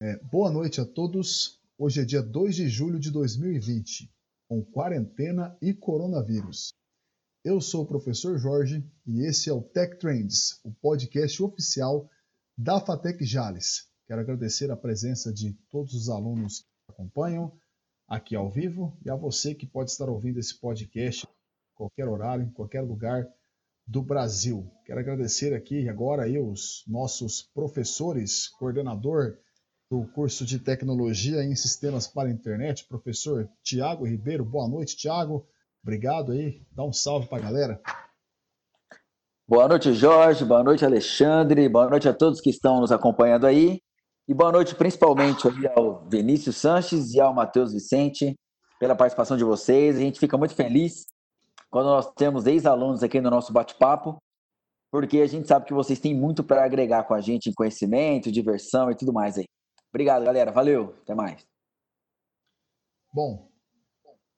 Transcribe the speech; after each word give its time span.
É, 0.00 0.16
boa 0.24 0.50
noite 0.50 0.80
a 0.80 0.84
todos. 0.84 1.60
Hoje 1.78 2.00
é 2.00 2.04
dia 2.04 2.22
2 2.22 2.56
de 2.56 2.68
julho 2.68 2.98
de 2.98 3.10
2020, 3.10 4.12
com 4.48 4.64
quarentena 4.64 5.56
e 5.62 5.72
coronavírus. 5.72 6.72
Eu 7.44 7.60
sou 7.60 7.82
o 7.82 7.86
professor 7.86 8.38
Jorge 8.38 8.84
e 9.06 9.24
esse 9.24 9.48
é 9.48 9.52
o 9.52 9.62
Tech 9.62 9.98
Trends, 9.98 10.60
o 10.64 10.72
podcast 10.72 11.42
oficial 11.42 12.10
da 12.56 12.80
Fatec 12.80 13.24
Jales. 13.24 13.88
Quero 14.06 14.20
agradecer 14.20 14.70
a 14.70 14.76
presença 14.76 15.32
de 15.32 15.52
todos 15.70 15.94
os 15.94 16.08
alunos 16.08 16.60
que 16.60 16.92
acompanham 16.92 17.52
aqui 18.08 18.36
ao 18.36 18.50
vivo 18.50 18.96
e 19.04 19.10
a 19.10 19.16
você 19.16 19.54
que 19.54 19.66
pode 19.66 19.90
estar 19.90 20.08
ouvindo 20.08 20.38
esse 20.38 20.58
podcast 20.58 21.26
em 21.26 21.74
qualquer 21.74 22.08
horário, 22.08 22.44
em 22.44 22.50
qualquer 22.50 22.82
lugar 22.82 23.26
do 23.86 24.02
Brasil. 24.02 24.70
Quero 24.84 25.00
agradecer 25.00 25.54
aqui 25.54 25.88
agora 25.88 26.24
aí 26.24 26.38
os 26.38 26.84
nossos 26.86 27.42
professores, 27.42 28.48
coordenador 28.48 29.38
do 29.90 30.06
curso 30.06 30.46
de 30.46 30.58
Tecnologia 30.58 31.44
em 31.44 31.54
Sistemas 31.54 32.06
para 32.06 32.28
a 32.28 32.32
Internet, 32.32 32.86
professor 32.86 33.48
Tiago 33.62 34.06
Ribeiro. 34.06 34.44
Boa 34.44 34.66
noite, 34.66 34.96
Tiago. 34.96 35.46
Obrigado 35.82 36.32
aí. 36.32 36.62
Dá 36.70 36.84
um 36.84 36.92
salve 36.92 37.28
para 37.28 37.38
a 37.38 37.42
galera. 37.42 37.82
Boa 39.46 39.68
noite, 39.68 39.92
Jorge. 39.92 40.44
Boa 40.44 40.62
noite, 40.62 40.84
Alexandre. 40.84 41.68
Boa 41.68 41.90
noite 41.90 42.08
a 42.08 42.14
todos 42.14 42.40
que 42.40 42.48
estão 42.48 42.80
nos 42.80 42.92
acompanhando 42.92 43.46
aí. 43.46 43.82
E 44.32 44.34
boa 44.34 44.50
noite 44.50 44.74
principalmente 44.74 45.46
ao 45.76 46.08
Vinícius 46.08 46.56
Sanches 46.56 47.12
e 47.12 47.20
ao 47.20 47.34
Matheus 47.34 47.70
Vicente 47.70 48.34
pela 48.80 48.96
participação 48.96 49.36
de 49.36 49.44
vocês. 49.44 49.96
A 49.96 49.98
gente 49.98 50.18
fica 50.18 50.38
muito 50.38 50.54
feliz 50.54 51.04
quando 51.70 51.88
nós 51.88 52.10
temos 52.14 52.46
ex-alunos 52.46 53.02
aqui 53.02 53.20
no 53.20 53.28
nosso 53.28 53.52
bate-papo, 53.52 54.16
porque 54.90 55.20
a 55.20 55.26
gente 55.26 55.46
sabe 55.46 55.66
que 55.66 55.74
vocês 55.74 56.00
têm 56.00 56.18
muito 56.18 56.42
para 56.42 56.64
agregar 56.64 57.04
com 57.04 57.12
a 57.12 57.20
gente 57.20 57.50
em 57.50 57.52
conhecimento, 57.52 58.32
diversão 58.32 58.90
e 58.90 58.96
tudo 58.96 59.12
mais 59.12 59.36
aí. 59.36 59.44
Obrigado, 59.90 60.24
galera. 60.24 60.50
Valeu. 60.50 60.96
Até 61.02 61.14
mais. 61.14 61.44
Bom, 63.12 63.50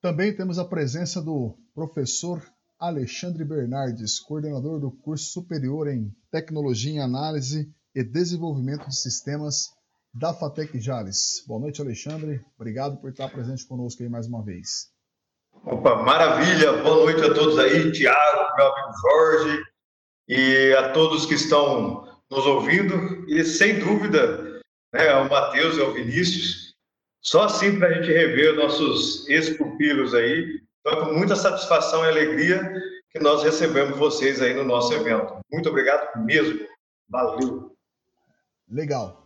também 0.00 0.34
temos 0.34 0.58
a 0.58 0.64
presença 0.64 1.22
do 1.22 1.56
professor 1.72 2.42
Alexandre 2.80 3.44
Bernardes, 3.44 4.18
coordenador 4.18 4.80
do 4.80 4.90
curso 4.90 5.26
superior 5.26 5.86
em 5.86 6.12
Tecnologia 6.32 6.94
em 6.94 6.98
Análise 6.98 7.72
e 7.94 8.02
Desenvolvimento 8.02 8.88
de 8.88 8.96
Sistemas 8.96 9.72
da 10.14 10.32
FATEC 10.32 10.80
Jales. 10.80 11.44
Boa 11.44 11.60
noite, 11.60 11.82
Alexandre. 11.82 12.40
Obrigado 12.56 12.98
por 12.98 13.10
estar 13.10 13.28
presente 13.28 13.66
conosco 13.66 14.00
aí 14.02 14.08
mais 14.08 14.28
uma 14.28 14.44
vez. 14.44 14.92
Opa, 15.64 15.96
maravilha. 16.04 16.72
Boa 16.84 17.04
noite 17.04 17.20
a 17.20 17.34
todos 17.34 17.58
aí, 17.58 17.90
Tiago, 17.90 18.56
meu 18.56 18.66
amigo 18.66 18.92
Jorge, 19.02 19.64
e 20.28 20.72
a 20.74 20.92
todos 20.92 21.26
que 21.26 21.34
estão 21.34 22.06
nos 22.30 22.46
ouvindo. 22.46 23.28
E 23.28 23.44
sem 23.44 23.80
dúvida, 23.80 24.60
né, 24.92 25.08
ao 25.08 25.28
Matheus 25.28 25.76
e 25.76 25.80
ao 25.80 25.92
Vinícius. 25.92 26.74
Só 27.20 27.44
assim 27.44 27.78
para 27.78 27.88
a 27.88 27.94
gente 27.94 28.12
rever 28.12 28.54
nossos 28.54 29.28
ex-pupilos 29.28 30.14
aí. 30.14 30.60
Então, 30.80 30.92
é 30.92 31.04
com 31.06 31.12
muita 31.14 31.34
satisfação 31.34 32.04
e 32.04 32.08
alegria 32.08 32.72
que 33.10 33.18
nós 33.18 33.42
recebemos 33.42 33.98
vocês 33.98 34.40
aí 34.40 34.54
no 34.54 34.64
nosso 34.64 34.92
evento. 34.92 35.40
Muito 35.50 35.70
obrigado 35.70 36.24
mesmo. 36.24 36.60
Valeu. 37.08 37.74
Legal. 38.68 39.23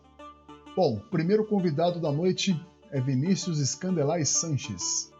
Bom, 0.77 1.01
primeiro 1.11 1.45
convidado 1.45 2.01
da 2.01 2.13
noite 2.13 2.61
é 2.91 3.01
Vinícius 3.01 3.59
Scandelai 3.59 4.25
Sanches. 4.25 5.13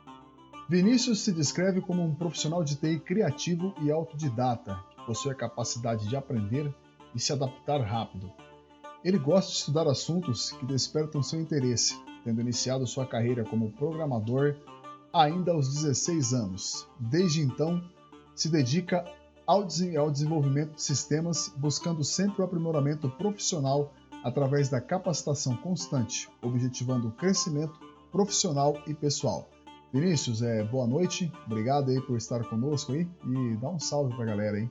Vinícius 0.69 1.21
se 1.21 1.33
descreve 1.33 1.81
como 1.81 2.03
um 2.05 2.15
profissional 2.15 2.63
de 2.63 2.77
TI 2.77 3.01
criativo 3.01 3.75
e 3.83 3.91
autodidata, 3.91 4.79
que 4.95 5.07
possui 5.07 5.33
a 5.33 5.35
capacidade 5.35 6.09
de 6.09 6.17
aprender 6.17 6.73
e 7.15 7.19
se 7.19 7.33
adaptar 7.33 7.81
rápido. 7.81 8.31
Ele 9.03 9.19
gosta 9.19 9.51
de 9.51 9.59
estudar 9.59 9.89
assuntos 9.89 10.53
que 10.53 10.67
despertam 10.67 11.23
seu 11.23 11.41
interesse, 11.41 12.01
tendo 12.23 12.41
iniciado 12.41 12.87
sua 12.87 13.07
carreira 13.07 13.45
como 13.45 13.73
programador 13.73 14.55
ainda 15.13 15.53
aos 15.53 15.73
16 15.75 16.35
anos. 16.35 16.87
Desde 17.01 17.41
então, 17.41 17.83
se 18.35 18.49
dedica 18.49 19.05
ao, 19.47 19.65
desenvolvimento 19.65 20.75
de 20.75 20.83
sistemas, 20.83 21.53
buscando 21.57 22.05
sempre 22.05 22.43
o 22.43 22.45
aprimoramento 22.45 23.09
profissional 23.09 23.93
através 24.29 24.69
da 24.69 24.81
capacitação 24.81 25.57
constante, 25.57 26.29
objetivando 26.43 27.09
o 27.09 27.13
crescimento 27.13 27.81
profissional 28.13 28.81
e 28.87 28.95
pessoal. 28.95 29.49
Vinícius, 29.93 30.43
é, 30.43 30.63
boa 30.63 30.87
noite, 30.87 31.33
obrigado 31.47 31.91
aí 31.91 32.01
por 32.03 32.17
estar 32.17 32.45
conosco 32.45 32.93
aí 32.93 33.09
e 33.27 33.57
dá 33.57 33.69
um 33.69 33.81
salve 33.81 34.15
para 34.15 34.25
a 34.25 34.27
galera 34.27 34.57
aí. 34.59 34.69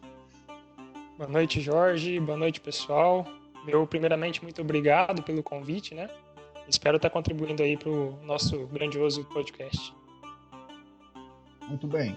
Boa 1.17 1.29
noite, 1.29 1.59
Jorge, 1.59 2.19
boa 2.19 2.37
noite, 2.37 2.61
pessoal. 2.61 3.25
Meu, 3.65 3.85
primeiramente, 3.87 4.43
muito 4.43 4.61
obrigado 4.61 5.23
pelo 5.23 5.41
convite, 5.41 5.95
né? 5.95 6.07
Espero 6.69 6.97
estar 6.97 7.09
contribuindo 7.09 7.63
aí 7.63 7.75
para 7.75 7.89
o 7.89 8.15
nosso 8.23 8.67
grandioso 8.67 9.23
podcast. 9.25 9.93
Muito 11.67 11.87
bem. 11.87 12.15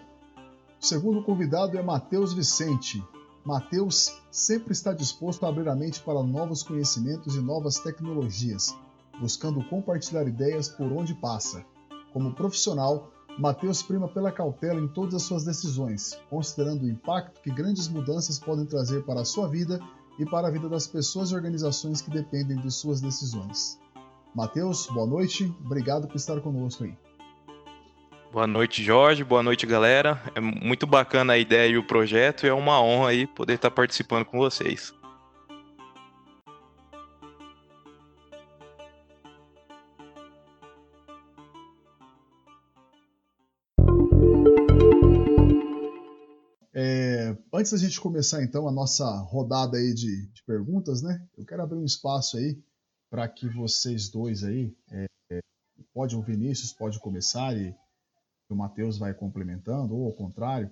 O 0.80 0.84
segundo 0.84 1.22
convidado 1.22 1.78
é 1.78 1.82
Matheus 1.82 2.34
Vicente. 2.34 3.02
Matheus 3.44 4.20
sempre 4.30 4.72
está 4.72 4.92
disposto 4.92 5.46
a 5.46 5.48
abrir 5.48 5.68
a 5.68 5.74
mente 5.74 6.00
para 6.02 6.22
novos 6.22 6.62
conhecimentos 6.62 7.34
e 7.34 7.40
novas 7.40 7.78
tecnologias, 7.78 8.76
buscando 9.18 9.64
compartilhar 9.64 10.28
ideias 10.28 10.68
por 10.68 10.92
onde 10.92 11.14
passa. 11.14 11.64
Como 12.12 12.34
profissional, 12.34 13.10
Matheus 13.38 13.82
prima 13.82 14.08
pela 14.08 14.30
cautela 14.30 14.78
em 14.78 14.88
todas 14.88 15.14
as 15.14 15.22
suas 15.22 15.44
decisões, 15.44 16.18
considerando 16.28 16.82
o 16.84 16.88
impacto 16.88 17.40
que 17.40 17.50
grandes 17.50 17.88
mudanças 17.88 18.38
podem 18.38 18.66
trazer 18.66 19.04
para 19.04 19.22
a 19.22 19.24
sua 19.24 19.48
vida 19.48 19.80
e 20.18 20.26
para 20.26 20.48
a 20.48 20.50
vida 20.50 20.68
das 20.68 20.86
pessoas 20.86 21.30
e 21.30 21.34
organizações 21.34 22.02
que 22.02 22.10
dependem 22.10 22.58
de 22.58 22.70
suas 22.70 23.00
decisões. 23.00 23.78
Matheus, 24.34 24.86
boa 24.88 25.06
noite, 25.06 25.50
obrigado 25.64 26.06
por 26.06 26.16
estar 26.16 26.38
conosco 26.42 26.84
aí. 26.84 26.94
Boa 28.32 28.46
noite, 28.46 28.82
Jorge. 28.82 29.24
Boa 29.24 29.42
noite, 29.42 29.66
galera. 29.66 30.22
É 30.34 30.41
muito 30.41 30.86
bacana 30.86 31.32
a 31.32 31.38
ideia 31.38 31.68
e 31.68 31.78
o 31.78 31.86
projeto 31.86 32.44
e 32.44 32.48
é 32.48 32.54
uma 32.54 32.82
honra 32.82 33.10
aí 33.10 33.26
poder 33.26 33.54
estar 33.54 33.70
participando 33.70 34.24
com 34.24 34.38
vocês. 34.38 34.92
Antes 47.60 47.72
da 47.72 47.78
gente 47.78 48.00
começar 48.00 48.42
então 48.42 48.66
a 48.66 48.72
nossa 48.72 49.04
rodada 49.18 49.76
aí 49.76 49.92
de, 49.92 50.26
de 50.28 50.42
perguntas, 50.44 51.02
né? 51.02 51.22
Eu 51.36 51.44
quero 51.44 51.62
abrir 51.62 51.76
um 51.76 51.84
espaço 51.84 52.38
aí 52.38 52.58
para 53.10 53.28
que 53.28 53.47
vocês 53.50 54.08
dois 54.08 54.42
aí, 54.42 54.74
é, 54.91 55.04
é, 55.30 55.41
pode 55.92 56.16
o 56.16 56.22
Vinícius 56.22 56.72
pode 56.72 56.98
começar 56.98 57.54
e 57.54 57.76
o 58.52 58.56
Matheus 58.56 58.98
vai 58.98 59.14
complementando, 59.14 59.94
ou 59.94 60.06
ao 60.06 60.12
contrário. 60.12 60.70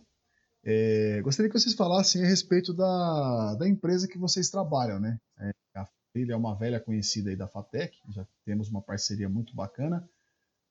É, 0.65 1.21
gostaria 1.23 1.51
que 1.51 1.59
vocês 1.59 1.75
falassem 1.75 2.23
a 2.23 2.27
respeito 2.27 2.75
da, 2.75 3.55
da 3.55 3.69
empresa 3.69 4.09
que 4.09 4.19
vocês 4.19 4.51
trabalham, 4.51 4.99
né? 5.01 5.19
É, 5.39 5.53
a 5.77 5.87
Filha 6.13 6.33
é 6.33 6.37
uma 6.37 6.57
velha 6.57 6.81
conhecida 6.81 7.31
aí 7.31 7.37
da 7.37 7.49
Fatec, 7.49 7.97
já 8.11 8.27
temos 8.45 8.69
uma 8.69 8.83
parceria 8.83 9.29
muito 9.29 9.55
bacana, 9.55 10.09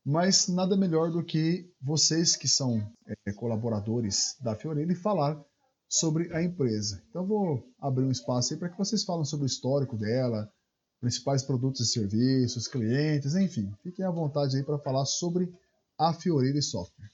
mas 0.05 0.47
nada 0.47 0.77
melhor 0.77 1.11
do 1.11 1.23
que 1.23 1.71
vocês 1.81 2.35
que 2.35 2.47
são 2.47 2.81
é, 3.25 3.33
colaboradores 3.33 4.35
da 4.41 4.55
Fiorelli 4.55 4.95
falar 4.95 5.41
sobre 5.89 6.33
a 6.33 6.43
empresa. 6.43 7.01
Então 7.09 7.25
vou 7.25 7.63
abrir 7.79 8.03
um 8.03 8.11
espaço 8.11 8.53
aí 8.53 8.59
para 8.59 8.69
que 8.69 8.77
vocês 8.77 9.03
falem 9.03 9.25
sobre 9.25 9.45
o 9.45 9.47
histórico 9.47 9.97
dela, 9.97 10.51
principais 10.99 11.43
produtos 11.43 11.81
e 11.81 11.91
serviços, 11.91 12.67
clientes, 12.67 13.35
enfim, 13.35 13.73
fiquem 13.83 14.05
à 14.05 14.11
vontade 14.11 14.57
aí 14.57 14.63
para 14.63 14.79
falar 14.79 15.05
sobre 15.05 15.51
a 15.97 16.13
Fioride 16.13 16.61
Software. 16.61 17.09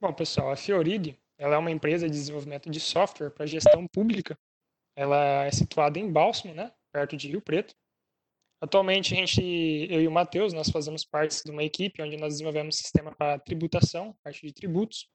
Bom, 0.00 0.12
pessoal, 0.12 0.50
a 0.50 0.56
Fioride 0.56 1.18
ela 1.38 1.56
é 1.56 1.58
uma 1.58 1.70
empresa 1.70 2.08
de 2.08 2.14
desenvolvimento 2.14 2.70
de 2.70 2.78
software 2.78 3.30
para 3.30 3.46
gestão 3.46 3.86
pública. 3.88 4.38
Ela 4.96 5.44
é 5.44 5.50
situada 5.50 5.98
em 5.98 6.10
Bálsamo, 6.10 6.54
né, 6.54 6.72
perto 6.92 7.16
de 7.16 7.28
Rio 7.28 7.40
Preto. 7.40 7.74
Atualmente, 8.60 9.12
a 9.12 9.16
gente, 9.16 9.42
eu 9.90 10.00
e 10.00 10.08
o 10.08 10.12
Matheus, 10.12 10.52
nós 10.52 10.70
fazemos 10.70 11.04
parte 11.04 11.42
de 11.44 11.50
uma 11.50 11.62
equipe 11.62 12.00
onde 12.00 12.16
nós 12.16 12.34
desenvolvemos 12.34 12.76
um 12.76 12.78
sistema 12.78 13.14
para 13.14 13.38
tributação, 13.38 14.16
parte 14.22 14.46
de 14.46 14.52
tributos. 14.52 15.08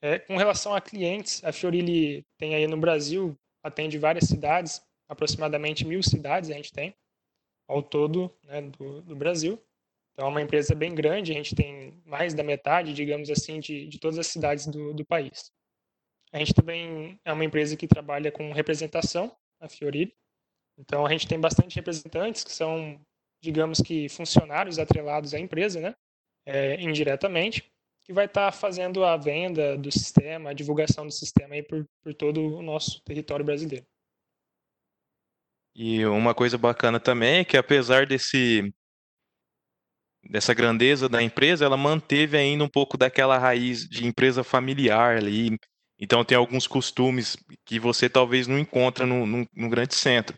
É, 0.00 0.18
com 0.18 0.36
relação 0.36 0.74
a 0.74 0.80
clientes, 0.80 1.42
a 1.42 1.52
Fiorilli 1.52 2.24
tem 2.38 2.54
aí 2.54 2.66
no 2.66 2.76
Brasil, 2.76 3.36
atende 3.62 3.98
várias 3.98 4.28
cidades, 4.28 4.82
aproximadamente 5.08 5.84
mil 5.84 6.02
cidades 6.02 6.50
a 6.50 6.54
gente 6.54 6.72
tem, 6.72 6.94
ao 7.66 7.82
todo 7.82 8.30
né, 8.44 8.62
do, 8.62 9.00
do, 9.02 9.16
Brasil. 9.16 9.58
Então 10.14 10.28
é 10.28 10.30
uma 10.30 10.42
empresa 10.42 10.74
bem 10.74 10.94
grande, 10.94 11.32
a 11.32 11.34
gente 11.34 11.54
tem 11.54 12.00
mais 12.06 12.34
da 12.34 12.42
metade, 12.42 12.94
digamos 12.94 13.28
assim, 13.30 13.60
de, 13.60 13.86
de 13.86 13.98
todas 13.98 14.18
as 14.18 14.28
cidades 14.28 14.66
do, 14.66 14.94
do 14.94 15.04
país. 15.04 15.52
A 16.32 16.38
gente 16.38 16.54
também 16.54 17.18
é 17.24 17.32
uma 17.32 17.44
empresa 17.44 17.76
que 17.76 17.86
trabalha 17.86 18.30
com 18.30 18.52
representação, 18.52 19.36
a 19.60 19.68
Fiorilli. 19.68 20.14
Então 20.78 21.04
a 21.04 21.10
gente 21.10 21.28
tem 21.28 21.38
bastante 21.38 21.76
representantes 21.76 22.44
que 22.44 22.52
são, 22.52 23.00
digamos 23.42 23.80
que, 23.80 24.08
funcionários 24.08 24.78
atrelados 24.78 25.34
à 25.34 25.38
empresa, 25.38 25.80
né? 25.80 25.94
é, 26.46 26.80
indiretamente, 26.80 27.64
que 28.04 28.12
vai 28.12 28.26
estar 28.26 28.50
tá 28.50 28.52
fazendo 28.52 29.04
a 29.04 29.16
venda 29.16 29.76
do 29.76 29.90
sistema, 29.90 30.50
a 30.50 30.54
divulgação 30.54 31.06
do 31.06 31.12
sistema 31.12 31.54
aí 31.54 31.62
por, 31.62 31.86
por 32.02 32.14
todo 32.14 32.56
o 32.56 32.62
nosso 32.62 33.02
território 33.02 33.44
brasileiro. 33.44 33.86
E 35.74 36.04
uma 36.06 36.34
coisa 36.34 36.56
bacana 36.56 37.00
também 37.00 37.40
é 37.40 37.44
que 37.44 37.56
apesar 37.56 38.06
desse 38.06 38.72
dessa 40.28 40.54
grandeza 40.54 41.08
da 41.08 41.22
empresa, 41.22 41.64
ela 41.64 41.76
manteve 41.76 42.36
ainda 42.36 42.64
um 42.64 42.68
pouco 42.68 42.96
daquela 42.96 43.38
raiz 43.38 43.88
de 43.88 44.06
empresa 44.06 44.42
familiar 44.42 45.16
ali. 45.16 45.58
Então 45.98 46.24
tem 46.24 46.36
alguns 46.36 46.66
costumes 46.66 47.36
que 47.64 47.78
você 47.78 48.08
talvez 48.08 48.46
não 48.46 48.58
encontra 48.58 49.06
no, 49.06 49.26
no, 49.26 49.48
no 49.54 49.68
grande 49.68 49.94
centro. 49.94 50.36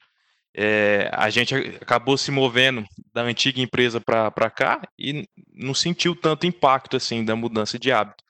É, 0.54 1.10
a 1.12 1.28
gente 1.28 1.54
acabou 1.54 2.16
se 2.16 2.30
movendo 2.30 2.84
da 3.12 3.22
antiga 3.22 3.60
empresa 3.60 4.00
para 4.00 4.50
cá 4.50 4.80
e 4.98 5.28
não 5.52 5.74
sentiu 5.74 6.16
tanto 6.16 6.46
impacto 6.46 6.96
assim 6.96 7.24
da 7.24 7.36
mudança 7.36 7.78
de 7.78 7.92
hábito. 7.92 8.24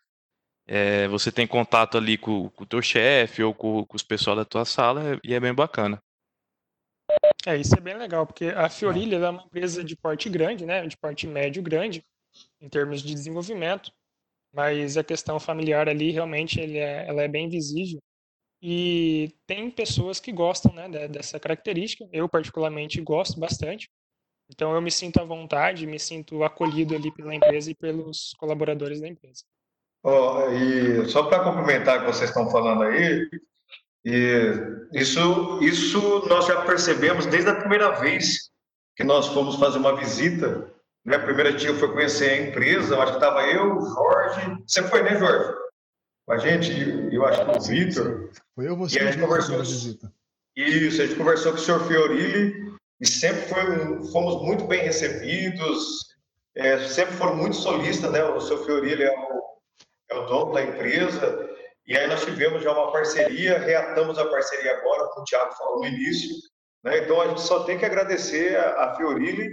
É, 0.67 1.07
você 1.09 1.31
tem 1.31 1.47
contato 1.47 1.97
ali 1.97 2.19
com, 2.19 2.51
o 2.59 2.67
teu 2.67 2.83
chefe 2.83 3.43
ou 3.43 3.55
com, 3.55 3.85
com 3.87 3.97
os 3.97 4.03
pessoal 4.03 4.35
da 4.35 4.45
tua 4.45 4.65
sala 4.65 5.21
e 5.23 5.35
é 5.35 5.41
bem 5.41 5.55
bacana. 5.55 6.03
É, 7.47 7.57
isso 7.57 7.75
é 7.77 7.81
bem 7.81 7.97
legal, 7.97 8.27
porque 8.27 8.47
a 8.47 8.69
Fiorilha 8.69 9.17
é 9.17 9.31
uma 9.31 9.43
empresa 9.43 9.85
de 9.85 9.97
porte 9.97 10.29
grande, 10.29 10.67
né, 10.67 10.87
de 10.87 10.97
porte 10.97 11.27
médio 11.27 11.63
grande, 11.63 12.05
em 12.61 12.69
termos 12.69 13.03
de 13.03 13.15
desenvolvimento, 13.15 13.93
mas 14.53 14.97
a 14.97 15.05
questão 15.05 15.39
familiar 15.39 15.89
ali 15.89 16.11
realmente 16.11 16.61
é, 16.61 17.07
ela 17.07 17.23
é 17.23 17.29
bem 17.29 17.49
visível 17.49 18.01
e 18.63 19.33
tem 19.47 19.71
pessoas 19.71 20.19
que 20.19 20.33
gostam 20.33 20.73
né, 20.73 21.09
dessa 21.09 21.39
característica. 21.39 22.09
Eu, 22.13 22.29
particularmente, 22.29 23.01
gosto 23.01 23.39
bastante. 23.39 23.89
Então, 24.51 24.75
eu 24.75 24.81
me 24.81 24.91
sinto 24.91 25.21
à 25.21 25.25
vontade, 25.25 25.87
me 25.87 25.99
sinto 25.99 26.43
acolhido 26.43 26.95
ali 26.95 27.13
pela 27.13 27.35
empresa 27.35 27.71
e 27.71 27.75
pelos 27.75 28.33
colaboradores 28.39 29.01
da 29.01 29.09
empresa. 29.09 29.45
Oh, 30.03 30.51
e 30.51 31.09
só 31.09 31.25
para 31.25 31.43
complementar 31.43 31.99
o 31.99 32.01
que 32.01 32.13
vocês 32.13 32.31
estão 32.31 32.49
falando 32.51 32.85
aí, 32.85 33.29
e 34.07 34.77
isso, 34.93 35.59
isso 35.61 36.29
nós 36.29 36.47
já 36.47 36.63
percebemos 36.63 37.27
desde 37.27 37.51
a 37.51 37.57
primeira 37.57 37.91
vez 37.99 38.51
que 38.95 39.03
nós 39.03 39.27
fomos 39.27 39.57
fazer 39.57 39.79
uma 39.79 39.97
visita. 39.97 40.73
Né? 41.05 41.17
A 41.17 41.23
primeira 41.23 41.53
tia 41.57 41.75
foi 41.75 41.93
conhecer 41.93 42.31
a 42.31 42.49
empresa, 42.49 42.97
acho 42.99 43.13
que 43.13 43.19
estava 43.19 43.43
eu, 43.43 43.81
Jorge. 43.81 44.63
Você 44.65 44.83
foi, 44.85 45.03
né, 45.03 45.19
Jorge? 45.19 45.53
Com 46.25 46.33
a 46.33 46.39
gente, 46.39 46.71
eu 47.13 47.27
acho 47.27 47.45
que 47.45 47.59
o 47.59 47.61
Vitor. 47.61 48.31
Foi 48.55 48.69
eu, 48.69 48.77
você, 48.77 48.97
e 48.97 49.03
a 49.03 49.11
gente 49.11 49.21
conversou. 49.21 49.59
Visita. 49.59 50.13
Isso, 50.55 51.03
a 51.03 51.07
gente 51.07 51.19
conversou 51.19 51.53
com 51.53 51.59
o 51.59 51.61
senhor 51.61 51.81
Fiorilli 51.87 52.73
e 53.01 53.07
sempre 53.09 53.43
foi, 53.43 54.11
fomos 54.13 54.41
muito 54.43 54.65
bem 54.67 54.85
recebidos, 54.85 56.15
é, 56.55 56.79
sempre 56.87 57.17
foram 57.17 57.37
muito 57.37 57.57
solistas, 57.57 58.11
né? 58.13 58.23
O 58.25 58.41
senhor 58.41 58.65
Fiorilli 58.65 59.03
é 59.03 59.11
o, 59.11 59.43
é 60.11 60.15
o 60.17 60.27
dono 60.27 60.55
da 60.55 60.63
empresa 60.63 61.56
e 61.87 61.97
aí 61.97 62.07
nós 62.09 62.25
tivemos 62.25 62.63
já 62.63 62.73
uma 62.73 62.91
parceria, 62.91 63.59
reatamos 63.59 64.19
a 64.19 64.29
parceria 64.29 64.77
agora, 64.77 65.09
como 65.09 65.23
o 65.23 65.25
Thiago 65.25 65.53
falou 65.53 65.81
no 65.81 65.87
início. 65.87 66.35
Né? 66.85 66.99
Então 66.99 67.21
a 67.21 67.29
gente 67.29 67.41
só 67.41 67.65
tem 67.65 67.79
que 67.79 67.85
agradecer 67.85 68.57
a, 68.57 68.85
a 68.85 68.97
Fiorilli 68.97 69.51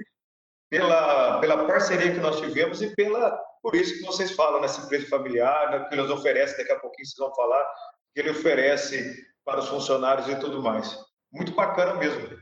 pela, 0.69 1.39
pela 1.39 1.67
parceria 1.67 2.11
que 2.11 2.19
nós 2.19 2.39
tivemos 2.39 2.81
e 2.81 2.95
pela 2.95 3.39
por 3.63 3.75
isso 3.75 3.97
que 3.97 4.05
vocês 4.05 4.31
falam 4.31 4.59
nessa 4.59 4.81
empresa 4.81 5.07
familiar, 5.07 5.71
né, 5.71 5.87
que 5.87 5.95
eles 5.95 6.09
oferecem, 6.09 6.57
daqui 6.57 6.73
a 6.73 6.79
pouquinho 6.79 7.05
vocês 7.05 7.17
vão 7.17 7.33
falar, 7.33 7.65
que 8.13 8.19
ele 8.19 8.31
oferece 8.31 9.15
para 9.45 9.61
os 9.61 9.69
funcionários 9.69 10.27
e 10.27 10.35
tudo 10.37 10.61
mais. 10.61 10.93
Muito 11.31 11.55
bacana 11.55 11.93
mesmo. 11.95 12.37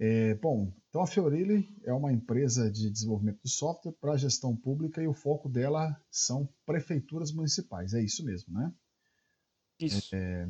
É, 0.00 0.34
bom, 0.34 0.72
então 0.88 1.02
a 1.02 1.06
Fiorilli 1.06 1.64
é 1.84 1.92
uma 1.92 2.12
empresa 2.12 2.68
de 2.70 2.90
desenvolvimento 2.90 3.40
de 3.44 3.50
software 3.50 3.94
para 4.00 4.16
gestão 4.16 4.56
pública 4.56 5.00
e 5.00 5.06
o 5.06 5.14
foco 5.14 5.48
dela 5.48 5.96
são 6.10 6.48
prefeituras 6.66 7.32
municipais, 7.32 7.94
é 7.94 8.02
isso 8.02 8.24
mesmo, 8.24 8.52
né? 8.52 8.72
Isso. 9.80 10.14
É, 10.14 10.48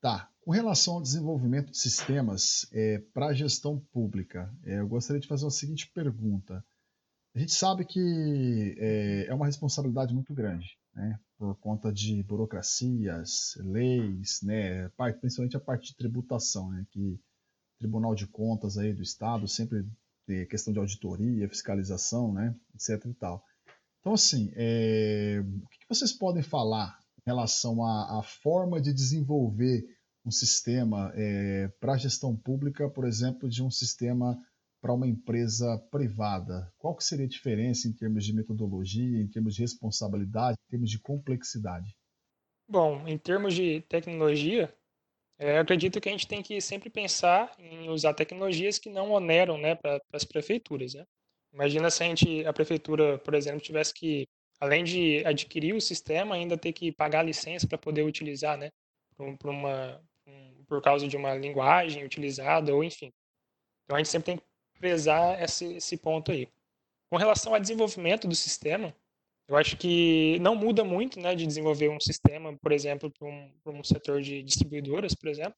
tá. 0.00 0.30
Com 0.40 0.50
relação 0.50 0.94
ao 0.94 1.02
desenvolvimento 1.02 1.70
de 1.70 1.78
sistemas 1.78 2.66
é, 2.72 2.98
para 3.12 3.28
a 3.28 3.34
gestão 3.34 3.80
pública, 3.92 4.54
é, 4.64 4.80
eu 4.80 4.88
gostaria 4.88 5.20
de 5.20 5.28
fazer 5.28 5.46
a 5.46 5.50
seguinte 5.50 5.90
pergunta. 5.92 6.64
A 7.34 7.38
gente 7.38 7.52
sabe 7.52 7.84
que 7.84 8.76
é, 8.78 9.26
é 9.28 9.34
uma 9.34 9.46
responsabilidade 9.46 10.14
muito 10.14 10.32
grande, 10.32 10.78
né? 10.94 11.18
por 11.36 11.56
conta 11.56 11.92
de 11.92 12.22
burocracias, 12.22 13.54
leis, 13.56 14.40
né? 14.42 14.88
principalmente 15.20 15.56
a 15.56 15.60
parte 15.60 15.88
de 15.88 15.96
tributação, 15.96 16.70
né? 16.70 16.86
que 16.90 17.18
Tribunal 17.78 18.14
de 18.14 18.26
Contas 18.26 18.78
aí 18.78 18.92
do 18.92 19.02
Estado 19.02 19.48
sempre 19.48 19.84
tem 20.26 20.46
questão 20.46 20.72
de 20.72 20.78
auditoria, 20.78 21.48
fiscalização, 21.48 22.32
né? 22.32 22.54
etc. 22.74 23.04
E 23.06 23.14
tal. 23.14 23.42
Então, 24.00 24.12
assim, 24.12 24.52
é, 24.54 25.42
o 25.42 25.68
que 25.68 25.88
vocês 25.88 26.12
podem 26.12 26.42
falar 26.42 26.98
relação 27.26 27.84
à, 27.84 28.18
à 28.18 28.22
forma 28.22 28.80
de 28.80 28.92
desenvolver 28.92 29.84
um 30.24 30.30
sistema 30.30 31.12
é, 31.14 31.68
para 31.80 31.96
gestão 31.96 32.34
pública, 32.36 32.88
por 32.88 33.06
exemplo, 33.06 33.48
de 33.48 33.62
um 33.62 33.70
sistema 33.70 34.38
para 34.80 34.92
uma 34.92 35.06
empresa 35.06 35.78
privada? 35.90 36.72
Qual 36.78 36.94
que 36.94 37.04
seria 37.04 37.26
a 37.26 37.28
diferença 37.28 37.88
em 37.88 37.92
termos 37.92 38.24
de 38.24 38.34
metodologia, 38.34 39.20
em 39.20 39.28
termos 39.28 39.54
de 39.54 39.62
responsabilidade, 39.62 40.56
em 40.66 40.70
termos 40.70 40.90
de 40.90 40.98
complexidade? 41.00 41.96
Bom, 42.68 43.06
em 43.06 43.18
termos 43.18 43.54
de 43.54 43.82
tecnologia, 43.82 44.74
é, 45.38 45.58
acredito 45.58 46.00
que 46.00 46.08
a 46.08 46.12
gente 46.12 46.28
tem 46.28 46.42
que 46.42 46.60
sempre 46.60 46.88
pensar 46.88 47.54
em 47.58 47.88
usar 47.90 48.14
tecnologias 48.14 48.78
que 48.78 48.88
não 48.88 49.10
oneram 49.10 49.58
né, 49.58 49.74
para 49.74 50.00
as 50.12 50.24
prefeituras. 50.24 50.94
Né? 50.94 51.04
Imagina 51.52 51.90
se 51.90 52.02
a, 52.02 52.06
gente, 52.06 52.46
a 52.46 52.52
prefeitura, 52.52 53.18
por 53.18 53.34
exemplo, 53.34 53.60
tivesse 53.60 53.92
que 53.92 54.26
além 54.60 54.84
de 54.84 55.24
adquirir 55.26 55.74
o 55.74 55.80
sistema, 55.80 56.34
ainda 56.34 56.56
ter 56.56 56.72
que 56.72 56.92
pagar 56.92 57.20
a 57.20 57.24
licença 57.24 57.66
para 57.66 57.78
poder 57.78 58.02
utilizar, 58.02 58.56
né? 58.56 58.70
Por, 59.16 59.50
uma, 59.50 60.00
por 60.66 60.82
causa 60.82 61.06
de 61.06 61.16
uma 61.16 61.34
linguagem 61.34 62.04
utilizada, 62.04 62.74
ou 62.74 62.82
enfim. 62.82 63.12
Então 63.84 63.96
a 63.96 63.98
gente 63.98 64.08
sempre 64.08 64.26
tem 64.26 64.36
que 64.38 64.44
prezar 64.78 65.42
esse, 65.42 65.74
esse 65.74 65.96
ponto 65.96 66.32
aí. 66.32 66.48
Com 67.10 67.16
relação 67.16 67.54
ao 67.54 67.60
desenvolvimento 67.60 68.26
do 68.26 68.34
sistema, 68.34 68.94
eu 69.46 69.56
acho 69.56 69.76
que 69.76 70.38
não 70.40 70.54
muda 70.54 70.82
muito 70.82 71.20
né, 71.20 71.34
de 71.34 71.46
desenvolver 71.46 71.90
um 71.90 72.00
sistema, 72.00 72.56
por 72.56 72.72
exemplo, 72.72 73.10
para 73.10 73.28
um, 73.28 73.52
um 73.66 73.84
setor 73.84 74.22
de 74.22 74.42
distribuidoras, 74.42 75.14
por 75.14 75.28
exemplo, 75.28 75.54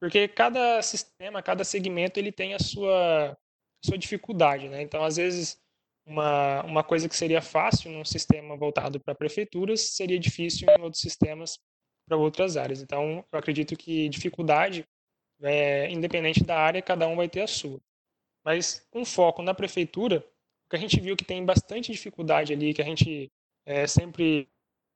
porque 0.00 0.28
cada 0.28 0.80
sistema, 0.82 1.42
cada 1.42 1.64
segmento, 1.64 2.20
ele 2.20 2.30
tem 2.30 2.54
a 2.54 2.58
sua, 2.58 3.36
sua 3.84 3.98
dificuldade. 3.98 4.68
Né? 4.68 4.82
Então, 4.82 5.02
às 5.02 5.16
vezes, 5.16 5.58
uma, 6.06 6.62
uma 6.62 6.84
coisa 6.84 7.08
que 7.08 7.16
seria 7.16 7.42
fácil 7.42 7.90
num 7.90 8.04
sistema 8.04 8.56
voltado 8.56 9.00
para 9.00 9.14
prefeituras 9.14 9.90
seria 9.90 10.18
difícil 10.18 10.68
em 10.70 10.80
outros 10.80 11.02
sistemas 11.02 11.58
para 12.08 12.16
outras 12.16 12.56
áreas. 12.56 12.80
Então, 12.80 13.24
eu 13.30 13.38
acredito 13.38 13.76
que 13.76 14.08
dificuldade, 14.08 14.86
é, 15.42 15.90
independente 15.90 16.44
da 16.44 16.56
área, 16.56 16.80
cada 16.80 17.08
um 17.08 17.16
vai 17.16 17.28
ter 17.28 17.42
a 17.42 17.46
sua. 17.46 17.80
Mas 18.44 18.86
com 18.90 19.04
foco 19.04 19.42
na 19.42 19.52
prefeitura, 19.52 20.24
o 20.66 20.70
que 20.70 20.76
a 20.76 20.78
gente 20.78 21.00
viu 21.00 21.16
que 21.16 21.24
tem 21.24 21.44
bastante 21.44 21.90
dificuldade 21.90 22.52
ali, 22.52 22.72
que 22.72 22.80
a 22.80 22.84
gente 22.84 23.30
é, 23.66 23.86
sempre 23.86 24.48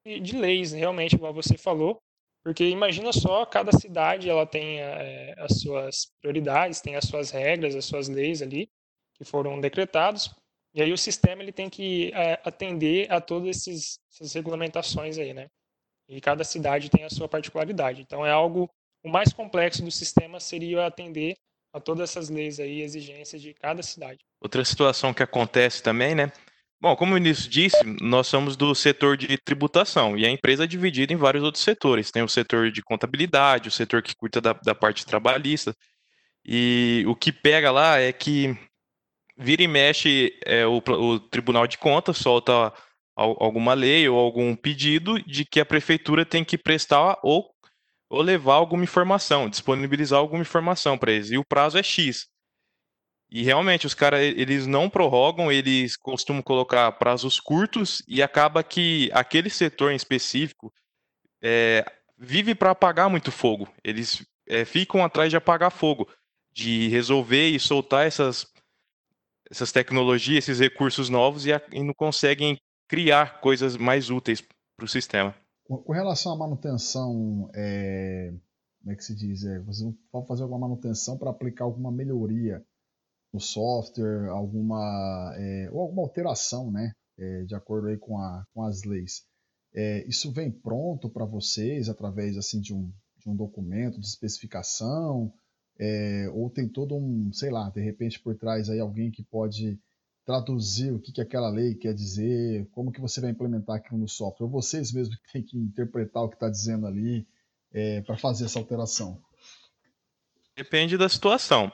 de 0.06 0.36
leis, 0.36 0.72
realmente, 0.72 1.16
igual 1.16 1.34
você 1.34 1.58
falou, 1.58 2.00
porque 2.42 2.64
imagina 2.64 3.12
só, 3.12 3.44
cada 3.44 3.70
cidade 3.72 4.30
ela 4.30 4.46
tem 4.46 4.80
é, 4.80 5.34
as 5.38 5.60
suas 5.60 6.12
prioridades, 6.20 6.80
tem 6.80 6.96
as 6.96 7.04
suas 7.04 7.30
regras, 7.30 7.74
as 7.74 7.84
suas 7.84 8.08
leis 8.08 8.40
ali 8.40 8.70
que 9.14 9.24
foram 9.24 9.60
decretados. 9.60 10.34
E 10.72 10.82
aí 10.82 10.92
o 10.92 10.98
sistema 10.98 11.42
ele 11.42 11.52
tem 11.52 11.68
que 11.68 12.12
é, 12.14 12.40
atender 12.44 13.10
a 13.10 13.20
todas 13.20 13.48
esses, 13.56 13.98
essas 14.12 14.32
regulamentações 14.32 15.18
aí, 15.18 15.34
né? 15.34 15.48
E 16.08 16.20
cada 16.20 16.44
cidade 16.44 16.90
tem 16.90 17.04
a 17.04 17.10
sua 17.10 17.28
particularidade. 17.28 18.02
Então 18.02 18.24
é 18.24 18.30
algo 18.30 18.68
o 19.02 19.08
mais 19.08 19.32
complexo 19.32 19.82
do 19.82 19.90
sistema 19.90 20.38
seria 20.38 20.86
atender 20.86 21.36
a 21.72 21.80
todas 21.80 22.10
essas 22.10 22.28
leis 22.28 22.58
aí, 22.60 22.82
exigências 22.82 23.40
de 23.40 23.54
cada 23.54 23.82
cidade. 23.82 24.18
Outra 24.40 24.64
situação 24.64 25.14
que 25.14 25.22
acontece 25.22 25.82
também, 25.82 26.14
né? 26.14 26.32
Bom, 26.80 26.96
como 26.96 27.12
o 27.12 27.14
Vinícius 27.14 27.48
disse, 27.48 27.78
nós 28.00 28.26
somos 28.26 28.56
do 28.56 28.74
setor 28.74 29.16
de 29.16 29.36
tributação 29.38 30.16
e 30.16 30.24
a 30.24 30.30
empresa 30.30 30.64
é 30.64 30.66
dividida 30.66 31.12
em 31.12 31.16
vários 31.16 31.44
outros 31.44 31.62
setores. 31.62 32.10
Tem 32.10 32.22
o 32.22 32.28
setor 32.28 32.70
de 32.72 32.82
contabilidade, 32.82 33.68
o 33.68 33.72
setor 33.72 34.02
que 34.02 34.16
cuida 34.16 34.40
da, 34.40 34.54
da 34.54 34.74
parte 34.74 35.04
trabalhista. 35.04 35.74
E 36.44 37.04
o 37.06 37.14
que 37.14 37.30
pega 37.30 37.70
lá 37.70 37.98
é 37.98 38.12
que 38.12 38.56
vira 39.40 39.62
e 39.62 39.68
mexe, 39.68 40.38
é, 40.44 40.66
o, 40.66 40.76
o 40.78 41.18
Tribunal 41.18 41.66
de 41.66 41.78
Contas 41.78 42.18
solta 42.18 42.72
alguma 43.16 43.74
lei 43.74 44.08
ou 44.08 44.18
algum 44.18 44.54
pedido 44.54 45.20
de 45.22 45.44
que 45.44 45.60
a 45.60 45.66
prefeitura 45.66 46.24
tem 46.24 46.44
que 46.44 46.56
prestar 46.56 47.18
ou, 47.22 47.50
ou 48.08 48.22
levar 48.22 48.54
alguma 48.54 48.84
informação, 48.84 49.48
disponibilizar 49.48 50.18
alguma 50.18 50.42
informação 50.42 50.96
para 50.96 51.12
eles. 51.12 51.30
E 51.30 51.36
o 51.36 51.44
prazo 51.44 51.78
é 51.78 51.82
X. 51.82 52.28
E 53.30 53.42
realmente 53.42 53.86
os 53.86 53.94
caras 53.94 54.20
eles 54.20 54.66
não 54.66 54.90
prorrogam, 54.90 55.52
eles 55.52 55.96
costumam 55.96 56.42
colocar 56.42 56.90
prazos 56.92 57.38
curtos 57.38 58.02
e 58.08 58.22
acaba 58.22 58.62
que 58.62 59.10
aquele 59.12 59.48
setor 59.48 59.92
em 59.92 59.96
específico 59.96 60.72
é, 61.42 61.84
vive 62.18 62.54
para 62.54 62.72
apagar 62.72 63.08
muito 63.08 63.30
fogo. 63.30 63.68
Eles 63.84 64.26
é, 64.48 64.64
ficam 64.64 65.04
atrás 65.04 65.30
de 65.30 65.36
apagar 65.36 65.70
fogo, 65.70 66.08
de 66.52 66.88
resolver 66.88 67.48
e 67.50 67.60
soltar 67.60 68.06
essas 68.06 68.49
essas 69.50 69.72
tecnologias, 69.72 70.44
esses 70.48 70.60
recursos 70.60 71.08
novos 71.08 71.44
e, 71.44 71.52
a, 71.52 71.60
e 71.72 71.82
não 71.82 71.92
conseguem 71.94 72.56
criar 72.88 73.40
coisas 73.40 73.76
mais 73.76 74.10
úteis 74.10 74.42
para 74.76 74.84
o 74.84 74.88
sistema. 74.88 75.34
Com 75.64 75.92
relação 75.92 76.32
à 76.32 76.36
manutenção, 76.36 77.50
é, 77.54 78.32
como 78.80 78.92
é 78.92 78.96
que 78.96 79.04
se 79.04 79.14
diz? 79.14 79.44
É, 79.44 79.60
você 79.60 79.84
pode 80.10 80.26
fazer 80.26 80.42
alguma 80.42 80.68
manutenção 80.68 81.16
para 81.16 81.30
aplicar 81.30 81.64
alguma 81.64 81.92
melhoria 81.92 82.64
no 83.32 83.38
software, 83.38 84.28
alguma 84.30 85.32
é, 85.36 85.68
ou 85.70 85.80
alguma 85.80 86.02
alteração, 86.02 86.70
né, 86.72 86.92
é, 87.18 87.44
de 87.44 87.54
acordo 87.54 87.88
aí 87.88 87.96
com, 87.96 88.18
a, 88.18 88.44
com 88.52 88.64
as 88.64 88.82
leis. 88.82 89.22
É, 89.72 90.04
isso 90.08 90.32
vem 90.32 90.50
pronto 90.50 91.08
para 91.08 91.24
vocês 91.24 91.88
através 91.88 92.36
assim 92.36 92.60
de 92.60 92.74
um, 92.74 92.92
de 93.18 93.28
um 93.28 93.36
documento 93.36 94.00
de 94.00 94.06
especificação, 94.06 95.32
é, 95.80 96.28
ou 96.34 96.50
tem 96.50 96.68
todo 96.68 96.94
um, 96.94 97.32
sei 97.32 97.50
lá, 97.50 97.70
de 97.70 97.80
repente 97.80 98.20
por 98.20 98.36
trás 98.36 98.68
aí 98.68 98.78
alguém 98.78 99.10
que 99.10 99.22
pode 99.22 99.78
traduzir 100.26 100.92
o 100.92 101.00
que, 101.00 101.10
que 101.10 101.22
aquela 101.22 101.48
lei 101.48 101.74
quer 101.74 101.94
dizer, 101.94 102.68
como 102.72 102.92
que 102.92 103.00
você 103.00 103.18
vai 103.18 103.30
implementar 103.30 103.76
aquilo 103.76 103.98
no 103.98 104.06
software, 104.06 104.44
ou 104.44 104.52
vocês 104.52 104.92
mesmos 104.92 105.16
que 105.16 105.32
têm 105.32 105.42
que 105.42 105.56
interpretar 105.56 106.22
o 106.22 106.28
que 106.28 106.36
está 106.36 106.50
dizendo 106.50 106.86
ali 106.86 107.26
é, 107.72 108.02
para 108.02 108.18
fazer 108.18 108.44
essa 108.44 108.58
alteração? 108.58 109.18
Depende 110.54 110.98
da 110.98 111.08
situação. 111.08 111.72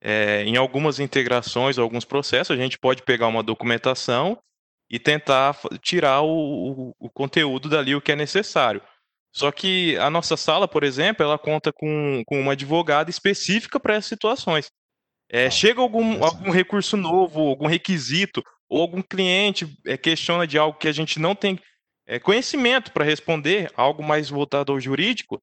É, 0.00 0.44
em 0.44 0.56
algumas 0.56 1.00
integrações, 1.00 1.76
alguns 1.76 2.04
processos, 2.04 2.56
a 2.56 2.62
gente 2.62 2.78
pode 2.78 3.02
pegar 3.02 3.26
uma 3.26 3.42
documentação 3.42 4.38
e 4.88 4.98
tentar 4.98 5.58
tirar 5.82 6.22
o, 6.22 6.28
o, 6.28 6.94
o, 7.00 7.10
conteúdo 7.10 7.68
dali, 7.68 7.94
o 7.94 8.00
que 8.00 8.12
é 8.12 8.16
necessário. 8.16 8.80
Só 9.32 9.52
que 9.52 9.96
a 9.98 10.10
nossa 10.10 10.36
sala, 10.36 10.66
por 10.66 10.82
exemplo, 10.82 11.24
ela 11.24 11.38
conta 11.38 11.72
com, 11.72 12.22
com 12.26 12.40
uma 12.40 12.52
advogada 12.52 13.10
específica 13.10 13.78
para 13.78 13.94
essas 13.94 14.08
situações. 14.08 14.70
É, 15.28 15.46
ah, 15.46 15.50
chega 15.50 15.80
algum, 15.80 16.24
algum 16.24 16.50
recurso 16.50 16.96
novo, 16.96 17.48
algum 17.48 17.66
requisito, 17.66 18.42
ou 18.68 18.82
algum 18.82 19.00
cliente 19.00 19.78
é, 19.86 19.96
questiona 19.96 20.46
de 20.46 20.58
algo 20.58 20.78
que 20.78 20.88
a 20.88 20.92
gente 20.92 21.20
não 21.20 21.34
tem 21.34 21.58
é, 22.06 22.18
conhecimento 22.18 22.92
para 22.92 23.04
responder, 23.04 23.70
algo 23.76 24.02
mais 24.02 24.28
voltado 24.28 24.72
ao 24.72 24.80
jurídico, 24.80 25.40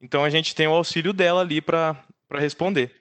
então 0.00 0.24
a 0.24 0.30
gente 0.30 0.54
tem 0.54 0.66
o 0.66 0.74
auxílio 0.74 1.12
dela 1.12 1.40
ali 1.40 1.60
para 1.60 2.04
responder. 2.32 2.92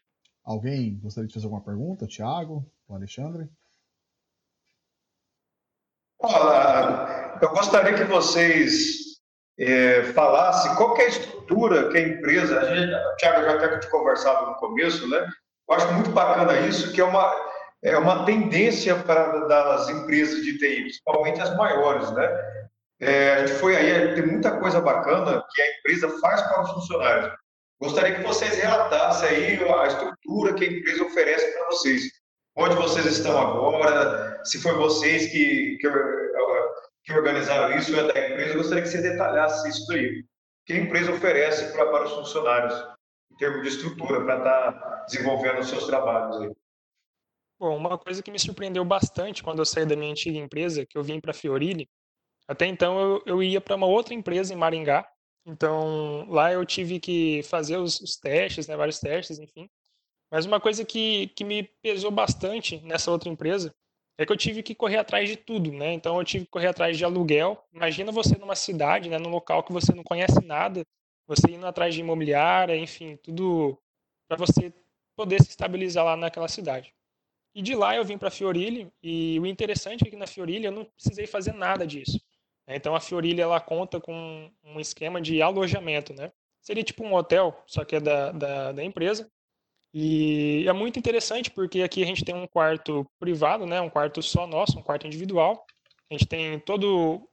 Alguém 0.44 1.00
gostaria 1.00 1.27
de 1.27 1.34
fazer 1.34 1.46
alguma 1.46 1.63
pergunta? 1.63 2.08
Tiago? 2.08 2.65
O 2.88 2.96
Alexandre? 2.96 3.50
Olá, 6.20 7.39
eu 7.41 7.50
gostaria 7.50 7.96
que 7.96 8.03
vocês 8.06 9.07
é, 9.60 10.04
falassem 10.14 10.76
qual 10.76 10.96
é 10.98 11.06
a 11.06 11.08
estrutura 11.08 11.90
que 11.90 11.98
a 11.98 12.02
empresa, 12.02 12.60
a 12.60 12.76
gente, 12.76 12.94
o 12.94 13.16
Tiago 13.16 13.44
já 13.44 13.54
até 13.56 13.80
te 13.80 13.90
conversado 13.90 14.48
no 14.48 14.56
começo, 14.56 15.10
né? 15.10 15.28
Eu 15.70 15.76
acho 15.76 15.92
muito 15.94 16.12
bacana 16.12 16.60
isso, 16.62 16.94
que 16.94 17.02
é 17.02 17.04
uma, 17.04 17.34
é 17.84 17.98
uma 17.98 18.26
tendência 18.26 18.96
para 18.96 19.48
das 19.48 19.90
empresas 19.90 20.44
de 20.44 20.58
TI, 20.58 20.82
principalmente 20.82 21.42
as 21.42 21.56
maiores, 21.56 22.12
né? 22.12 22.30
É, 23.00 23.34
a 23.34 23.46
gente 23.46 23.60
foi 23.60 23.76
aí, 23.76 24.16
tem 24.16 24.26
muita 24.26 24.52
coisa 24.60 24.82
bacana 24.82 25.44
que 25.54 25.62
a 25.62 25.78
empresa 25.78 26.20
faz 26.20 26.42
para 26.42 26.64
os 26.64 26.72
funcionários. 26.72 27.32
Gostaria 27.80 28.16
que 28.16 28.24
vocês 28.24 28.58
relatassem 28.58 29.30
aí 29.30 29.72
a 29.72 29.88
estrutura 29.88 30.54
que 30.54 30.66
a 30.66 30.68
empresa 30.68 31.04
oferece 31.04 31.52
para 31.54 31.68
vocês. 31.68 32.04
Onde 32.56 32.76
vocês 32.76 33.06
estão 33.06 33.40
agora, 33.40 34.42
se 34.44 34.60
foi 34.60 34.74
vocês 34.74 35.28
que, 35.28 35.78
que, 35.80 35.88
que 37.08 37.14
organizaram 37.14 37.76
isso, 37.76 37.96
é 37.96 38.04
da 38.04 38.30
empresa, 38.30 38.58
gostaria 38.58 38.84
que 38.84 38.90
você 38.90 39.02
detalhasse 39.02 39.68
isso 39.70 39.88
daí. 39.88 40.20
O 40.20 40.26
que 40.68 40.74
a 40.74 40.78
empresa 40.78 41.12
oferece 41.12 41.72
para, 41.72 41.90
para 41.90 42.06
os 42.06 42.12
funcionários? 42.12 42.98
em 43.32 43.38
termos 43.38 43.62
de 43.62 43.70
estrutura 43.70 44.24
para 44.26 44.38
estar 44.38 44.72
tá 44.74 45.06
desenvolvendo 45.06 45.60
os 45.60 45.70
seus 45.70 45.86
trabalhos 45.86 46.42
aí? 46.42 46.52
Bom, 47.60 47.78
uma 47.78 47.98
coisa 47.98 48.22
que 48.22 48.32
me 48.32 48.40
surpreendeu 48.40 48.84
bastante 48.84 49.44
quando 49.44 49.60
eu 49.60 49.66
saí 49.66 49.86
da 49.86 49.96
minha 49.96 50.12
antiga 50.12 50.38
empresa, 50.38 50.86
que 50.86 50.98
eu 50.98 51.04
vim 51.04 51.20
para 51.20 51.32
a 51.32 51.34
Fiorilli, 51.34 51.88
até 52.48 52.66
então 52.66 53.00
eu, 53.00 53.24
eu 53.26 53.44
ia 53.44 53.62
para 53.62 53.76
uma 53.76 53.88
outra 53.88 54.14
empresa 54.14 54.54
em 54.54 54.58
Maringá, 54.58 55.08
então 55.46 56.28
lá 56.30 56.52
eu 56.52 56.66
tive 56.66 57.00
que 57.00 57.42
fazer 57.44 57.78
os, 57.78 58.00
os, 58.00 58.18
testes, 58.18 58.68
né, 58.68 58.76
vários 58.76 59.00
testes, 59.00 59.40
enfim. 59.40 59.70
Mas 60.32 60.46
uma 60.46 60.60
coisa 60.60 60.84
que, 60.84 61.28
que 61.30 61.44
me 61.44 61.64
pesou 61.82 62.12
bastante 62.12 62.82
nessa 62.82 63.12
outra 63.12 63.30
empresa 63.30 63.74
é 64.17 64.25
que 64.25 64.31
eu 64.31 64.38
tive 64.38 64.63
que 64.63 64.74
correr 64.74 64.97
atrás 64.97 65.29
de 65.29 65.36
tudo, 65.38 65.71
né? 65.71 65.93
Então 65.93 66.17
eu 66.17 66.24
tive 66.24 66.45
que 66.45 66.51
correr 66.51 66.67
atrás 66.67 66.97
de 66.97 67.05
aluguel. 67.05 67.63
Imagina 67.71 68.12
você 68.12 68.38
numa 68.38 68.55
cidade, 68.55 69.09
né, 69.09 69.17
num 69.17 69.29
local 69.29 69.63
que 69.63 69.71
você 69.71 69.93
não 69.93 70.03
conhece 70.03 70.43
nada, 70.43 70.83
você 71.27 71.51
indo 71.51 71.65
atrás 71.67 71.93
de 71.93 72.01
imobiliária, 72.01 72.75
enfim, 72.75 73.17
tudo 73.17 73.77
para 74.27 74.38
você 74.38 74.74
poder 75.15 75.41
se 75.41 75.50
estabilizar 75.50 76.03
lá 76.03 76.15
naquela 76.15 76.47
cidade. 76.47 76.93
E 77.53 77.62
de 77.62 77.75
lá 77.75 77.95
eu 77.95 78.05
vim 78.05 78.17
para 78.17 78.29
Fiorilha 78.29 78.91
e 79.01 79.39
o 79.39 79.45
interessante 79.45 80.07
é 80.07 80.09
que 80.09 80.15
na 80.15 80.27
Fiorilha 80.27 80.67
eu 80.67 80.71
não 80.71 80.86
precisei 80.86 81.25
fazer 81.25 81.53
nada 81.53 81.88
disso. 81.88 82.19
Então 82.67 82.95
a 82.95 83.00
Fiorilha 83.00 83.43
ela 83.43 83.59
conta 83.59 84.00
com 84.00 84.51
um 84.63 84.79
esquema 84.79 85.21
de 85.21 85.41
alojamento, 85.41 86.13
né? 86.13 86.31
Seria 86.62 86.83
tipo 86.83 87.03
um 87.03 87.13
hotel, 87.13 87.63
só 87.65 87.86
que 87.86 87.95
é 87.95 88.00
da, 88.00 88.31
da, 88.31 88.71
da 88.74 88.83
empresa. 88.83 89.31
E 89.94 90.65
é 90.67 90.74
muito 90.74 91.00
interessante 91.00 91.50
porque 91.50 91.82
aqui 91.82 92.03
a 92.03 92.06
gente 92.06 92.24
tem 92.24 92.36
um 92.36 92.48
quarto 92.48 93.06
privado, 93.20 93.65
né? 93.65 93.82
Um 93.82 93.89
quarto 93.89 94.22
só 94.22 94.46
nosso, 94.46 94.77
um 94.77 94.84
quarto 94.84 95.08
individual. 95.08 95.65
A 96.10 96.13
gente 96.13 96.25
tem 96.25 96.60
toda 96.60 96.86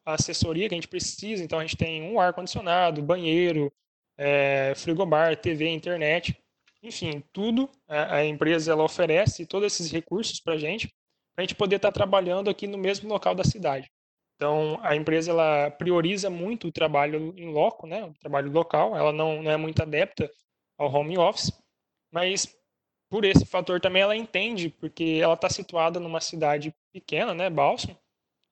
a 0.05 0.15
assessoria 0.15 0.69
que 0.69 0.75
a 0.75 0.79
gente 0.79 0.89
precisa, 0.89 1.45
então 1.45 1.59
a 1.59 1.63
gente 1.63 1.77
tem 1.77 2.03
um 2.03 2.19
ar-condicionado, 2.19 3.03
banheiro, 3.03 3.73
é, 4.19 4.73
frigobar, 4.75 5.37
TV, 5.37 5.69
internet, 5.69 6.37
enfim, 6.83 7.23
tudo 7.33 7.71
a, 7.89 8.25
empresa 8.25 8.73
ela 8.73 8.85
oferece 8.85 9.47
todos 9.47 9.67
esses 9.73 9.91
recursos 9.91 10.41
para 10.41 10.55
a 10.55 10.59
gente, 10.59 10.89
para 11.35 11.43
a 11.43 11.47
gente 11.47 11.55
poder 11.55 11.77
estar 11.77 11.91
tá 11.91 11.95
trabalhando 11.95 12.51
aqui 12.51 12.67
no 12.67 12.77
mesmo 12.77 13.09
local 13.09 13.35
da 13.35 13.45
cidade. 13.45 13.91
Então, 14.37 14.79
a 14.83 14.95
empresa 14.95 15.31
ela 15.31 15.71
prioriza 15.71 16.29
muito 16.29 16.69
o 16.69 16.73
trabalho 16.73 17.33
em 17.37 17.51
loco, 17.51 17.87
né, 17.87 18.05
o 18.05 18.13
trabalho 18.15 18.51
local, 18.51 18.97
ela 18.97 19.13
não, 19.13 19.43
não 19.43 19.51
é 19.51 19.57
muito 19.57 19.81
adepta 19.81 20.31
ao 20.77 20.93
home 20.93 21.17
office, 21.17 21.53
mas 22.15 22.57
por 23.11 23.25
esse 23.25 23.45
fator 23.45 23.81
também 23.81 24.03
ela 24.03 24.17
entende, 24.17 24.71
porque 24.81 25.19
ela 25.21 25.35
está 25.35 25.51
situada 25.51 25.99
numa 25.99 26.21
cidade 26.21 26.73
pequena, 26.93 27.35
né, 27.35 27.51
Balsam, 27.51 27.97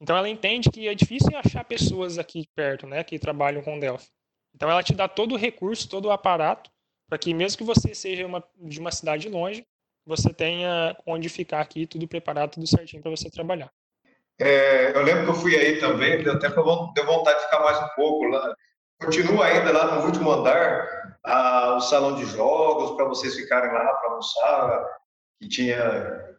então 0.00 0.16
ela 0.16 0.28
entende 0.28 0.68
que 0.68 0.88
é 0.88 0.94
difícil 0.94 1.30
achar 1.38 1.64
pessoas 1.64 2.18
aqui 2.18 2.48
perto, 2.56 2.88
né, 2.88 3.04
que 3.04 3.20
trabalham 3.20 3.62
com 3.62 3.78
Delphi. 3.78 4.08
Então 4.52 4.68
ela 4.68 4.82
te 4.82 4.92
dá 4.92 5.06
todo 5.06 5.36
o 5.36 5.38
recurso, 5.38 5.88
todo 5.88 6.06
o 6.06 6.10
aparato, 6.10 6.68
para 7.08 7.18
que 7.18 7.32
mesmo 7.32 7.58
que 7.58 7.64
você 7.64 7.94
seja 7.94 8.26
uma, 8.26 8.42
de 8.56 8.80
uma 8.80 8.90
cidade 8.90 9.28
longe, 9.28 9.64
você 10.04 10.34
tenha 10.34 10.96
onde 11.06 11.28
ficar 11.28 11.60
aqui, 11.60 11.86
tudo 11.86 12.08
preparado, 12.08 12.54
tudo 12.54 12.66
certinho 12.66 13.00
para 13.00 13.12
você 13.12 13.30
trabalhar. 13.30 13.70
É, 14.40 14.96
eu 14.96 15.02
lembro 15.02 15.24
que 15.24 15.30
eu 15.30 15.34
fui 15.34 15.54
aí 15.54 15.78
também, 15.78 16.22
deu 16.22 16.32
até 16.32 16.48
deu 16.48 17.06
vontade 17.06 17.38
de 17.38 17.44
ficar 17.44 17.60
mais 17.60 17.78
um 17.78 17.88
pouco 17.94 18.24
lá. 18.24 18.56
Continua 19.00 19.46
ainda 19.46 19.72
lá 19.72 19.94
no 19.94 20.06
último 20.06 20.32
andar 20.32 21.11
a, 21.24 21.74
o 21.76 21.80
salão 21.80 22.16
de 22.16 22.24
jogos 22.26 22.96
para 22.96 23.06
vocês 23.06 23.34
ficarem 23.34 23.72
lá 23.72 23.94
para 23.94 24.10
almoçar, 24.10 24.98
que 25.40 25.48
tinha. 25.48 26.38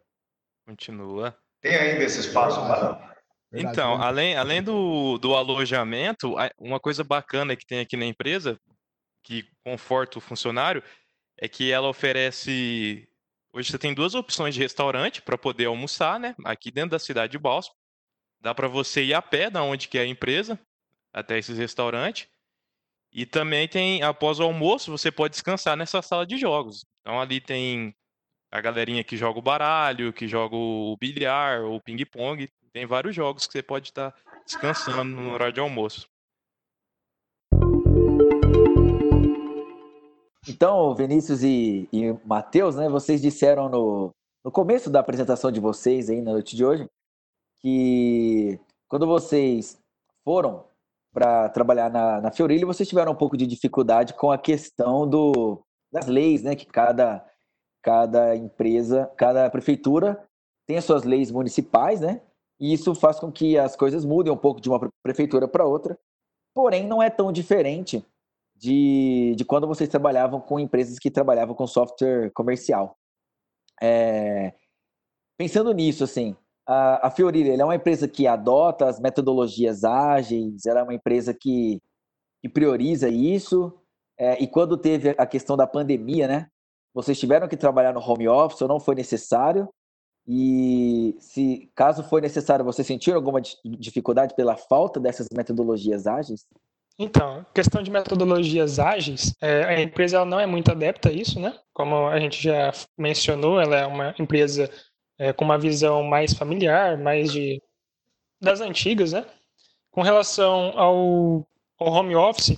Continua. 0.66 1.36
Tem 1.60 1.74
ainda 1.74 2.04
esse 2.04 2.20
espaço 2.20 2.60
para 2.66 3.14
então, 3.54 3.98
né? 3.98 4.04
além, 4.04 4.36
além 4.36 4.62
do, 4.62 5.16
do 5.18 5.34
alojamento, 5.34 6.34
uma 6.58 6.80
coisa 6.80 7.04
bacana 7.04 7.54
que 7.54 7.64
tem 7.64 7.80
aqui 7.80 7.96
na 7.96 8.04
empresa, 8.04 8.58
que 9.22 9.48
conforta 9.64 10.18
o 10.18 10.20
funcionário, 10.20 10.82
é 11.38 11.48
que 11.48 11.70
ela 11.70 11.88
oferece. 11.88 13.08
Hoje 13.52 13.70
você 13.70 13.78
tem 13.78 13.94
duas 13.94 14.14
opções 14.14 14.54
de 14.54 14.60
restaurante 14.60 15.22
para 15.22 15.38
poder 15.38 15.66
almoçar, 15.66 16.18
né? 16.18 16.34
Aqui 16.44 16.70
dentro 16.70 16.90
da 16.90 16.98
cidade 16.98 17.32
de 17.32 17.38
Balsam. 17.38 17.72
Dá 18.40 18.52
para 18.54 18.66
você 18.66 19.04
ir 19.04 19.14
a 19.14 19.22
pé 19.22 19.48
da 19.48 19.62
onde 19.62 19.88
que 19.88 19.96
é 19.96 20.02
a 20.02 20.06
empresa, 20.06 20.58
até 21.12 21.38
esses 21.38 21.56
restaurantes. 21.56 22.28
E 23.14 23.24
também 23.24 23.68
tem, 23.68 24.02
após 24.02 24.40
o 24.40 24.42
almoço, 24.42 24.90
você 24.90 25.12
pode 25.12 25.34
descansar 25.34 25.76
nessa 25.76 26.02
sala 26.02 26.26
de 26.26 26.36
jogos. 26.36 26.84
Então 27.00 27.20
ali 27.20 27.40
tem 27.40 27.94
a 28.50 28.60
galerinha 28.60 29.04
que 29.04 29.16
joga 29.16 29.38
o 29.38 29.42
baralho, 29.42 30.12
que 30.12 30.26
joga 30.26 30.56
o 30.56 30.96
bilhar, 30.98 31.62
ou 31.62 31.80
ping-pong. 31.80 32.48
Tem 32.72 32.84
vários 32.86 33.14
jogos 33.14 33.46
que 33.46 33.52
você 33.52 33.62
pode 33.62 33.90
estar 33.90 34.12
descansando 34.44 35.04
no 35.04 35.32
horário 35.32 35.54
de 35.54 35.60
almoço. 35.60 36.08
Então, 40.48 40.92
Vinícius 40.94 41.44
e, 41.44 41.88
e 41.92 42.12
Matheus, 42.24 42.74
né, 42.74 42.88
vocês 42.88 43.22
disseram 43.22 43.68
no, 43.68 44.10
no 44.44 44.50
começo 44.50 44.90
da 44.90 44.98
apresentação 44.98 45.52
de 45.52 45.60
vocês 45.60 46.10
aí 46.10 46.20
na 46.20 46.32
noite 46.32 46.56
de 46.56 46.64
hoje 46.64 46.86
que 47.60 48.58
quando 48.88 49.06
vocês 49.06 49.78
foram 50.24 50.64
para 51.14 51.48
trabalhar 51.48 51.88
na, 51.88 52.20
na 52.20 52.32
Fiorilha, 52.32 52.66
vocês 52.66 52.88
tiveram 52.88 53.12
um 53.12 53.16
pouco 53.16 53.36
de 53.36 53.46
dificuldade 53.46 54.14
com 54.14 54.32
a 54.32 54.36
questão 54.36 55.08
do, 55.08 55.64
das 55.90 56.08
leis, 56.08 56.42
né, 56.42 56.56
que 56.56 56.66
cada, 56.66 57.24
cada 57.80 58.34
empresa, 58.34 59.10
cada 59.16 59.48
prefeitura 59.48 60.20
tem 60.66 60.76
as 60.76 60.84
suas 60.84 61.04
leis 61.04 61.30
municipais, 61.30 62.00
né, 62.00 62.20
e 62.58 62.72
isso 62.72 62.94
faz 62.96 63.20
com 63.20 63.30
que 63.30 63.56
as 63.56 63.76
coisas 63.76 64.04
mudem 64.04 64.32
um 64.32 64.36
pouco 64.36 64.60
de 64.60 64.68
uma 64.68 64.90
prefeitura 65.04 65.46
para 65.46 65.64
outra, 65.64 65.96
porém 66.52 66.84
não 66.84 67.00
é 67.00 67.08
tão 67.08 67.30
diferente 67.30 68.04
de, 68.56 69.34
de 69.36 69.44
quando 69.44 69.68
vocês 69.68 69.88
trabalhavam 69.88 70.40
com 70.40 70.58
empresas 70.58 70.98
que 70.98 71.10
trabalhavam 71.10 71.54
com 71.54 71.66
software 71.66 72.30
comercial. 72.32 72.96
É, 73.80 74.52
pensando 75.38 75.72
nisso, 75.72 76.02
assim, 76.02 76.36
a, 76.66 77.08
a 77.08 77.14
é 77.18 77.64
uma 77.64 77.74
empresa 77.74 78.08
que 78.08 78.26
adota 78.26 78.86
as 78.86 78.98
metodologias 78.98 79.84
ágeis, 79.84 80.64
ela 80.66 80.80
é 80.80 80.82
uma 80.82 80.94
empresa 80.94 81.34
que, 81.34 81.80
que 82.42 82.48
prioriza 82.48 83.08
isso. 83.08 83.72
É, 84.18 84.42
e 84.42 84.46
quando 84.46 84.76
teve 84.76 85.14
a 85.18 85.26
questão 85.26 85.56
da 85.56 85.66
pandemia, 85.66 86.28
né? 86.28 86.48
Vocês 86.94 87.18
tiveram 87.18 87.48
que 87.48 87.56
trabalhar 87.56 87.92
no 87.92 88.00
home 88.00 88.28
office 88.28 88.62
ou 88.62 88.68
não 88.68 88.78
foi 88.78 88.94
necessário? 88.94 89.68
E 90.26 91.16
se 91.18 91.70
caso 91.74 92.02
foi 92.04 92.20
necessário, 92.20 92.64
você 92.64 92.82
sentiu 92.82 93.14
alguma 93.14 93.42
dificuldade 93.64 94.34
pela 94.34 94.56
falta 94.56 94.98
dessas 94.98 95.28
metodologias 95.34 96.06
ágeis? 96.06 96.46
Então, 96.98 97.44
questão 97.52 97.82
de 97.82 97.90
metodologias 97.90 98.78
ágeis, 98.78 99.34
é, 99.42 99.64
a 99.64 99.80
empresa 99.82 100.24
não 100.24 100.38
é 100.38 100.46
muito 100.46 100.70
adepta 100.70 101.08
a 101.08 101.12
isso, 101.12 101.40
né? 101.40 101.58
Como 101.74 102.06
a 102.06 102.18
gente 102.20 102.40
já 102.40 102.72
mencionou, 102.96 103.60
ela 103.60 103.76
é 103.76 103.86
uma 103.86 104.14
empresa 104.18 104.70
é, 105.18 105.32
com 105.32 105.44
uma 105.44 105.58
visão 105.58 106.02
mais 106.02 106.34
familiar, 106.34 106.98
mais 106.98 107.32
de 107.32 107.62
das 108.40 108.60
antigas, 108.60 109.12
né? 109.12 109.26
Com 109.90 110.02
relação 110.02 110.78
ao, 110.78 111.46
ao 111.78 111.92
home 111.92 112.14
office, 112.14 112.56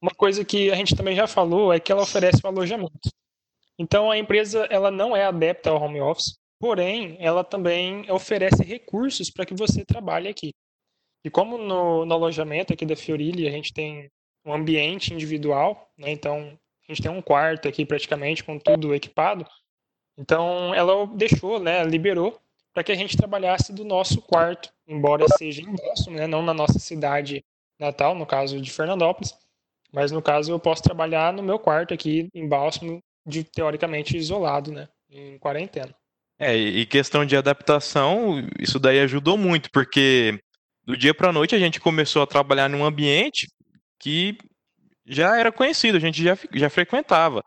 uma 0.00 0.12
coisa 0.14 0.44
que 0.44 0.70
a 0.70 0.74
gente 0.74 0.94
também 0.94 1.14
já 1.14 1.26
falou 1.26 1.72
é 1.72 1.80
que 1.80 1.90
ela 1.90 2.02
oferece 2.02 2.40
o 2.42 2.46
alojamento. 2.46 3.10
Então 3.78 4.10
a 4.10 4.16
empresa 4.16 4.66
ela 4.70 4.90
não 4.90 5.16
é 5.16 5.24
adepta 5.24 5.70
ao 5.70 5.82
home 5.82 6.00
office, 6.00 6.38
porém 6.58 7.16
ela 7.20 7.44
também 7.44 8.10
oferece 8.10 8.62
recursos 8.64 9.30
para 9.30 9.44
que 9.44 9.54
você 9.54 9.84
trabalhe 9.84 10.28
aqui. 10.28 10.54
E 11.24 11.30
como 11.30 11.58
no, 11.58 12.06
no 12.06 12.14
alojamento 12.14 12.72
aqui 12.72 12.86
da 12.86 12.96
Fiorilli 12.96 13.46
a 13.46 13.50
gente 13.50 13.72
tem 13.72 14.10
um 14.44 14.54
ambiente 14.54 15.12
individual, 15.12 15.90
né? 15.98 16.10
então 16.10 16.56
a 16.88 16.92
gente 16.92 17.02
tem 17.02 17.10
um 17.10 17.20
quarto 17.20 17.66
aqui 17.66 17.84
praticamente 17.84 18.44
com 18.44 18.58
tudo 18.58 18.94
equipado, 18.94 19.44
então 20.16 20.74
ela 20.74 21.06
deixou, 21.06 21.58
né, 21.58 21.84
liberou 21.84 22.40
para 22.72 22.84
que 22.84 22.92
a 22.92 22.94
gente 22.94 23.16
trabalhasse 23.16 23.72
do 23.72 23.84
nosso 23.84 24.20
quarto, 24.20 24.70
embora 24.86 25.26
seja 25.38 25.62
em 25.62 25.74
Boston, 25.74 26.10
né, 26.10 26.26
não 26.26 26.42
na 26.42 26.52
nossa 26.52 26.78
cidade 26.78 27.44
natal, 27.78 28.14
no 28.14 28.26
caso 28.26 28.60
de 28.60 28.70
Fernandópolis, 28.70 29.34
mas 29.92 30.12
no 30.12 30.20
caso 30.20 30.52
eu 30.52 30.58
posso 30.58 30.82
trabalhar 30.82 31.32
no 31.32 31.42
meu 31.42 31.58
quarto 31.58 31.94
aqui 31.94 32.28
em 32.34 32.48
Bálsamo, 32.48 33.02
de 33.26 33.42
teoricamente 33.42 34.16
isolado, 34.16 34.70
né, 34.70 34.88
em 35.10 35.38
quarentena. 35.38 35.94
É, 36.38 36.54
e 36.54 36.84
questão 36.84 37.24
de 37.24 37.34
adaptação, 37.36 38.46
isso 38.58 38.78
daí 38.78 39.00
ajudou 39.00 39.38
muito, 39.38 39.70
porque 39.70 40.38
do 40.84 40.96
dia 40.96 41.14
para 41.14 41.32
noite 41.32 41.54
a 41.54 41.58
gente 41.58 41.80
começou 41.80 42.22
a 42.22 42.26
trabalhar 42.26 42.68
num 42.68 42.84
ambiente 42.84 43.48
que 43.98 44.36
já 45.06 45.38
era 45.38 45.50
conhecido, 45.50 45.96
a 45.96 46.00
gente 46.00 46.22
já, 46.22 46.36
já 46.52 46.68
frequentava. 46.68 47.42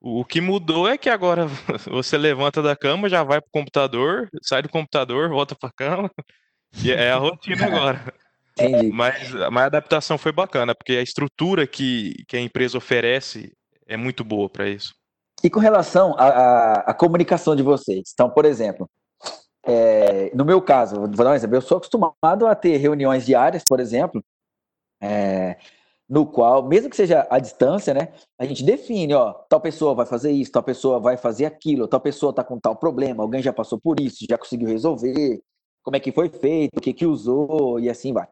O 0.00 0.24
que 0.24 0.40
mudou 0.40 0.88
é 0.88 0.96
que 0.96 1.10
agora 1.10 1.46
você 1.90 2.16
levanta 2.16 2.62
da 2.62 2.76
cama, 2.76 3.08
já 3.08 3.22
vai 3.22 3.40
pro 3.40 3.50
computador, 3.50 4.28
sai 4.42 4.62
do 4.62 4.68
computador, 4.68 5.28
volta 5.28 5.54
pra 5.54 5.72
cama. 5.72 6.10
E 6.82 6.92
é 6.92 7.10
a 7.10 7.16
rotina 7.16 7.66
agora. 7.66 8.14
Entendi. 8.58 8.90
Mas, 8.92 9.32
mas 9.32 9.62
a 9.62 9.66
adaptação 9.66 10.18
foi 10.18 10.32
bacana, 10.32 10.74
porque 10.74 10.92
a 10.92 11.02
estrutura 11.02 11.66
que, 11.66 12.24
que 12.26 12.36
a 12.36 12.40
empresa 12.40 12.76
oferece 12.76 13.52
é 13.86 13.96
muito 13.96 14.24
boa 14.24 14.48
para 14.48 14.68
isso. 14.68 14.94
E 15.42 15.48
com 15.48 15.60
relação 15.60 16.16
à, 16.18 16.92
comunicação 16.94 17.54
de 17.54 17.62
vocês, 17.62 18.10
então, 18.12 18.28
por 18.28 18.44
exemplo, 18.44 18.90
é, 19.64 20.34
no 20.34 20.44
meu 20.44 20.60
caso, 20.60 20.96
vou 20.96 21.08
dar 21.08 21.30
um 21.30 21.34
exemplo, 21.34 21.56
eu 21.56 21.62
sou 21.62 21.76
acostumado 21.76 22.46
a 22.46 22.54
ter 22.54 22.76
reuniões 22.78 23.24
diárias, 23.24 23.62
por 23.68 23.78
exemplo, 23.78 24.22
é, 25.00 25.56
no 26.08 26.26
qual, 26.26 26.66
mesmo 26.66 26.88
que 26.88 26.96
seja 26.96 27.26
à 27.30 27.38
distância, 27.38 27.92
né, 27.92 28.12
a 28.38 28.46
gente 28.46 28.64
define, 28.64 29.12
ó, 29.12 29.32
tal 29.48 29.60
pessoa 29.60 29.94
vai 29.94 30.06
fazer 30.06 30.32
isso, 30.32 30.50
tal 30.50 30.62
pessoa 30.62 30.98
vai 30.98 31.16
fazer 31.16 31.44
aquilo, 31.44 31.86
tal 31.86 32.00
pessoa 32.00 32.30
está 32.30 32.42
com 32.42 32.58
tal 32.58 32.74
problema, 32.76 33.22
alguém 33.22 33.42
já 33.42 33.52
passou 33.52 33.78
por 33.78 34.00
isso, 34.00 34.24
já 34.28 34.38
conseguiu 34.38 34.68
resolver, 34.68 35.42
como 35.82 35.96
é 35.96 36.00
que 36.00 36.10
foi 36.10 36.30
feito, 36.30 36.78
o 36.78 36.80
que 36.80 36.94
que 36.94 37.06
usou 37.06 37.78
e 37.78 37.90
assim 37.90 38.12
vai. 38.12 38.26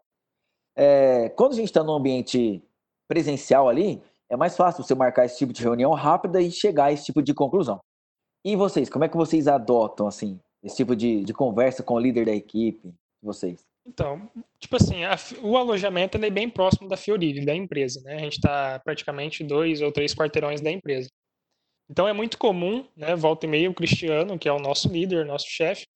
É, 0.74 1.28
quando 1.30 1.52
a 1.52 1.56
gente 1.56 1.66
está 1.66 1.82
num 1.82 1.94
ambiente 1.94 2.62
presencial 3.08 3.68
ali, 3.68 4.02
é 4.28 4.36
mais 4.36 4.56
fácil 4.56 4.82
você 4.82 4.94
marcar 4.94 5.24
esse 5.24 5.38
tipo 5.38 5.52
de 5.52 5.62
reunião 5.62 5.92
rápida 5.92 6.40
e 6.40 6.50
chegar 6.50 6.86
a 6.86 6.92
esse 6.92 7.04
tipo 7.04 7.22
de 7.22 7.32
conclusão. 7.34 7.78
E 8.44 8.56
vocês, 8.56 8.88
como 8.88 9.04
é 9.04 9.08
que 9.08 9.16
vocês 9.16 9.48
adotam 9.48 10.06
assim 10.06 10.40
esse 10.62 10.76
tipo 10.76 10.96
de, 10.96 11.24
de 11.24 11.32
conversa 11.32 11.82
com 11.82 11.94
o 11.94 12.00
líder 12.00 12.26
da 12.26 12.32
equipe, 12.32 12.94
vocês? 13.22 13.64
Então, 13.86 14.30
tipo 14.58 14.76
assim, 14.76 15.04
a, 15.04 15.16
o 15.42 15.56
alojamento 15.56 16.18
é 16.18 16.30
bem 16.30 16.50
próximo 16.50 16.88
da 16.88 16.96
Fiorili, 16.96 17.44
da 17.44 17.54
empresa, 17.54 18.00
né? 18.02 18.16
A 18.16 18.20
gente 18.20 18.34
está 18.34 18.80
praticamente 18.80 19.44
dois 19.44 19.80
ou 19.80 19.92
três 19.92 20.14
quarteirões 20.14 20.60
da 20.60 20.70
empresa. 20.70 21.08
Então 21.88 22.08
é 22.08 22.12
muito 22.12 22.36
comum, 22.36 22.86
né? 22.96 23.14
Volta 23.14 23.46
e 23.46 23.48
meia 23.48 23.70
o 23.70 23.74
Cristiano, 23.74 24.38
que 24.38 24.48
é 24.48 24.52
o 24.52 24.58
nosso 24.58 24.88
líder, 24.88 25.24
nosso 25.24 25.46
chefe, 25.48 25.86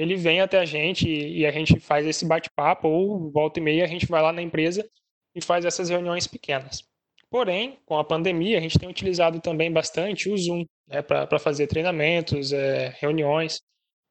ele 0.00 0.16
vem 0.16 0.40
até 0.40 0.58
a 0.58 0.64
gente 0.64 1.06
e, 1.06 1.40
e 1.40 1.46
a 1.46 1.52
gente 1.52 1.78
faz 1.78 2.06
esse 2.06 2.24
bate-papo, 2.24 2.88
ou 2.88 3.30
volta 3.30 3.60
e 3.60 3.62
meia 3.62 3.84
a 3.84 3.86
gente 3.86 4.06
vai 4.06 4.22
lá 4.22 4.32
na 4.32 4.40
empresa 4.40 4.88
e 5.34 5.42
faz 5.42 5.64
essas 5.66 5.90
reuniões 5.90 6.26
pequenas. 6.26 6.82
Porém, 7.28 7.78
com 7.84 7.98
a 7.98 8.04
pandemia, 8.04 8.56
a 8.56 8.60
gente 8.60 8.78
tem 8.78 8.88
utilizado 8.88 9.40
também 9.40 9.70
bastante 9.70 10.30
o 10.30 10.36
Zoom 10.38 10.64
né, 10.88 11.02
para 11.02 11.38
fazer 11.38 11.66
treinamentos, 11.66 12.50
é, 12.52 12.94
reuniões. 12.98 13.60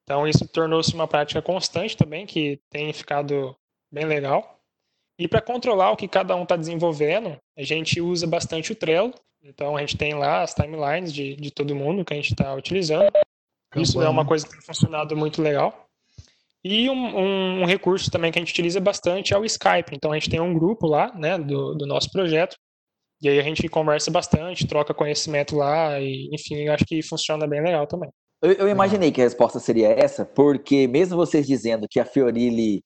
Então, 0.10 0.28
isso 0.28 0.48
tornou-se 0.48 0.92
uma 0.96 1.08
prática 1.08 1.40
constante 1.40 1.96
também, 1.96 2.26
que 2.26 2.60
tem 2.68 2.92
ficado 2.92 3.56
bem 3.92 4.06
legal. 4.06 4.60
E 5.20 5.28
para 5.28 5.40
controlar 5.40 5.92
o 5.92 5.96
que 5.96 6.08
cada 6.08 6.36
um 6.36 6.42
está 6.42 6.56
desenvolvendo, 6.56 7.38
a 7.56 7.62
gente 7.62 8.02
usa 8.02 8.26
bastante 8.26 8.72
o 8.72 8.76
Trello. 8.76 9.14
Então, 9.44 9.78
a 9.78 9.82
gente 9.82 9.96
tem 9.96 10.16
lá 10.16 10.42
as 10.42 10.56
timelines 10.56 11.14
de, 11.14 11.36
de 11.36 11.52
todo 11.52 11.76
mundo 11.76 12.04
que 12.04 12.12
a 12.12 12.16
gente 12.16 12.32
está 12.32 12.56
utilizando. 12.56 13.12
Isso 13.76 14.02
é 14.02 14.10
uma 14.10 14.26
coisa 14.26 14.48
que 14.48 14.52
tem 14.52 14.62
funcionado 14.64 15.16
muito 15.16 15.44
legal. 15.44 15.88
E 16.64 16.90
um, 16.90 17.62
um, 17.62 17.66
recurso 17.66 18.10
também 18.10 18.32
que 18.32 18.40
a 18.40 18.42
gente 18.42 18.52
utiliza 18.52 18.80
bastante 18.80 19.36
é 19.36 19.38
o 19.38 19.46
Skype. 19.46 19.94
Então, 19.94 20.12
a 20.12 20.16
gente 20.16 20.32
tem 20.32 20.40
um 20.40 20.56
grupo 20.56 20.88
lá 20.88 21.14
né, 21.14 21.38
do, 21.38 21.76
do 21.76 21.86
nosso 21.86 22.12
projeto. 22.12 22.58
E 23.22 23.30
aí 23.30 23.38
a 23.38 23.44
gente 23.44 23.70
conversa 23.70 24.10
bastante, 24.10 24.66
troca 24.66 24.92
conhecimento 24.92 25.56
lá. 25.56 26.00
E, 26.00 26.32
enfim, 26.34 26.68
acho 26.68 26.84
que 26.84 27.04
funciona 27.04 27.46
bem 27.46 27.62
legal 27.62 27.86
também. 27.86 28.10
Eu, 28.42 28.54
eu, 28.54 28.70
imaginei 28.70 29.12
que 29.12 29.20
a 29.22 29.26
resposta 29.26 29.60
seria 29.60 29.90
essa, 29.90 30.26
porque 30.26 30.88
mesmo 30.88 31.18
vocês 31.18 31.46
dizendo 31.46 31.88
que 31.90 32.00
a 32.00 32.06
Fiorilli 32.06 32.82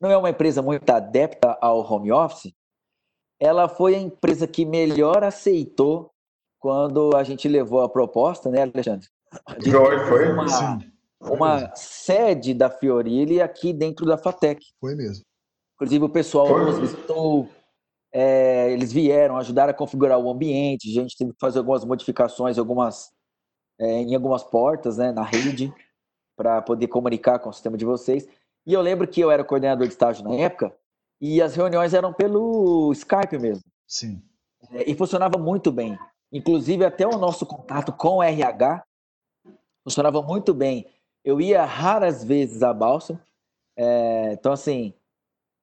não 0.00 0.10
é 0.10 0.16
uma 0.16 0.30
empresa 0.30 0.62
muito 0.62 0.88
adepta 0.90 1.58
ao 1.60 1.80
home 1.80 2.10
office, 2.10 2.52
ela 3.38 3.68
foi 3.68 3.94
a 3.94 3.98
empresa 3.98 4.46
que 4.46 4.64
melhor 4.64 5.22
aceitou 5.22 6.10
quando 6.58 7.14
a 7.14 7.22
gente 7.22 7.46
levou 7.46 7.82
a 7.82 7.88
proposta, 7.88 8.50
né, 8.50 8.62
Alexandre? 8.62 9.06
Foi, 9.62 9.98
foi. 10.06 10.32
Uma, 10.32 10.48
Sim, 10.48 10.78
uma 11.20 11.74
sede 11.76 12.54
da 12.54 12.70
Fiorilli 12.70 13.42
aqui 13.42 13.72
dentro 13.74 14.06
da 14.06 14.16
Fatec. 14.16 14.64
Foi 14.80 14.94
mesmo. 14.94 15.22
Inclusive 15.74 16.04
o 16.04 16.08
pessoal 16.08 16.46
foi. 16.46 16.64
nos 16.64 16.78
visitou, 16.78 17.48
é, 18.10 18.72
eles 18.72 18.92
vieram, 18.92 19.36
ajudaram 19.36 19.72
a 19.72 19.74
configurar 19.74 20.18
o 20.18 20.30
ambiente, 20.30 20.88
a 20.88 21.02
gente 21.02 21.16
teve 21.16 21.32
que 21.32 21.38
fazer 21.38 21.58
algumas 21.58 21.84
modificações, 21.84 22.58
algumas 22.58 23.10
é, 23.78 23.86
em 23.86 24.14
algumas 24.14 24.42
portas, 24.42 24.98
né, 24.98 25.12
na 25.12 25.22
rede, 25.22 25.72
para 26.36 26.62
poder 26.62 26.88
comunicar 26.88 27.38
com 27.38 27.50
o 27.50 27.52
sistema 27.52 27.76
de 27.76 27.84
vocês. 27.84 28.28
E 28.66 28.72
eu 28.72 28.80
lembro 28.80 29.06
que 29.06 29.20
eu 29.20 29.30
era 29.30 29.44
coordenador 29.44 29.86
de 29.86 29.92
estágio 29.92 30.24
na 30.24 30.34
época 30.34 30.74
e 31.20 31.40
as 31.40 31.54
reuniões 31.54 31.94
eram 31.94 32.12
pelo 32.12 32.92
Skype 32.92 33.38
mesmo. 33.38 33.64
Sim. 33.86 34.22
É, 34.70 34.90
e 34.90 34.94
funcionava 34.94 35.38
muito 35.38 35.70
bem. 35.70 35.98
Inclusive, 36.32 36.84
até 36.84 37.06
o 37.06 37.18
nosso 37.18 37.46
contato 37.46 37.92
com 37.92 38.16
o 38.16 38.22
RH 38.22 38.84
funcionava 39.84 40.22
muito 40.22 40.52
bem. 40.52 40.86
Eu 41.24 41.40
ia 41.40 41.64
raras 41.64 42.24
vezes 42.24 42.62
à 42.62 42.72
Balsa. 42.72 43.20
É, 43.76 44.32
então, 44.32 44.52
assim, 44.52 44.94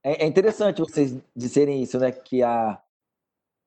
é, 0.04 0.24
é, 0.24 0.28
interessante 0.28 0.82
vocês 0.82 1.18
dizerem 1.36 1.82
isso, 1.82 2.00
né? 2.00 2.12
Que 2.12 2.42
a, 2.42 2.82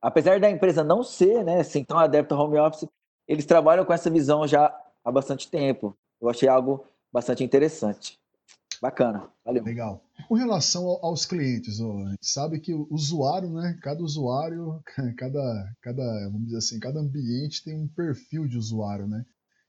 apesar 0.01 0.41
da 0.41 0.51
empresa 0.51 0.83
não 0.83 1.03
ser 1.03 1.45
né, 1.45 1.61
assim, 1.61 1.85
tão 1.85 1.99
adepta 1.99 2.35
ao 2.35 2.45
home 2.45 2.59
office, 2.59 2.89
eles 3.27 3.47
trabalham 3.47 3.85
com 3.85 3.93
essa 3.93 4.11
visão 4.11 4.47
já 4.47 4.75
há 5.05 5.13
bastante 5.13 5.51
tempo. 5.51 5.97
Eu 6.21 6.29
achei 6.29 6.49
algo 6.49 6.85
bastante 7.13 7.45
interessante. 7.45 8.19
Bacana, 8.81 9.29
valeu. 9.45 9.63
Legal. 9.65 10.05
Com 10.29 10.35
relação 10.35 10.87
aos 11.01 11.25
clientes, 11.25 11.81
a 11.81 12.11
gente 12.11 12.27
sabe 12.27 12.61
que 12.61 12.75
o 12.75 12.87
usuário, 12.91 13.49
né? 13.51 13.79
Cada 13.83 14.03
usuário, 14.03 14.83
cada, 15.17 15.75
cada, 15.81 16.03
vamos 16.29 16.47
dizer 16.47 16.59
assim, 16.59 16.79
cada 16.79 17.01
ambiente 17.01 17.65
tem 17.65 17.79
um 17.79 17.89
perfil 17.89 18.47
de 18.47 18.59
usuário, 18.59 19.07
né? 19.07 19.25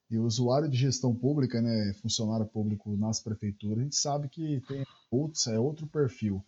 E 0.10 0.18
o 0.18 0.26
usuário 0.26 0.70
de 0.70 0.78
gestão 0.78 1.16
pública, 1.16 1.62
né, 1.62 1.94
funcionário 2.02 2.46
público 2.46 2.96
nas 2.96 3.20
prefeituras, 3.20 3.80
a 3.80 3.84
gente 3.84 3.96
sabe 3.96 4.30
que 4.30 4.62
tem 4.68 4.86
outros, 5.10 5.48
é 5.48 5.58
outro 5.58 5.88
perfil. 5.88 6.46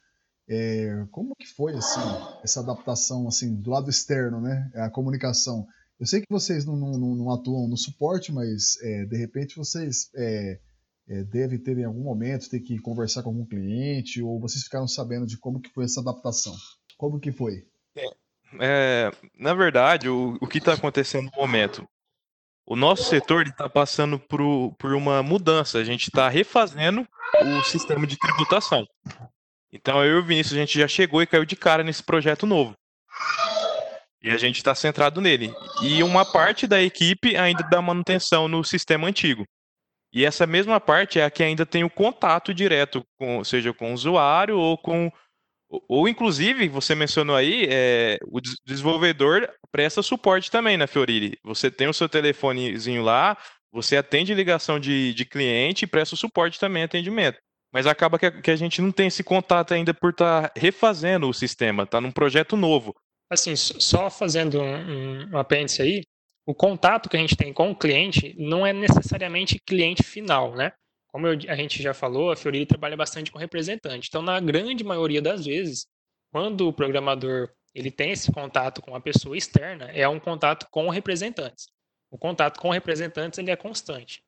É, 0.48 1.06
como 1.12 1.36
que 1.36 1.48
foi 1.48 1.74
assim 1.74 2.00
essa 2.44 2.60
adaptação 2.62 3.28
assim 3.28 3.56
do 3.56 3.70
lado 3.70 3.90
externo, 3.90 4.40
né? 4.40 4.72
A 4.76 4.90
comunicação 4.90 5.68
eu 6.00 6.06
sei 6.06 6.22
que 6.22 6.28
vocês 6.30 6.66
não, 6.66 6.76
não, 6.76 7.16
não 7.16 7.32
atuam 7.32 7.68
no 7.68 7.78
suporte, 7.78 8.32
mas 8.32 8.78
é, 8.82 9.06
de 9.06 9.18
repente 9.18 9.56
vocês 9.56 10.10
é, 10.16 10.60
é, 11.08 11.24
devem 11.24 11.60
ter 11.60 11.78
em 11.78 11.86
algum 11.86 12.04
momento 12.04 12.50
ter 12.50 12.60
que 12.60 12.78
conversar 12.80 13.24
com 13.24 13.30
algum 13.30 13.46
cliente 13.46 14.22
ou 14.22 14.40
vocês 14.40 14.64
ficaram 14.64 14.88
sabendo 14.88 15.26
de 15.26 15.38
como 15.38 15.60
que 15.60 15.70
foi 15.70 15.86
essa 15.86 16.02
adaptação. 16.02 16.56
Como 16.98 17.20
que 17.20 17.32
foi? 17.32 17.66
É, 18.60 19.12
na 19.38 19.54
verdade, 19.54 20.08
o, 20.10 20.38
o 20.42 20.48
que 20.48 20.60
está 20.60 20.74
acontecendo 20.74 21.30
no 21.32 21.42
momento? 21.42 21.88
o 22.68 22.76
nosso 22.76 23.04
setor 23.06 23.48
está 23.48 23.70
passando 23.70 24.20
por, 24.20 24.76
por 24.78 24.94
uma 24.94 25.24
mudança. 25.24 25.78
A 25.78 25.86
gente 25.86 26.10
está 26.10 26.28
refazendo 26.28 27.08
o 27.42 27.64
sistema 27.64 28.06
de 28.06 28.18
tributação. 28.18 28.86
Então, 29.72 30.04
eu 30.04 30.18
e 30.18 30.20
o 30.20 30.26
Vinícius, 30.26 30.58
a 30.58 30.60
gente 30.60 30.78
já 30.78 30.88
chegou 30.88 31.22
e 31.22 31.28
caiu 31.28 31.46
de 31.46 31.56
cara 31.56 31.82
nesse 31.82 32.04
projeto 32.04 32.46
novo. 32.46 32.76
E 34.24 34.30
a 34.32 34.38
gente 34.38 34.58
está 34.58 34.74
centrado 34.74 35.22
nele. 35.22 35.54
E 35.82 36.02
uma 36.02 36.26
parte 36.26 36.66
da 36.68 36.82
equipe 36.82 37.36
ainda 37.38 37.64
dá 37.64 37.82
manutenção 37.82 38.48
no 38.48 38.64
sistema 38.64 39.08
antigo. 39.08 39.46
E 40.14 40.26
essa 40.26 40.48
mesma 40.48 40.80
parte 40.80 41.20
é 41.20 41.26
a 41.26 41.32
que 41.32 41.44
ainda 41.44 41.66
tem 41.66 41.84
o 41.84 41.90
contato 41.90 42.54
direto, 42.54 43.04
com, 43.20 43.44
seja 43.44 43.74
com 43.74 43.92
o 43.92 43.94
usuário 43.94 44.58
ou 44.58 44.78
com. 44.78 45.12
Ou, 45.70 46.08
inclusive, 46.08 46.70
você 46.70 46.96
mencionou 46.96 47.36
aí, 47.36 47.68
é, 47.70 48.18
o 48.26 48.40
desenvolvedor 48.66 49.50
presta 49.70 50.02
suporte 50.02 50.50
também 50.50 50.78
na 50.78 50.88
Fiorili. 50.88 51.38
Você 51.44 51.70
tem 51.70 51.90
o 51.90 51.94
seu 51.94 52.08
telefonezinho 52.08 53.04
lá, 53.04 53.38
você 53.72 53.98
atende 53.98 54.34
ligação 54.34 54.80
de, 54.80 55.14
de 55.14 55.26
cliente 55.26 55.84
e 55.84 55.88
presta 55.88 56.16
suporte 56.16 56.58
também, 56.58 56.84
atendimento. 56.84 57.38
Mas 57.74 57.86
acaba 57.86 58.18
que 58.18 58.26
a, 58.26 58.42
que 58.42 58.50
a 58.50 58.56
gente 58.56 58.82
não 58.82 58.94
tem 58.94 59.08
esse 59.08 59.26
contato 59.26 59.74
ainda 59.74 59.94
por 59.94 60.12
estar 60.12 60.50
tá 60.50 60.52
refazendo 60.58 61.28
o 61.28 61.34
sistema, 61.34 61.84
está 61.84 62.00
num 62.00 62.12
projeto 62.12 62.56
novo. 62.56 62.96
Assim, 63.30 63.56
só 63.56 64.10
fazendo 64.10 64.62
um, 64.62 65.32
um 65.32 65.38
apêndice 65.38 65.82
aí, 65.82 66.04
o 66.46 66.56
contato 66.56 67.10
que 67.10 67.18
a 67.18 67.20
gente 67.20 67.36
tem 67.36 67.52
com 67.52 67.72
o 67.72 67.76
cliente 67.76 68.34
não 68.38 68.66
é 68.66 68.72
necessariamente 68.72 69.60
cliente 69.60 70.02
final, 70.02 70.56
né? 70.56 70.72
Como 71.08 71.28
eu, 71.28 71.34
a 71.50 71.56
gente 71.56 71.82
já 71.82 71.94
falou, 71.94 72.32
a 72.32 72.36
Fiorili 72.38 72.66
trabalha 72.66 72.96
bastante 72.96 73.32
com 73.32 73.38
representante. 73.38 74.08
Então, 74.08 74.22
na 74.22 74.40
grande 74.40 74.84
maioria 74.84 75.22
das 75.22 75.46
vezes, 75.46 75.88
quando 76.32 76.68
o 76.68 76.74
programador 76.74 77.50
ele 77.76 77.92
tem 77.92 78.12
esse 78.12 78.32
contato 78.32 78.82
com 78.82 78.96
a 78.96 79.02
pessoa 79.02 79.38
externa, 79.38 79.86
é 79.92 80.08
um 80.08 80.20
contato 80.20 80.68
com 80.72 80.90
representantes. 80.90 81.68
O 82.10 82.18
contato 82.18 82.60
com 82.60 82.70
representantes 82.70 83.38
ele 83.40 83.52
é 83.52 83.56
constante. 83.56 84.24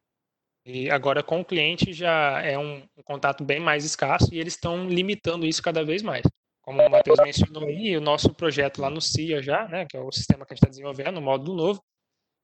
E 0.66 0.90
agora 0.90 1.24
com 1.24 1.40
o 1.40 1.46
cliente 1.46 1.94
já 1.94 2.42
é 2.42 2.58
um, 2.58 2.84
um 2.98 3.04
contato 3.04 3.44
bem 3.44 3.60
mais 3.60 3.86
escasso 3.86 4.34
e 4.34 4.40
eles 4.40 4.54
estão 4.54 4.88
limitando 4.88 5.46
isso 5.46 5.64
cada 5.64 5.84
vez 5.84 6.04
mais. 6.04 6.24
Como 6.70 6.84
o 6.84 6.92
Matheus 6.92 7.18
mencionou 7.24 7.68
aí, 7.68 7.98
o 7.98 8.02
nosso 8.02 8.32
projeto 8.32 8.80
lá 8.80 8.92
no 8.92 9.02
CIA 9.02 9.42
já, 9.42 9.68
né, 9.68 9.88
que 9.88 9.98
é 9.98 10.00
o 10.00 10.12
sistema 10.12 10.46
que 10.46 10.54
a 10.54 10.56
gente 10.56 10.60
está 10.60 10.70
desenvolvendo, 10.70 11.18
o 11.18 11.22
módulo 11.22 11.58
novo, 11.58 11.84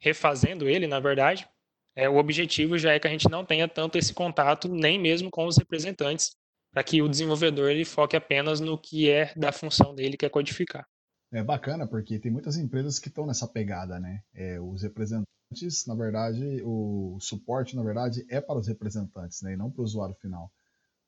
refazendo 0.02 0.68
ele, 0.68 0.88
na 0.88 1.00
verdade, 1.00 1.48
é, 1.96 2.10
o 2.10 2.16
objetivo 2.16 2.76
já 2.76 2.94
é 2.94 3.00
que 3.00 3.06
a 3.06 3.12
gente 3.12 3.30
não 3.30 3.46
tenha 3.46 3.68
tanto 3.68 4.00
esse 4.00 4.16
contato, 4.16 4.68
nem 4.68 5.00
mesmo 5.00 5.30
com 5.30 5.46
os 5.46 5.60
representantes, 5.60 6.36
para 6.74 6.84
que 6.84 7.04
o 7.04 7.08
desenvolvedor 7.08 7.70
ele 7.70 7.86
foque 7.86 8.18
apenas 8.18 8.60
no 8.60 8.80
que 8.80 9.12
é 9.12 9.32
da 9.36 9.52
função 9.52 9.94
dele, 9.94 10.18
que 10.18 10.26
é 10.26 10.30
codificar. 10.30 10.88
É 11.32 11.44
bacana, 11.44 11.88
porque 11.88 12.18
tem 12.18 12.32
muitas 12.32 12.58
empresas 12.58 12.98
que 12.98 13.10
estão 13.10 13.28
nessa 13.28 13.48
pegada, 13.48 14.00
né? 14.00 14.24
É, 14.34 14.60
os 14.60 14.82
representantes, 14.82 15.86
na 15.86 15.94
verdade, 15.94 16.64
o 16.64 17.20
suporte, 17.22 17.76
na 17.76 17.84
verdade, 17.84 18.26
é 18.28 18.42
para 18.42 18.58
os 18.58 18.68
representantes, 18.68 19.44
né? 19.44 19.54
E 19.54 19.56
não 19.56 19.70
para 19.70 19.82
o 19.82 19.86
usuário 19.86 20.16
final. 20.16 20.52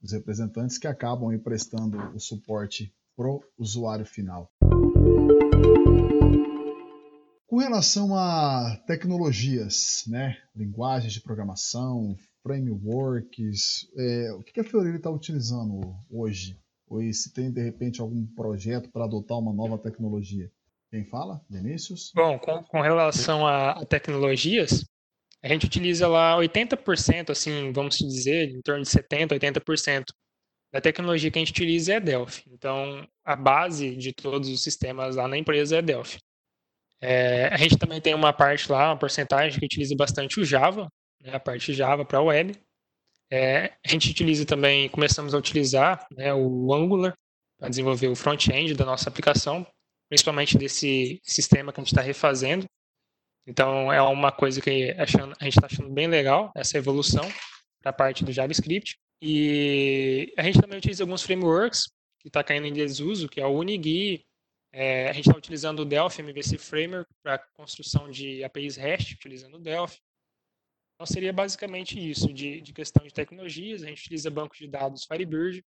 Os 0.03 0.12
representantes 0.12 0.77
que 0.77 0.86
acabam 0.86 1.30
aí 1.30 1.39
prestando 1.39 1.97
o 2.15 2.19
suporte 2.19 2.93
pro 3.17 3.43
usuário 3.58 4.06
final. 4.06 4.49
Com 7.47 7.58
relação 7.58 8.15
a 8.15 8.77
tecnologias, 8.86 10.03
né? 10.08 10.38
Linguagens 10.56 11.13
de 11.13 11.21
programação, 11.21 12.15
frameworks, 12.43 13.89
é, 13.97 14.32
o 14.34 14.43
que 14.43 14.60
a 14.60 14.63
Fiorelli 14.63 14.97
está 14.97 15.10
utilizando 15.10 15.82
hoje 16.10 16.58
ou 16.89 17.01
se 17.12 17.34
tem, 17.34 17.51
de 17.51 17.62
repente, 17.62 17.99
algum 17.99 18.25
projeto 18.27 18.89
para 18.89 19.03
adotar 19.03 19.38
uma 19.38 19.51
nova 19.51 19.77
tecnologia? 19.77 20.49
Quem 20.89 21.03
fala? 21.03 21.41
Vinícius? 21.49 22.12
Bom, 22.15 22.39
com, 22.39 22.63
com 22.63 22.82
relação 22.82 23.45
a, 23.45 23.71
a, 23.71 23.86
tecnologias, 23.86 24.86
a 25.43 25.49
gente 25.49 25.65
utiliza 25.65 26.08
lá 26.08 26.38
80%, 26.38 27.30
assim, 27.30 27.73
vamos 27.73 27.97
dizer, 27.97 28.49
em 28.49 28.62
torno 28.62 28.84
de 28.84 28.89
70%, 28.89 29.38
80% 29.38 30.03
da 30.78 30.82
tecnologia 30.82 31.32
que 31.32 31.40
a 31.40 31.42
gente 31.42 31.50
utiliza 31.50 31.96
é 31.96 32.00
Delphi. 32.00 32.44
Então, 32.52 33.08
a 33.26 33.36
base 33.36 33.96
de 33.96 34.13
todos 34.13 34.48
os 34.48 34.62
sistemas 34.62 35.16
lá 35.16 35.28
na 35.28 35.36
empresa 35.36 35.78
é 35.78 35.82
Delphi. 35.82 36.20
É, 37.02 37.48
a 37.48 37.58
gente 37.58 37.80
também 37.80 38.00
tem 38.00 38.13
uma 38.13 38.32
parte 38.32 38.72
lá, 38.72 38.90
uma 38.90 38.98
porcentagem 38.98 39.60
que 39.60 39.66
utiliza 39.66 39.96
bastante 39.96 40.40
o 40.40 40.46
Java, 40.46 40.88
né, 41.20 41.34
a 41.34 41.40
parte 41.40 41.74
Java 41.74 42.06
para 42.06 42.20
a 42.20 42.22
web. 42.22 42.56
É, 43.32 43.74
a 43.84 43.90
gente 43.90 44.12
utiliza 44.12 44.46
também, 44.46 44.88
começamos 44.88 45.34
a 45.34 45.38
utilizar 45.40 46.06
né, 46.16 46.32
o 46.32 46.72
Angular 46.72 47.16
para 47.58 47.70
desenvolver 47.70 48.10
o 48.10 48.16
front-end 48.16 48.76
da 48.76 48.86
nossa 48.86 49.10
aplicação, 49.10 49.66
principalmente 50.08 50.60
desse 50.60 51.20
sistema 51.24 51.74
que 51.74 51.80
a 51.80 51.84
gente 51.84 51.92
está 51.92 52.04
refazendo. 52.04 52.66
Então, 53.48 53.92
é 53.92 54.00
uma 54.00 54.32
coisa 54.32 54.62
que 54.62 54.92
a 54.92 55.06
gente 55.06 55.56
está 55.56 55.66
achando 55.66 55.90
bem 55.90 56.06
legal, 56.06 56.52
essa 56.56 56.78
evolução 56.78 57.28
para 57.82 57.90
a 57.90 57.94
parte 57.94 58.24
do 58.24 58.32
JavaScript. 58.32 58.96
E 59.21 60.34
a 60.38 60.43
gente 60.43 60.62
também 60.62 60.77
utiliza 60.77 61.03
alguns 61.03 61.23
frameworks 61.23 61.89
que 62.19 62.27
está 62.27 62.43
caindo 62.43 62.67
em 62.67 62.73
desuso, 62.73 63.27
que 63.27 63.41
é 63.41 63.45
o 63.45 63.58
Unigui. 63.58 64.25
É, 64.71 65.10
a 65.10 65.13
gente 65.13 65.27
está 65.27 65.38
utilizando 65.38 65.80
o 65.80 65.86
Delphi 65.86 66.21
MVC 66.21 66.58
Framework 66.58 67.10
para 67.23 67.39
construção 67.39 68.10
de 68.12 68.43
APIs 68.43 68.75
REST, 68.75 69.13
utilizando 69.13 69.56
o 69.56 69.60
Delphi. 69.60 69.99
Então, 70.93 71.06
seria 71.06 71.32
basicamente 71.32 71.97
isso, 71.97 72.34
de, 72.34 72.60
de 72.62 72.73
questão 72.73 73.06
de 73.06 73.13
tecnologias. 73.13 73.84
A 73.84 73.88
gente 73.88 74.01
utiliza 74.01 74.30
banco 74.30 74.56
de 74.56 74.67
dados 74.67 75.06
Firebird, 75.06 75.63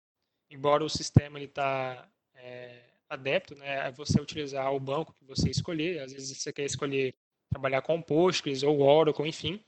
embora 0.50 0.84
o 0.84 0.88
sistema 0.88 1.40
está 1.40 2.08
é, 2.34 2.82
adepto 3.08 3.54
né, 3.56 3.80
a 3.80 3.90
você 3.90 4.20
utilizar 4.20 4.72
o 4.72 4.80
banco 4.80 5.14
que 5.14 5.24
você 5.24 5.50
escolher. 5.50 6.00
Às 6.00 6.12
vezes 6.12 6.36
você 6.36 6.52
quer 6.52 6.64
escolher 6.64 7.14
trabalhar 7.50 7.82
com 7.82 8.00
Postgres 8.00 8.62
ou 8.62 8.80
Oracle, 8.80 9.28
enfim. 9.28 9.60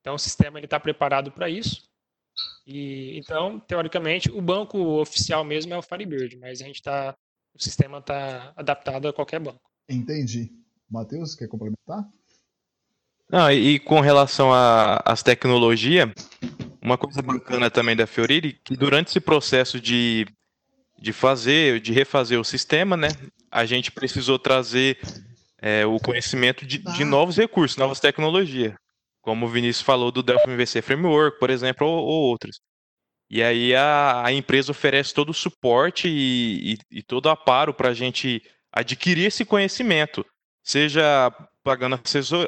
Então, 0.00 0.14
o 0.14 0.18
sistema 0.18 0.60
está 0.60 0.80
preparado 0.80 1.30
para 1.30 1.48
isso. 1.48 1.91
E, 2.66 3.18
então, 3.18 3.58
teoricamente, 3.60 4.30
o 4.30 4.40
banco 4.40 4.78
oficial 5.00 5.44
mesmo 5.44 5.74
é 5.74 5.78
o 5.78 5.82
Firebird, 5.82 6.36
mas 6.36 6.60
a 6.60 6.64
gente 6.64 6.76
está, 6.76 7.14
o 7.54 7.62
sistema 7.62 7.98
está 7.98 8.52
adaptado 8.56 9.08
a 9.08 9.12
qualquer 9.12 9.40
banco. 9.40 9.60
Entendi. 9.88 10.52
Matheus, 10.88 11.34
quer 11.34 11.48
complementar? 11.48 12.08
Não, 13.28 13.50
e, 13.50 13.78
com 13.78 14.00
relação 14.00 14.50
às 15.04 15.22
tecnologias, 15.22 16.10
uma 16.82 16.98
coisa 16.98 17.22
bacana 17.22 17.70
também 17.70 17.96
da 17.96 18.06
Fioriri, 18.06 18.58
que 18.62 18.76
durante 18.76 19.08
esse 19.08 19.20
processo 19.20 19.80
de, 19.80 20.26
de 20.98 21.12
fazer, 21.12 21.80
de 21.80 21.92
refazer 21.92 22.38
o 22.38 22.44
sistema, 22.44 22.96
né, 22.96 23.08
a 23.50 23.64
gente 23.64 23.90
precisou 23.90 24.38
trazer 24.38 24.98
é, 25.62 25.86
o 25.86 25.98
conhecimento 25.98 26.66
de, 26.66 26.78
de, 26.78 27.04
novos 27.04 27.36
recursos, 27.36 27.76
novas 27.76 28.00
tecnologias, 28.00 28.74
como 29.22 29.46
o 29.46 29.48
Vinícius 29.48 29.84
falou 29.84 30.10
do 30.12 30.22
Delphi 30.22 30.50
MVC 30.50 30.82
Framework, 30.82 31.38
por 31.38 31.48
exemplo, 31.48 31.86
ou, 31.86 32.04
ou 32.04 32.22
outros. 32.24 32.60
E 33.30 33.42
aí 33.42 33.74
a, 33.74 34.26
a, 34.26 34.32
empresa 34.32 34.72
oferece 34.72 35.14
todo 35.14 35.30
o 35.30 35.34
suporte 35.34 36.06
e, 36.06 36.74
e, 36.74 36.98
e 36.98 37.02
todo 37.02 37.26
o 37.26 37.30
aparo 37.30 37.72
para 37.72 37.88
a 37.88 37.94
gente 37.94 38.42
adquirir 38.70 39.26
esse 39.26 39.44
conhecimento, 39.44 40.26
seja 40.62 41.30
pagando 41.62 41.98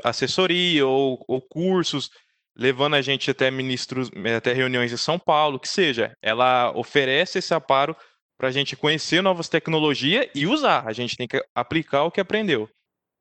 assessoria 0.03 0.87
ou, 0.87 1.25
ou 1.27 1.41
cursos, 1.41 2.11
levando 2.57 2.95
a 2.95 3.03
gente 3.03 3.31
até 3.31 3.51
ministros, 3.51 4.11
até 4.37 4.53
reuniões 4.53 4.93
em 4.93 4.97
São 4.97 5.19
Paulo, 5.19 5.59
que 5.59 5.69
seja. 5.69 6.15
Ela 6.21 6.71
oferece 6.77 7.39
esse 7.39 7.55
aparo 7.55 7.97
para 8.37 8.49
a 8.49 8.53
gente 8.53 8.77
conhecer 8.77 9.23
novas 9.23 9.49
tecnologias 9.49 10.27
e 10.35 10.47
usar. 10.47 10.87
A 10.87 10.93
gente 10.93 11.17
tem 11.17 11.27
que 11.27 11.43
aplicar 11.55 12.03
o 12.03 12.11
que 12.11 12.21
aprendeu. 12.21 12.69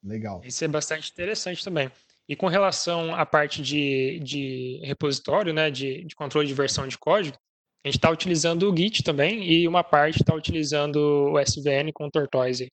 Legal. 0.04 0.42
Isso 0.44 0.66
é 0.66 0.68
bastante 0.68 1.10
interessante 1.12 1.64
também. 1.64 1.90
E 2.28 2.36
com 2.36 2.48
relação 2.48 3.14
à 3.16 3.26
parte 3.26 3.62
de, 3.62 4.20
de 4.20 4.80
repositório, 4.84 5.54
né, 5.54 5.70
de, 5.70 6.06
de 6.06 6.16
controle 6.16 6.48
de 6.48 6.54
versão 6.54 6.88
de 6.88 6.98
código, 6.98 7.38
a 7.86 7.90
gente 7.90 7.98
está 7.98 8.10
utilizando 8.10 8.72
o 8.72 8.76
Git 8.76 9.04
também 9.04 9.44
e 9.44 9.68
uma 9.68 9.84
parte 9.84 10.22
está 10.22 10.34
utilizando 10.34 11.32
o 11.34 11.40
SVN 11.40 11.92
com 11.94 12.08
o 12.08 12.12
Tortoise. 12.12 12.72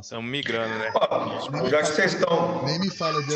Estamos 0.00 0.28
migrando, 0.28 0.74
né? 0.76 0.90
já 1.68 1.82
que 1.82 1.86
vocês 1.86 2.14
estão 2.14 2.66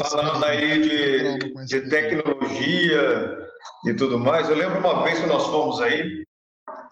falando 0.00 0.44
aí 0.44 0.82
de, 0.82 1.66
de 1.66 1.88
tecnologia 1.88 3.38
e 3.86 3.94
tudo 3.94 4.18
mais, 4.18 4.48
eu 4.48 4.56
lembro 4.56 4.80
uma 4.80 5.04
vez 5.04 5.20
que 5.20 5.26
nós 5.26 5.46
fomos 5.46 5.80
aí, 5.80 6.24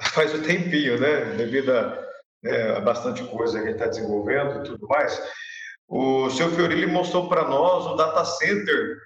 faz 0.14 0.32
um 0.34 0.42
tempinho, 0.42 1.00
né? 1.00 1.34
Devido 1.36 1.70
a, 1.70 1.98
né, 2.44 2.76
a 2.76 2.80
bastante 2.80 3.24
coisa 3.24 3.58
que 3.58 3.64
a 3.64 3.66
gente 3.70 3.72
está 3.72 3.86
desenvolvendo 3.86 4.60
e 4.60 4.64
tudo 4.64 4.86
mais. 4.86 5.20
O 5.88 6.28
seu 6.30 6.50
Fiorilli 6.50 6.86
mostrou 6.86 7.28
para 7.28 7.48
nós 7.48 7.86
o 7.86 7.94
data 7.94 8.24
center 8.24 8.98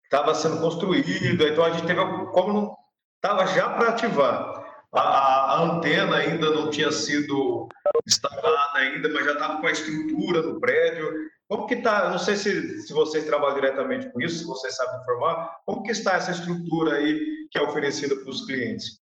que 0.00 0.16
estava 0.16 0.34
sendo 0.34 0.60
construído, 0.60 1.46
então 1.46 1.64
a 1.64 1.70
gente 1.70 1.86
teve 1.86 2.00
como 2.32 2.52
não 2.52 2.76
estava 3.16 3.46
já 3.46 3.68
para 3.70 3.90
ativar. 3.90 4.62
A, 4.94 5.00
a, 5.00 5.62
antena 5.62 6.16
ainda 6.16 6.50
não 6.50 6.68
tinha 6.68 6.92
sido 6.92 7.68
instalada 8.06 8.78
ainda, 8.78 9.08
mas 9.08 9.24
já 9.24 9.32
estava 9.32 9.60
com 9.60 9.66
a 9.66 9.70
estrutura 9.70 10.42
no 10.42 10.60
prédio. 10.60 11.10
Como 11.48 11.66
que 11.66 11.74
está? 11.74 12.10
Não 12.10 12.18
sei 12.18 12.36
se, 12.36 12.80
se 12.82 12.92
vocês 12.92 13.24
trabalham 13.24 13.54
diretamente 13.54 14.10
com 14.10 14.20
isso, 14.20 14.40
se 14.40 14.44
vocês 14.44 14.74
sabem 14.76 15.00
informar. 15.00 15.60
Como 15.64 15.82
que 15.82 15.92
está 15.92 16.14
essa 16.14 16.32
estrutura 16.32 16.96
aí 16.96 17.46
que 17.50 17.58
é 17.58 17.62
oferecida 17.62 18.14
para 18.16 18.30
os 18.30 18.44
clientes? 18.44 19.01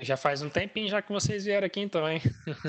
Já 0.00 0.16
faz 0.16 0.42
um 0.42 0.50
tempinho 0.50 0.88
já 0.88 1.02
que 1.02 1.12
vocês 1.12 1.44
vieram 1.44 1.66
aqui 1.66 1.80
então, 1.80 2.08
hein? 2.08 2.20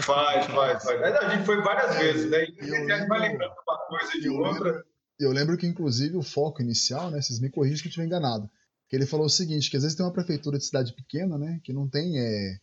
Faz, 0.03 0.45
faz, 0.47 0.83
faz. 0.83 1.01
A 1.01 1.29
gente 1.35 1.45
foi 1.45 1.61
várias 1.61 1.95
vezes, 1.97 2.29
né? 2.29 2.45
E 2.61 2.75
a 2.75 2.97
gente 2.97 3.07
vai 3.07 3.19
lembrando 3.19 3.53
uma 3.67 3.77
coisa 3.87 4.19
de 4.19 4.29
outra. 4.29 4.83
Eu 5.19 5.31
lembro 5.31 5.57
que, 5.57 5.67
inclusive, 5.67 6.15
o 6.15 6.23
foco 6.23 6.61
inicial, 6.61 7.11
né? 7.11 7.21
Vocês 7.21 7.39
me 7.39 7.49
corrigem 7.49 7.77
se 7.77 7.83
eu 7.85 7.89
estiver 7.89 8.05
enganado. 8.05 8.49
Que 8.87 8.95
ele 8.95 9.05
falou 9.05 9.25
o 9.25 9.29
seguinte, 9.29 9.69
que 9.69 9.77
às 9.77 9.83
vezes 9.83 9.95
tem 9.95 10.05
uma 10.05 10.13
prefeitura 10.13 10.57
de 10.57 10.65
cidade 10.65 10.93
pequena, 10.93 11.37
né? 11.37 11.59
Que 11.63 11.73
não 11.73 11.87
tem 11.87 12.17
é, 12.17 12.57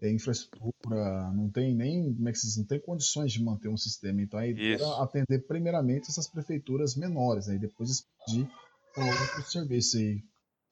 é, 0.00 0.10
infraestrutura, 0.10 1.30
não 1.32 1.50
tem 1.50 1.74
nem, 1.74 2.14
como 2.14 2.28
é 2.28 2.32
que 2.32 2.38
se 2.38 2.46
diz, 2.46 2.56
não 2.56 2.64
tem 2.64 2.80
condições 2.80 3.32
de 3.32 3.42
manter 3.42 3.68
um 3.68 3.76
sistema. 3.76 4.22
Então 4.22 4.40
aí 4.40 4.54
era 4.72 5.02
atender 5.02 5.46
primeiramente 5.46 6.08
essas 6.08 6.28
prefeituras 6.28 6.96
menores, 6.96 7.48
aí 7.48 7.58
depois 7.58 7.90
expandir 7.90 8.48
para 8.94 9.04
outros 9.04 9.52
serviços 9.52 10.00
aí. 10.00 10.22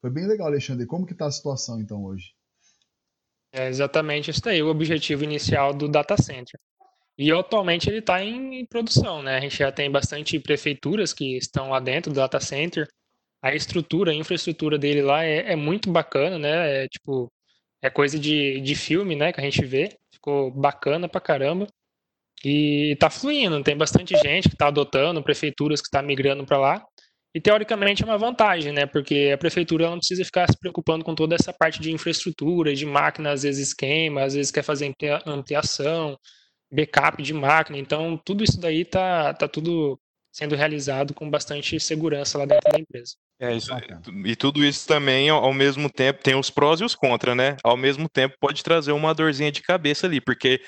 Foi 0.00 0.10
bem 0.10 0.26
legal, 0.26 0.46
Alexandre. 0.46 0.86
Como 0.86 1.06
que 1.06 1.12
está 1.12 1.26
a 1.26 1.30
situação 1.30 1.80
então 1.80 2.04
hoje? 2.04 2.35
É 3.56 3.68
exatamente 3.68 4.30
isso 4.30 4.42
daí, 4.42 4.62
o 4.62 4.68
objetivo 4.68 5.24
inicial 5.24 5.72
do 5.72 5.88
data 5.88 6.14
center. 6.16 6.60
E 7.18 7.32
atualmente 7.32 7.88
ele 7.88 8.00
está 8.00 8.22
em, 8.22 8.60
em, 8.60 8.66
produção, 8.66 9.22
né? 9.22 9.38
A 9.38 9.40
gente 9.40 9.56
já 9.56 9.72
tem 9.72 9.90
bastante 9.90 10.38
prefeituras 10.38 11.14
que 11.14 11.38
estão 11.38 11.70
lá 11.70 11.80
dentro 11.80 12.12
do 12.12 12.16
data 12.16 12.38
center. 12.38 12.86
A 13.42 13.54
estrutura, 13.54 14.12
a 14.12 14.14
infraestrutura 14.14 14.78
dele 14.78 15.00
lá 15.02 15.24
é, 15.24 15.52
é 15.52 15.56
muito 15.56 15.90
bacana, 15.90 16.38
né? 16.38 16.84
É 16.84 16.88
tipo, 16.88 17.32
é 17.82 17.88
coisa 17.90 18.18
de, 18.18 18.60
de 18.60 18.74
filme, 18.74 19.16
né? 19.16 19.32
Que 19.32 19.40
a 19.40 19.44
gente 19.44 19.64
vê. 19.64 19.96
Ficou 20.12 20.50
bacana 20.50 21.08
pra 21.08 21.20
caramba. 21.20 21.66
E 22.44 22.96
tá 23.00 23.08
fluindo, 23.10 23.62
tem 23.62 23.76
bastante 23.76 24.14
gente 24.18 24.48
que 24.48 24.54
está 24.54 24.68
adotando, 24.68 25.22
prefeituras 25.22 25.80
que 25.80 25.88
está 25.88 26.02
migrando 26.02 26.44
para 26.44 26.58
lá. 26.58 26.86
E 27.36 27.40
teoricamente 27.40 28.02
é 28.02 28.06
uma 28.06 28.16
vantagem, 28.16 28.72
né? 28.72 28.86
Porque 28.86 29.30
a 29.34 29.36
prefeitura 29.36 29.90
não 29.90 29.98
precisa 29.98 30.24
ficar 30.24 30.50
se 30.50 30.58
preocupando 30.58 31.04
com 31.04 31.14
toda 31.14 31.34
essa 31.34 31.52
parte 31.52 31.78
de 31.78 31.92
infraestrutura, 31.92 32.74
de 32.74 32.86
máquina, 32.86 33.30
às 33.30 33.42
vezes 33.42 33.74
queima, 33.74 34.22
às 34.22 34.32
vezes 34.32 34.50
quer 34.50 34.62
fazer 34.62 34.90
ampliação, 35.26 36.18
backup 36.72 37.22
de 37.22 37.34
máquina. 37.34 37.76
Então, 37.76 38.18
tudo 38.24 38.42
isso 38.42 38.58
daí 38.58 38.86
tá, 38.86 39.34
tá 39.34 39.46
tudo 39.46 40.00
sendo 40.32 40.56
realizado 40.56 41.12
com 41.12 41.28
bastante 41.28 41.78
segurança 41.78 42.38
lá 42.38 42.46
dentro 42.46 42.72
da 42.72 42.80
empresa. 42.80 43.12
É 43.38 43.54
isso, 43.54 43.70
e 44.24 44.34
tudo 44.34 44.64
isso 44.64 44.88
também, 44.88 45.28
ao 45.28 45.52
mesmo 45.52 45.90
tempo, 45.90 46.22
tem 46.22 46.34
os 46.34 46.48
prós 46.48 46.80
e 46.80 46.84
os 46.84 46.94
contras, 46.94 47.36
né? 47.36 47.58
Ao 47.62 47.76
mesmo 47.76 48.08
tempo, 48.08 48.34
pode 48.40 48.64
trazer 48.64 48.92
uma 48.92 49.12
dorzinha 49.12 49.52
de 49.52 49.60
cabeça 49.60 50.06
ali, 50.06 50.22
porque 50.22 50.58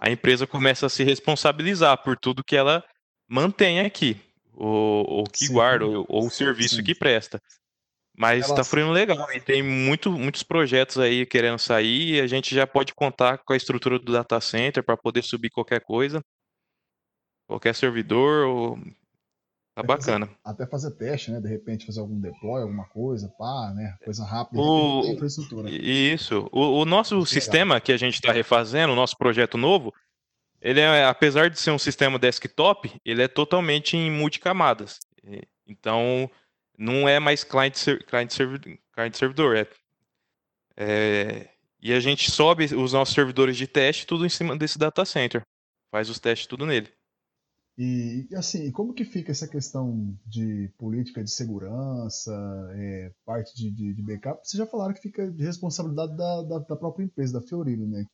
a 0.00 0.10
empresa 0.10 0.44
começa 0.44 0.86
a 0.86 0.88
se 0.90 1.04
responsabilizar 1.04 2.02
por 2.02 2.18
tudo 2.18 2.42
que 2.42 2.56
ela 2.56 2.82
mantém 3.28 3.78
aqui 3.78 4.25
ou, 4.56 5.06
ou 5.08 5.24
que 5.24 5.46
sim, 5.46 5.52
guarda, 5.52 5.86
ou, 5.86 6.06
ou 6.08 6.26
o 6.26 6.30
serviço 6.30 6.76
sim. 6.76 6.82
que 6.82 6.94
presta. 6.94 7.40
Mas 8.18 8.48
está 8.48 8.64
fluindo 8.64 8.90
legal 8.92 9.30
e 9.32 9.40
tem 9.40 9.62
muito, 9.62 10.10
muitos 10.10 10.42
projetos 10.42 10.96
aí 10.96 11.26
querendo 11.26 11.58
sair 11.58 12.14
e 12.14 12.20
a 12.20 12.26
gente 12.26 12.54
já 12.54 12.66
pode 12.66 12.94
contar 12.94 13.38
com 13.38 13.52
a 13.52 13.56
estrutura 13.56 13.98
do 13.98 14.10
data 14.10 14.40
center 14.40 14.82
para 14.82 14.96
poder 14.96 15.22
subir 15.22 15.50
qualquer 15.50 15.82
coisa, 15.82 16.24
qualquer 17.46 17.74
servidor. 17.74 18.46
Ou... 18.46 18.78
Tá 19.74 19.82
até 19.82 19.86
bacana. 19.88 20.26
Fazer, 20.26 20.38
até 20.44 20.66
fazer 20.66 20.90
teste, 20.92 21.30
né? 21.30 21.38
De 21.38 21.48
repente 21.48 21.84
fazer 21.84 22.00
algum 22.00 22.18
deploy, 22.18 22.62
alguma 22.62 22.86
coisa, 22.86 23.28
pá, 23.36 23.74
né? 23.76 23.94
Coisa 24.02 24.24
rápida. 24.24 24.62
O... 24.62 25.02
Infraestrutura. 25.04 25.68
Isso. 25.70 26.48
O, 26.50 26.80
o 26.80 26.84
nosso 26.86 27.26
sistema 27.26 27.78
que 27.78 27.92
a 27.92 27.98
gente 27.98 28.14
está 28.14 28.32
refazendo, 28.32 28.94
o 28.94 28.96
nosso 28.96 29.14
projeto 29.18 29.58
novo, 29.58 29.92
ele 30.60 30.80
é, 30.80 31.04
apesar 31.04 31.50
de 31.50 31.58
ser 31.58 31.70
um 31.70 31.78
sistema 31.78 32.18
desktop, 32.18 32.92
ele 33.04 33.22
é 33.22 33.28
totalmente 33.28 33.96
em 33.96 34.10
multicamadas. 34.10 35.00
Então, 35.66 36.30
não 36.78 37.08
é 37.08 37.18
mais 37.18 37.44
client, 37.44 37.76
client, 38.06 38.30
servidor, 38.30 38.78
client 38.92 39.14
servidor. 39.14 39.56
É, 39.56 39.68
é, 40.76 41.50
e 41.80 41.92
a 41.92 42.00
gente 42.00 42.30
sobe 42.30 42.64
os 42.74 42.92
nossos 42.92 43.14
servidores 43.14 43.56
de 43.56 43.66
teste 43.66 44.06
tudo 44.06 44.26
em 44.26 44.28
cima 44.28 44.56
desse 44.56 44.78
data 44.78 45.04
center. 45.04 45.42
Faz 45.90 46.08
os 46.08 46.18
testes 46.18 46.46
tudo 46.46 46.66
nele. 46.66 46.88
E, 47.78 48.26
assim, 48.34 48.70
como 48.72 48.94
que 48.94 49.04
fica 49.04 49.32
essa 49.32 49.46
questão 49.46 50.18
de 50.24 50.70
política 50.78 51.22
de 51.22 51.30
segurança, 51.30 52.32
é, 52.74 53.12
parte 53.24 53.54
de, 53.54 53.70
de, 53.70 53.92
de, 53.92 54.02
backup? 54.02 54.40
Vocês 54.42 54.58
já 54.58 54.66
falaram 54.66 54.94
que 54.94 55.02
fica 55.02 55.30
de 55.30 55.44
responsabilidade 55.44 56.16
da, 56.16 56.42
da, 56.42 56.58
da 56.60 56.76
própria 56.76 57.04
empresa, 57.04 57.38
da 57.38 57.46
Fiorino, 57.46 57.86
né? 57.86 58.06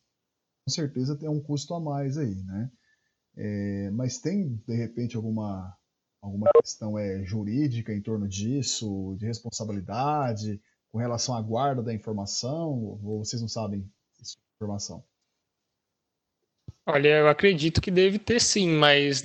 Com 0.65 0.73
certeza 0.73 1.17
tem 1.17 1.29
um 1.29 1.41
custo 1.41 1.75
a 1.75 1.81
mais 1.81 2.17
aí, 2.17 2.35
né? 2.45 2.71
É, 3.37 3.91
mas 3.91 4.19
tem, 4.19 4.57
de 4.67 4.75
repente, 4.75 5.17
alguma, 5.17 5.77
alguma 6.21 6.51
questão 6.61 6.99
é, 6.99 7.25
jurídica 7.25 7.93
em 7.93 8.01
torno 8.01 8.29
disso, 8.29 9.17
de 9.19 9.27
responsabilidade, 9.27 10.61
com 10.91 10.99
relação 10.99 11.35
à 11.35 11.41
guarda 11.41 11.83
da 11.83 11.95
informação, 11.95 12.99
ou 13.03 13.25
vocês 13.25 13.41
não 13.41 13.49
sabem 13.49 13.91
essa 14.21 14.37
informação? 14.57 15.03
Olha, 16.87 17.21
eu 17.21 17.29
acredito 17.29 17.81
que 17.81 17.91
deve 17.91 18.19
ter 18.19 18.41
sim, 18.41 18.69
mas 18.69 19.23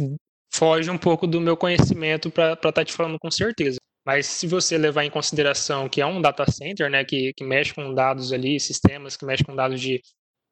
foge 0.54 0.89
um 0.89 0.97
pouco 0.97 1.28
do 1.28 1.41
meu 1.41 1.58
conhecimento 1.58 2.32
para 2.32 2.54
estar 2.54 2.71
tá 2.71 2.86
te 2.86 2.93
falando 2.93 3.19
com 3.19 3.30
certeza. 3.30 3.78
Mas 4.06 4.26
se 4.26 4.47
você 4.47 4.78
levar 4.78 5.04
em 5.04 5.12
consideração 5.12 5.89
que 5.89 6.00
é 6.00 6.06
um 6.06 6.21
data 6.21 6.50
center, 6.50 6.89
né, 6.89 7.04
que, 7.04 7.34
que 7.34 7.43
mexe 7.43 7.73
com 7.73 7.93
dados 7.93 8.32
ali, 8.32 8.58
sistemas 8.58 9.17
que 9.17 9.26
mexe 9.26 9.43
com 9.43 9.54
dados 9.54 9.82
de 9.82 10.02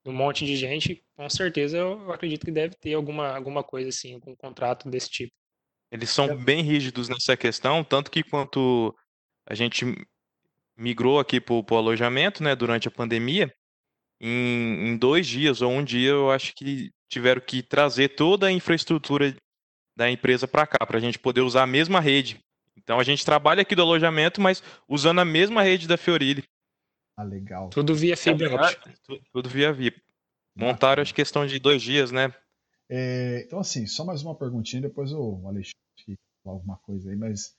um 0.05 0.13
monte 0.13 0.45
de 0.45 0.55
gente, 0.55 1.03
com 1.15 1.29
certeza 1.29 1.77
eu 1.77 2.11
acredito 2.11 2.45
que 2.45 2.51
deve 2.51 2.75
ter 2.75 2.93
alguma, 2.93 3.35
alguma 3.35 3.63
coisa 3.63 3.89
assim, 3.89 4.13
algum 4.13 4.35
contrato 4.35 4.89
desse 4.89 5.09
tipo. 5.09 5.33
Eles 5.91 6.09
são 6.09 6.35
bem 6.35 6.61
rígidos 6.61 7.09
nessa 7.09 7.35
questão, 7.35 7.83
tanto 7.83 8.11
que 8.11 8.23
quanto 8.23 8.95
a 9.47 9.55
gente 9.55 9.85
migrou 10.77 11.19
aqui 11.19 11.39
para 11.39 11.53
o 11.53 11.77
alojamento, 11.77 12.43
né, 12.43 12.55
durante 12.55 12.87
a 12.87 12.91
pandemia, 12.91 13.51
em, 14.19 14.89
em, 14.89 14.97
dois 14.97 15.25
dias 15.25 15.61
ou 15.61 15.71
um 15.71 15.83
dia 15.83 16.09
eu 16.09 16.31
acho 16.31 16.53
que 16.55 16.91
tiveram 17.09 17.41
que 17.41 17.61
trazer 17.61 18.09
toda 18.09 18.47
a 18.47 18.51
infraestrutura 18.51 19.35
da 19.95 20.09
empresa 20.09 20.47
para 20.47 20.67
cá, 20.67 20.85
para 20.85 20.97
a 20.97 21.01
gente 21.01 21.17
poder 21.19 21.41
usar 21.41 21.63
a 21.63 21.67
mesma 21.67 21.99
rede. 21.99 22.39
Então 22.77 22.99
a 22.99 23.03
gente 23.03 23.25
trabalha 23.25 23.61
aqui 23.61 23.75
do 23.75 23.81
alojamento, 23.81 24.41
mas 24.41 24.61
usando 24.87 25.19
a 25.19 25.25
mesma 25.25 25.61
rede 25.63 25.87
da 25.87 25.97
Fiorili. 25.97 26.43
Ah, 27.17 27.23
legal. 27.23 27.69
Tudo 27.69 27.95
via 27.95 28.17
fibra 28.17 28.53
óptica. 28.53 28.93
Tudo, 29.03 29.21
tudo 29.31 29.49
via 29.49 29.71
VIP. 29.71 30.01
Montaram, 30.55 31.01
acho 31.01 31.13
questão 31.13 31.45
de 31.45 31.59
dois 31.59 31.81
dias, 31.81 32.11
né? 32.11 32.33
É, 32.89 33.43
então, 33.45 33.59
assim, 33.59 33.85
só 33.87 34.05
mais 34.05 34.21
uma 34.21 34.35
perguntinha, 34.35 34.81
depois 34.81 35.11
o 35.11 35.41
Alexandre 35.45 35.75
falar 36.43 36.55
alguma 36.55 36.77
coisa 36.77 37.09
aí, 37.09 37.15
mas 37.15 37.55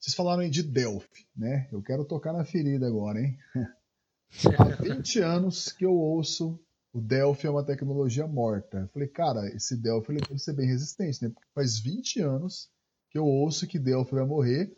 vocês 0.00 0.14
falaram 0.14 0.42
aí 0.42 0.50
de 0.50 0.62
Delphi, 0.62 1.26
né? 1.36 1.68
Eu 1.70 1.82
quero 1.82 2.04
tocar 2.04 2.32
na 2.32 2.44
ferida 2.44 2.86
agora, 2.86 3.20
hein? 3.20 3.38
Há 4.58 4.64
20 4.82 5.20
anos 5.20 5.70
que 5.70 5.84
eu 5.84 5.92
ouço 5.92 6.58
o 6.92 7.00
Delphi 7.00 7.46
é 7.46 7.50
uma 7.50 7.64
tecnologia 7.64 8.26
morta. 8.26 8.80
Eu 8.80 8.88
falei, 8.88 9.08
cara, 9.08 9.46
esse 9.54 9.76
Delphi 9.76 10.12
ele 10.12 10.20
deve 10.20 10.38
ser 10.38 10.52
bem 10.52 10.66
resistente, 10.66 11.22
né? 11.22 11.30
Porque 11.30 11.48
faz 11.54 11.78
20 11.78 12.20
anos 12.20 12.70
que 13.10 13.18
eu 13.18 13.24
ouço 13.24 13.66
que 13.66 13.78
Delphi 13.78 14.14
vai 14.14 14.26
morrer 14.26 14.76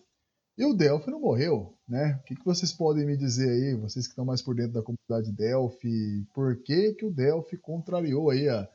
e 0.57 0.65
o 0.65 0.73
Delphi 0.73 1.11
não 1.11 1.21
morreu, 1.21 1.77
né? 1.89 2.19
O 2.21 2.25
que, 2.25 2.37
que 2.37 2.45
vocês 2.45 2.73
podem 2.73 3.05
me 3.05 3.17
dizer 3.17 3.49
aí, 3.49 3.75
vocês 3.75 4.07
que 4.07 4.13
estão 4.13 4.25
mais 4.25 4.41
por 4.41 4.55
dentro 4.55 4.75
da 4.75 4.83
comunidade 4.83 5.37
Delphi, 5.37 6.25
por 6.33 6.63
que, 6.63 6.93
que 6.95 7.05
o 7.05 7.11
Delphi 7.11 7.57
contrariou 7.57 8.31
aí 8.31 8.49
a, 8.49 8.69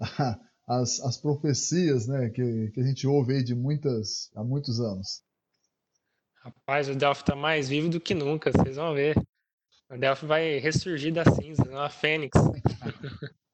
a, 0.00 0.38
as, 0.68 1.00
as 1.00 1.16
profecias, 1.16 2.06
né, 2.06 2.28
que, 2.28 2.70
que 2.72 2.80
a 2.80 2.84
gente 2.84 3.06
ouve 3.06 3.36
aí 3.36 3.42
de 3.42 3.54
muitas, 3.54 4.30
há 4.34 4.44
muitos 4.44 4.80
anos? 4.80 5.22
Rapaz, 6.42 6.90
o 6.90 6.94
Delphi 6.94 7.22
está 7.22 7.34
mais 7.34 7.70
vivo 7.70 7.88
do 7.88 7.98
que 7.98 8.12
nunca, 8.12 8.52
vocês 8.52 8.76
vão 8.76 8.92
ver. 8.94 9.16
O 9.90 9.96
Delphi 9.96 10.26
vai 10.26 10.58
ressurgir 10.58 11.12
da 11.12 11.24
cinza, 11.24 11.62
uma 11.62 11.88
fênix. 11.88 12.38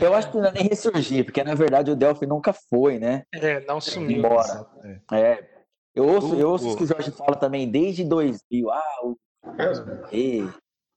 Eu 0.00 0.14
acho 0.14 0.30
que 0.30 0.36
não 0.36 0.46
é 0.46 0.52
nem 0.52 0.68
ressurgir, 0.68 1.24
porque 1.24 1.42
na 1.42 1.54
verdade 1.54 1.90
o 1.90 1.96
Delphi 1.96 2.26
nunca 2.26 2.52
foi, 2.52 2.98
né? 2.98 3.24
É, 3.32 3.60
não 3.64 3.80
sumiu. 3.80 4.18
Embora. 4.18 4.66
É. 5.10 5.20
é 5.20 5.53
eu 5.94 6.08
ouço, 6.08 6.34
eu 6.34 6.50
ouço 6.50 6.72
o 6.72 6.76
que 6.76 6.84
o 6.84 6.86
Jorge 6.86 7.10
fala 7.10 7.36
também 7.36 7.70
desde 7.70 8.04
2000. 8.04 8.70
Ah, 8.70 8.82
o 9.04 9.16
e, 10.12 10.48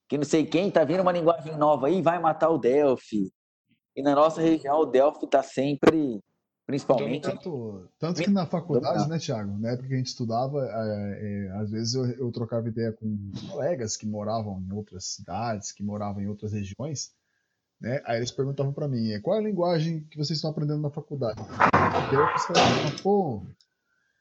que 0.08 0.18
não 0.18 0.24
sei 0.24 0.46
quem 0.46 0.72
tá 0.72 0.84
vindo 0.84 1.02
uma 1.02 1.12
linguagem 1.12 1.56
nova 1.58 1.88
aí, 1.88 2.02
vai 2.02 2.20
matar 2.20 2.50
o 2.50 2.58
Delphi. 2.58 3.32
E 3.96 4.02
na 4.02 4.16
nossa 4.16 4.42
região 4.42 4.80
o 4.80 4.86
Delphi 4.86 5.28
tá 5.28 5.44
sempre, 5.44 6.22
principalmente. 6.66 7.24
Tanto, 7.24 7.90
tanto 8.00 8.22
que 8.22 8.30
na 8.30 8.46
faculdade, 8.46 9.10
né, 9.10 9.20
Thiago? 9.20 9.58
Na 9.60 9.72
época 9.72 9.88
que 9.88 9.94
a 9.94 9.98
gente 9.98 10.08
estudava, 10.08 10.66
é, 10.66 11.48
é, 11.48 11.52
às 11.60 11.70
vezes 11.70 11.94
eu, 11.94 12.06
eu 12.12 12.32
trocava 12.32 12.68
ideia 12.68 12.92
com 12.94 13.32
colegas 13.50 13.98
que 13.98 14.08
moravam 14.08 14.62
em 14.62 14.74
outras 14.74 15.06
cidades, 15.06 15.72
que 15.72 15.84
moravam 15.84 16.22
em 16.22 16.28
outras 16.28 16.54
regiões. 16.54 17.12
Né? 17.80 18.02
Aí 18.06 18.18
eles 18.18 18.32
perguntavam 18.32 18.74
para 18.74 18.88
mim, 18.88 19.20
qual 19.22 19.36
é 19.36 19.40
a 19.40 19.44
linguagem 19.44 20.04
que 20.10 20.18
vocês 20.18 20.38
estão 20.38 20.52
aprendendo 20.52 20.82
na 20.82 20.90
faculdade? 20.90 21.42
Delphi, 22.10 23.04
pô, 23.04 23.44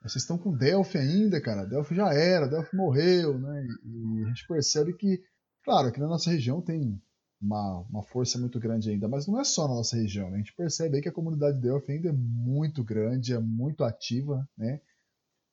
vocês 0.09 0.23
estão 0.23 0.39
com 0.39 0.57
Delphi 0.57 0.99
ainda, 0.99 1.41
cara. 1.41 1.65
Delphi 1.65 1.95
já 1.95 2.13
era, 2.13 2.49
Delphi 2.49 2.77
morreu, 2.77 3.39
né? 3.39 3.67
E, 3.85 4.25
a 4.25 4.29
gente 4.29 4.47
percebe 4.47 4.93
que, 4.95 5.23
claro, 5.65 5.89
aqui 5.89 6.01
na 6.01 6.09
nossa 6.09 6.31
região 6.31 6.61
tem 6.61 7.01
uma, 7.41 7.81
uma 7.91 8.03
força 8.03 8.39
muito 8.39 8.59
grande 8.59 8.91
ainda, 8.91 9.09
mas 9.09 9.27
não 9.27 9.41
é 9.41 9.45
só 9.45 9.69
na 9.69 9.75
nossa 9.75 9.97
região, 9.97 10.31
né? 10.31 10.37
A 10.37 10.39
gente 10.39 10.55
percebe 10.55 10.97
aí 10.97 11.03
que 11.03 11.09
a 11.09 11.13
comunidade 11.13 11.61
Delphi 11.61 11.93
ainda 11.93 12.09
é 12.09 12.13
muito 12.13 12.83
grande, 12.85 13.35
é 13.35 13.39
muito 13.39 13.85
ativa, 13.85 14.49
né? 14.57 14.81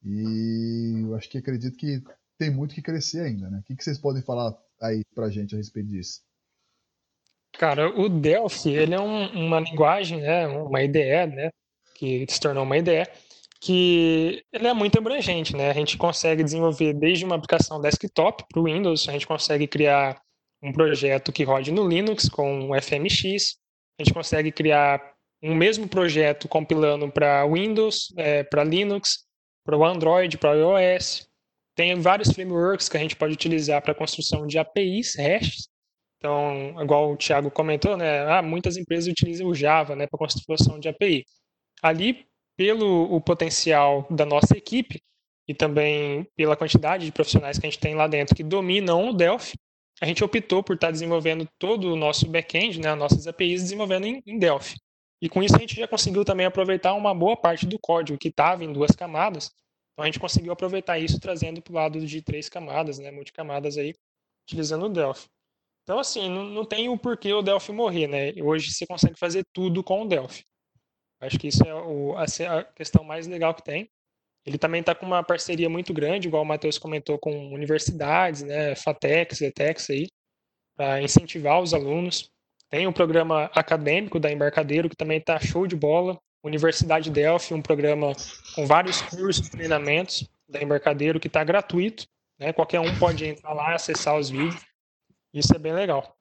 E 0.04 1.02
eu 1.04 1.16
acho 1.16 1.30
que 1.30 1.38
acredito 1.38 1.78
que 1.78 2.04
tem 2.38 2.52
muito 2.52 2.76
que 2.76 2.82
crescer 2.82 3.22
ainda, 3.22 3.50
né? 3.50 3.60
O 3.60 3.64
que, 3.64 3.76
que 3.76 3.84
vocês 3.84 3.98
podem 3.98 4.22
falar 4.22 4.54
aí 4.82 5.04
pra 5.16 5.30
gente 5.30 5.56
a 5.56 5.58
respeito 5.58 5.90
disso? 5.90 6.22
Cara, 7.54 7.88
o 7.88 8.10
Delphi, 8.10 8.72
ele 8.72 8.96
é 8.96 9.00
um, 9.00 9.46
uma 9.46 9.60
linguagem, 9.60 10.22
né, 10.22 10.48
uma 10.48 10.82
IDE, 10.82 11.28
né, 11.28 11.50
que 11.94 12.26
se 12.28 12.40
tornou 12.40 12.64
uma 12.64 12.78
IDE, 12.78 13.08
que 13.64 14.44
ele 14.52 14.68
é 14.68 14.74
muito 14.74 14.98
abrangente, 14.98 15.56
né? 15.56 15.70
A 15.70 15.74
gente 15.74 15.98
consegue 15.98 16.44
desenvolver 16.44 16.94
desde 16.94 17.24
uma 17.24 17.36
aplicação 17.36 17.80
desktop 17.80 18.44
para 18.50 18.60
o 18.60 18.66
Windows, 18.66 19.08
a 19.08 19.14
gente 19.14 19.26
consegue 19.26 19.68
criar 19.68 20.22
um 20.62 20.74
projeto 20.74 21.32
que 21.32 21.46
rode 21.46 21.72
no 21.72 21.88
Linux 21.88 22.28
com 22.28 22.70
o 22.70 22.82
FMX, 22.82 23.56
a 23.98 24.04
gente 24.04 24.14
consegue 24.14 24.52
criar 24.52 25.02
um 25.42 25.56
mesmo 25.56 25.88
projeto 25.88 26.46
compilando 26.50 27.10
para 27.10 27.46
Windows, 27.48 28.14
é, 28.18 28.44
para 28.44 28.66
Linux, 28.66 29.20
para 29.66 29.78
o 29.78 29.86
Android, 29.86 30.38
para 30.38 30.52
o 30.52 30.78
iOS. 30.78 31.26
Tem 31.74 31.98
vários 32.02 32.34
frameworks 32.34 32.90
que 32.90 32.98
a 32.98 33.00
gente 33.00 33.16
pode 33.16 33.34
utilizar 33.34 33.82
para 33.82 33.96
construção 33.96 34.46
de 34.46 34.60
APIs, 34.60 35.16
hashes. 35.16 35.70
Então, 36.18 36.82
igual 36.82 37.14
o 37.14 37.18
Thiago 37.18 37.50
comentou, 37.50 37.96
né, 37.96 38.26
ah, 38.30 38.42
muitas 38.42 38.76
empresas 38.76 39.10
utilizam 39.10 39.48
o 39.48 39.56
Java 39.56 39.96
né, 39.96 40.06
para 40.06 40.20
construção 40.20 40.80
de 40.80 40.90
API. 40.90 41.26
Ali, 41.82 42.26
pelo 42.56 43.14
o 43.14 43.22
potencial 43.22 44.08
da 44.10 44.26
nossa 44.26 44.58
equipe 44.58 45.02
e 45.48 45.54
também 45.54 46.28
pela 46.36 46.56
quantidade 46.56 47.06
de 47.06 47.12
profissionais 47.12 47.58
que 47.58 47.66
a 47.66 47.70
gente 47.70 47.80
tem 47.80 47.96
lá 47.96 48.08
dentro 48.08 48.36
que 48.36 48.44
dominam 48.44 49.10
o 49.10 49.14
Delphi, 49.14 49.58
a 50.02 50.06
gente 50.06 50.24
optou 50.24 50.64
por 50.64 50.76
estar 50.76 50.92
desenvolvendo 50.92 51.48
todo 51.58 51.94
o 51.94 51.96
nosso 51.96 52.28
back-end, 52.28 52.80
né, 52.80 52.94
nossas 52.96 53.28
APIs, 53.28 53.62
desenvolvendo 53.64 54.06
em, 54.06 54.22
em 54.26 54.38
Delphi. 54.38 54.76
E 55.22 55.30
com 55.30 55.42
isso 55.42 55.56
a 55.56 55.60
gente 55.60 55.76
já 55.76 55.88
conseguiu 55.88 56.26
também 56.26 56.46
aproveitar 56.46 56.94
uma 56.94 57.14
boa 57.14 57.38
parte 57.38 57.66
do 57.66 57.80
código 57.80 58.18
que 58.18 58.28
estava 58.28 58.64
em 58.64 58.74
duas 58.74 58.92
camadas. 58.92 59.52
Então 59.94 60.04
a 60.04 60.06
gente 60.06 60.20
conseguiu 60.20 60.52
aproveitar 60.52 61.00
isso 61.00 61.20
trazendo 61.20 61.62
para 61.62 61.72
o 61.72 61.76
lado 61.76 62.06
de 62.06 62.22
três 62.22 62.50
camadas, 62.50 63.00
né, 63.00 63.12
multicamadas 63.12 63.78
aí, 63.78 63.94
utilizando 64.46 64.86
o 64.86 64.90
Delphi. 64.90 65.28
Então 65.84 66.00
assim, 66.00 66.30
não, 66.30 66.44
não 66.46 66.66
tem 66.66 66.90
o 66.90 66.98
porquê 66.98 67.32
o 67.34 67.42
Delphi 67.42 67.72
morrer, 67.72 68.08
né? 68.08 68.34
Hoje 68.42 68.72
você 68.72 68.86
consegue 68.86 69.18
fazer 69.18 69.46
tudo 69.54 69.84
com 69.84 70.04
o 70.04 70.08
Delphi. 70.08 70.44
Acho 71.24 71.40
que 71.40 71.48
isso 71.48 71.64
é 71.64 71.74
o, 71.74 72.16
a 72.18 72.64
questão 72.76 73.04
mais 73.04 73.28
legal 73.28 73.54
que 73.54 73.64
tem. 73.64 73.90
Ele 74.46 74.58
também 74.58 74.82
está 74.82 74.94
com 74.94 75.06
uma 75.06 75.24
parceria 75.24 75.70
muito 75.70 75.94
grande, 75.94 76.28
igual 76.28 76.44
o 76.44 76.46
Matheus 76.46 76.78
comentou, 76.78 77.18
com 77.18 77.54
universidades, 77.54 78.44
né, 78.44 78.76
FATEX, 78.76 79.40
ETEX 79.40 79.90
aí, 79.90 80.08
para 80.76 81.02
incentivar 81.02 81.62
os 81.62 81.74
alunos. 81.74 82.30
Tem 82.70 82.86
o 82.88 82.94
programa 82.94 83.46
acadêmico 83.56 84.20
da 84.20 84.32
Embarcadeiro, 84.32 84.90
que 84.90 84.98
também 84.98 85.18
está 85.18 85.40
show 85.40 85.66
de 85.66 85.76
bola. 85.76 86.20
Universidade 86.44 87.10
Delphi, 87.10 87.54
um 87.54 87.62
programa 87.62 88.12
com 88.54 88.68
vários 88.68 89.02
cursos, 89.02 89.48
treinamentos 89.48 90.28
da 90.50 90.62
Embarcadeiro, 90.62 91.22
que 91.22 91.28
está 91.28 91.42
gratuito. 91.42 92.06
Né? 92.38 92.52
Qualquer 92.52 92.82
um 92.82 93.00
pode 93.00 93.26
entrar 93.26 93.54
lá, 93.54 93.74
acessar 93.74 94.18
os 94.18 94.30
vídeos. 94.30 94.62
Isso 95.34 95.56
é 95.56 95.60
bem 95.60 95.72
legal. 95.72 96.18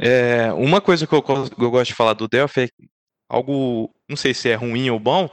É, 0.00 0.50
uma 0.54 0.80
coisa 0.80 1.06
que 1.06 1.12
eu, 1.12 1.22
eu 1.58 1.70
gosto 1.70 1.88
de 1.88 1.94
falar 1.94 2.14
do 2.14 2.26
Delphi 2.26 2.62
é 2.62 2.68
algo, 3.28 3.94
não 4.08 4.16
sei 4.16 4.34
se 4.34 4.48
é 4.48 4.54
ruim 4.54 4.90
ou 4.90 4.98
bom, 4.98 5.28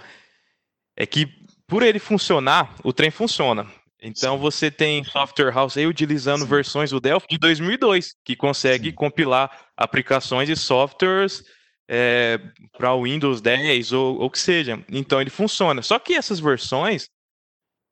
é 0.96 1.06
que 1.06 1.28
por 1.68 1.82
ele 1.82 2.00
funcionar, 2.00 2.76
o 2.84 2.94
trem 2.94 3.10
funciona. 3.10 3.68
Então 4.02 4.36
Sim. 4.36 4.42
você 4.42 4.70
tem 4.70 5.04
software 5.04 5.52
house 5.52 5.78
aí 5.78 5.88
utilizando 5.88 6.42
Sim. 6.42 6.50
versões 6.50 6.90
do 6.92 7.00
Delphi 7.00 7.28
de 7.30 7.38
2002, 7.38 8.16
que 8.24 8.36
consegue 8.36 8.90
Sim. 8.90 8.96
compilar 8.96 9.70
aplicações 9.78 10.50
e 10.50 10.56
softwares 10.56 11.44
é, 11.90 12.40
para 12.78 12.96
Windows 12.96 13.42
10 13.42 13.94
ou 13.94 14.22
o 14.22 14.30
que 14.30 14.40
seja. 14.40 14.84
Então 14.90 15.22
ele 15.22 15.30
funciona. 15.30 15.82
Só 15.82 15.98
que 15.98 16.14
essas 16.14 16.40
versões, 16.40 17.08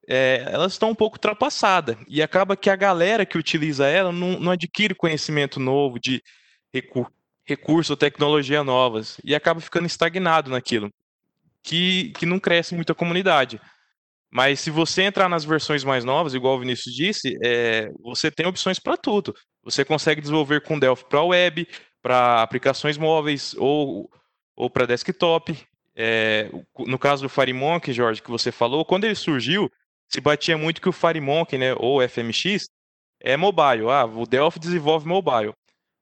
é, 0.07 0.45
elas 0.47 0.73
estão 0.73 0.89
um 0.89 0.95
pouco 0.95 1.15
ultrapassadas. 1.15 1.95
E 2.07 2.21
acaba 2.21 2.57
que 2.57 2.69
a 2.69 2.75
galera 2.75 3.25
que 3.25 3.37
utiliza 3.37 3.87
ela 3.87 4.11
não, 4.11 4.39
não 4.39 4.51
adquire 4.51 4.93
conhecimento 4.93 5.59
novo 5.59 5.97
de 5.97 6.21
recurso 6.73 7.20
recurso 7.45 7.93
ou 7.93 7.97
tecnologia 7.97 8.63
novas 8.63 9.17
e 9.23 9.35
acaba 9.35 9.59
ficando 9.59 9.85
estagnado 9.85 10.49
naquilo, 10.51 10.89
que, 11.63 12.11
que 12.17 12.25
não 12.25 12.39
cresce 12.39 12.75
muito 12.75 12.91
a 12.91 12.95
comunidade. 12.95 13.59
Mas 14.31 14.61
se 14.61 14.71
você 14.71 15.03
entrar 15.03 15.27
nas 15.27 15.43
versões 15.43 15.83
mais 15.83 16.05
novas, 16.05 16.33
igual 16.33 16.55
o 16.55 16.59
Vinícius 16.59 16.95
disse, 16.95 17.37
é, 17.43 17.91
você 17.99 18.31
tem 18.31 18.45
opções 18.45 18.79
para 18.79 18.95
tudo. 18.95 19.35
Você 19.63 19.83
consegue 19.83 20.21
desenvolver 20.21 20.61
com 20.61 20.79
Delphi 20.79 21.05
para 21.05 21.21
web, 21.21 21.67
para 22.01 22.41
aplicações 22.41 22.97
móveis 22.97 23.53
ou, 23.57 24.09
ou 24.55 24.69
para 24.69 24.85
desktop. 24.85 25.57
É, 25.93 26.49
no 26.79 26.97
caso 26.97 27.23
do 27.23 27.29
FireMonkey, 27.29 27.93
Jorge, 27.93 28.21
que 28.21 28.31
você 28.31 28.51
falou, 28.51 28.85
quando 28.85 29.03
ele 29.03 29.15
surgiu, 29.15 29.69
se 30.07 30.21
batia 30.21 30.57
muito 30.57 30.81
que 30.81 30.89
o 30.89 30.93
FireMonkey, 30.93 31.57
né, 31.57 31.75
ou 31.77 32.01
FMX, 32.01 32.69
é 33.19 33.35
mobile. 33.35 33.89
Ah, 33.89 34.05
o 34.05 34.25
Delphi 34.25 34.59
desenvolve 34.59 35.05
mobile. 35.05 35.53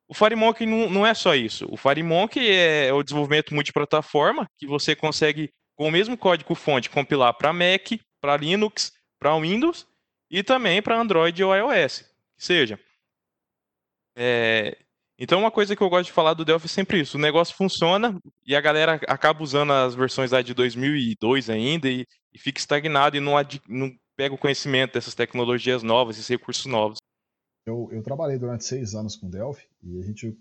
O 0.09 0.13
FireMonkey 0.15 0.65
não, 0.65 0.89
não 0.89 1.05
é 1.05 1.13
só 1.13 1.35
isso. 1.35 1.67
O 1.69 1.77
FireMonkey 1.77 2.49
é, 2.49 2.87
é 2.87 2.93
o 2.93 3.03
desenvolvimento 3.03 3.53
multiplataforma, 3.53 4.49
que 4.57 4.65
você 4.65 4.95
consegue, 4.95 5.53
com 5.75 5.87
o 5.87 5.91
mesmo 5.91 6.17
código-fonte, 6.17 6.89
compilar 6.89 7.35
para 7.35 7.53
Mac, 7.53 7.91
para 8.19 8.35
Linux, 8.35 8.91
para 9.19 9.37
Windows 9.37 9.85
e 10.29 10.41
também 10.41 10.81
para 10.81 10.99
Android 10.99 11.43
ou 11.43 11.55
iOS. 11.55 12.03
Seja. 12.35 12.79
É, 14.15 14.75
então, 15.17 15.39
uma 15.39 15.51
coisa 15.51 15.75
que 15.75 15.83
eu 15.83 15.89
gosto 15.89 16.05
de 16.05 16.11
falar 16.11 16.33
do 16.33 16.45
Delphi 16.45 16.65
é 16.65 16.69
sempre 16.69 17.01
isso: 17.01 17.17
o 17.17 17.21
negócio 17.21 17.55
funciona 17.55 18.17
e 18.47 18.55
a 18.55 18.61
galera 18.61 18.99
acaba 19.07 19.43
usando 19.43 19.73
as 19.73 19.93
versões 19.93 20.31
lá 20.31 20.41
de 20.41 20.53
2002 20.53 21.49
ainda 21.49 21.89
e, 21.89 22.07
e 22.33 22.39
fica 22.39 22.59
estagnado 22.59 23.15
e 23.15 23.19
não, 23.19 23.33
não 23.67 23.91
pega 24.15 24.33
o 24.33 24.37
conhecimento 24.37 24.93
dessas 24.93 25.13
tecnologias 25.13 25.83
novas, 25.83 26.17
esses 26.17 26.29
recursos 26.29 26.65
novos. 26.65 26.97
Eu, 27.69 27.89
eu 27.91 28.03
trabalhei 28.03 28.37
durante 28.37 28.65
seis 28.65 28.95
anos 28.95 29.15
com 29.15 29.29
Delphi 29.29 29.67
e 29.83 29.99
a 29.99 30.03
gente 30.03 30.37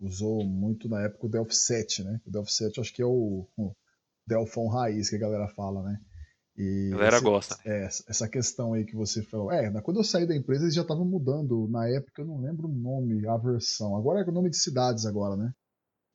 usou 0.00 0.44
muito 0.44 0.88
na 0.88 1.02
época 1.02 1.26
o 1.26 1.30
Delphi 1.30 1.54
7, 1.54 2.02
né? 2.02 2.20
O 2.26 2.30
Delphi 2.30 2.52
7 2.52 2.80
acho 2.80 2.92
que 2.92 3.00
é 3.00 3.06
o, 3.06 3.46
o 3.56 3.74
Delphon 4.26 4.68
raiz 4.68 5.08
que 5.08 5.16
a 5.16 5.20
galera 5.20 5.48
fala, 5.48 5.82
né? 5.82 6.00
E 6.56 6.90
a 6.92 6.96
galera 6.96 7.16
esse, 7.16 7.24
gosta. 7.24 7.58
É, 7.64 7.84
essa 7.84 8.28
questão 8.28 8.74
aí 8.74 8.84
que 8.84 8.94
você 8.94 9.22
falou. 9.22 9.50
É, 9.50 9.70
quando 9.80 9.98
eu 9.98 10.04
saí 10.04 10.26
da 10.26 10.36
empresa 10.36 10.64
eles 10.64 10.74
já 10.74 10.82
estavam 10.82 11.04
mudando. 11.04 11.68
Na 11.68 11.88
época 11.88 12.22
eu 12.22 12.26
não 12.26 12.40
lembro 12.40 12.68
o 12.68 12.72
nome, 12.72 13.26
a 13.26 13.36
versão. 13.36 13.96
Agora 13.96 14.20
é 14.20 14.28
o 14.28 14.32
nome 14.32 14.50
de 14.50 14.58
cidades 14.58 15.06
agora, 15.06 15.36
né? 15.36 15.54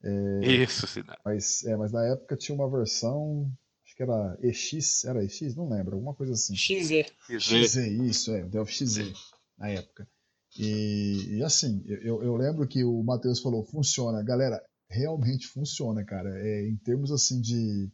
É, 0.04 0.46
Isso, 0.46 0.86
cidade. 0.86 1.20
Mas, 1.26 1.64
é, 1.66 1.76
mas 1.76 1.92
na 1.92 2.06
época 2.06 2.38
tinha 2.38 2.56
uma 2.56 2.70
versão. 2.70 3.52
Acho 3.84 3.96
que 3.96 4.04
era 4.04 4.38
EX. 4.42 5.06
Era 5.06 5.24
EX? 5.24 5.56
Não 5.56 5.70
lembro, 5.70 5.96
alguma 5.96 6.14
coisa 6.14 6.34
assim. 6.34 6.56
XZ. 6.56 7.12
XZ, 7.28 7.76
isso, 8.04 8.32
é. 8.32 8.44
Delphi 8.44 8.74
XZ. 8.86 9.14
Na 9.58 9.70
época. 9.70 10.08
E, 10.58 11.38
e 11.38 11.44
assim, 11.44 11.84
eu, 11.86 12.24
eu 12.24 12.36
lembro 12.36 12.68
que 12.68 12.84
o 12.84 13.04
Matheus 13.04 13.40
falou, 13.40 13.64
funciona. 13.64 14.24
Galera, 14.24 14.62
realmente 14.90 15.48
funciona, 15.48 16.04
cara. 16.04 16.30
É, 16.40 16.68
em 16.68 16.78
termos 16.78 17.12
assim 17.12 17.42
de, 17.42 17.92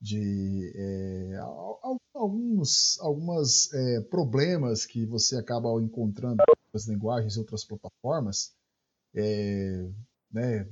de 0.00 0.72
é, 0.74 1.38
alguns 2.14 2.98
algumas 3.00 3.72
é, 3.72 4.00
problemas 4.02 4.84
que 4.84 5.06
você 5.06 5.36
acaba 5.36 5.68
encontrando 5.82 6.42
nas 6.72 6.86
linguagens 6.86 7.36
e 7.36 7.38
outras 7.38 7.64
plataformas, 7.64 8.52
é, 9.14 9.88
né, 10.32 10.68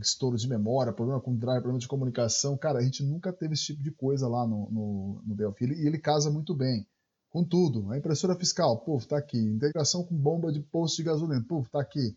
estouro 0.00 0.36
de 0.36 0.48
memória, 0.48 0.92
problema 0.92 1.20
com 1.20 1.36
drive, 1.36 1.60
problema 1.60 1.78
de 1.78 1.88
comunicação, 1.88 2.56
cara, 2.56 2.78
a 2.78 2.82
gente 2.82 3.02
nunca 3.02 3.32
teve 3.32 3.54
esse 3.54 3.66
tipo 3.66 3.82
de 3.82 3.90
coisa 3.90 4.26
lá 4.26 4.46
no, 4.46 4.70
no, 4.70 5.22
no 5.26 5.34
Delphi. 5.34 5.66
E 5.66 5.86
ele 5.86 5.98
casa 5.98 6.30
muito 6.30 6.54
bem 6.54 6.86
com 7.32 7.42
tudo. 7.42 7.90
A 7.90 7.98
impressora 7.98 8.36
fiscal, 8.36 8.78
puf, 8.78 9.06
tá 9.08 9.16
aqui. 9.18 9.38
Integração 9.38 10.04
com 10.04 10.14
bomba 10.14 10.52
de 10.52 10.60
posto 10.60 10.98
de 10.98 11.04
gasolina, 11.04 11.44
puf, 11.48 11.70
tá 11.70 11.80
aqui. 11.80 12.16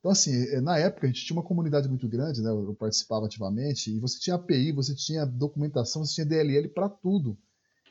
Então, 0.00 0.10
assim, 0.10 0.32
é, 0.48 0.60
na 0.60 0.78
época 0.78 1.06
a 1.06 1.10
gente 1.10 1.24
tinha 1.24 1.36
uma 1.36 1.46
comunidade 1.46 1.88
muito 1.88 2.08
grande, 2.08 2.42
né? 2.42 2.50
Eu 2.50 2.74
participava 2.74 3.26
ativamente, 3.26 3.90
e 3.90 3.98
você 4.00 4.18
tinha 4.18 4.36
API, 4.36 4.72
você 4.72 4.94
tinha 4.94 5.24
documentação, 5.24 6.04
você 6.04 6.14
tinha 6.14 6.26
DLL 6.26 6.68
para 6.68 6.88
tudo. 6.88 7.38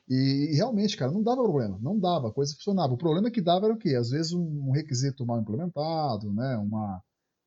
E, 0.10 0.52
realmente, 0.56 0.98
cara, 0.98 1.12
não 1.12 1.24
dava 1.24 1.42
problema, 1.44 1.80
não 1.82 1.98
dava, 1.98 2.28
a 2.30 2.32
coisa 2.32 2.54
funcionava. 2.56 2.94
O 2.94 2.98
problema 2.98 3.32
que 3.32 3.42
dava 3.42 3.66
era 3.68 3.74
o 3.74 3.78
quê? 3.78 3.96
Às 3.96 4.10
vezes 4.10 4.34
um 4.34 4.72
requisito 4.72 5.26
mal 5.26 5.40
implementado, 5.40 6.32
né? 6.34 6.58
Uma, 6.58 7.02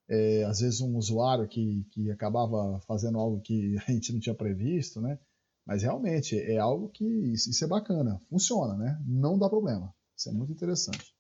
é, 0.09 0.45
às 0.45 0.61
vezes 0.61 0.81
um 0.81 0.97
usuário 0.97 1.47
que, 1.49 1.85
que 1.93 2.11
acabava 2.11 2.81
fazendo 2.87 3.19
algo 3.19 3.41
que 3.41 3.77
a 3.87 3.93
gente 3.93 4.13
não 4.13 4.21
tinha 4.21 4.35
previsto, 4.35 5.01
né? 5.01 5.19
Mas 5.67 5.83
realmente 5.83 6.39
é 6.39 6.59
algo 6.59 6.89
que 6.89 7.05
isso 7.05 7.65
é 7.65 7.67
bacana, 7.69 8.21
funciona, 8.31 8.75
né? 8.77 8.99
Não 9.05 9.37
dá 9.37 9.49
problema. 9.49 9.93
Isso 10.17 10.29
é 10.29 10.33
muito 10.33 10.53
interessante. 10.53 11.13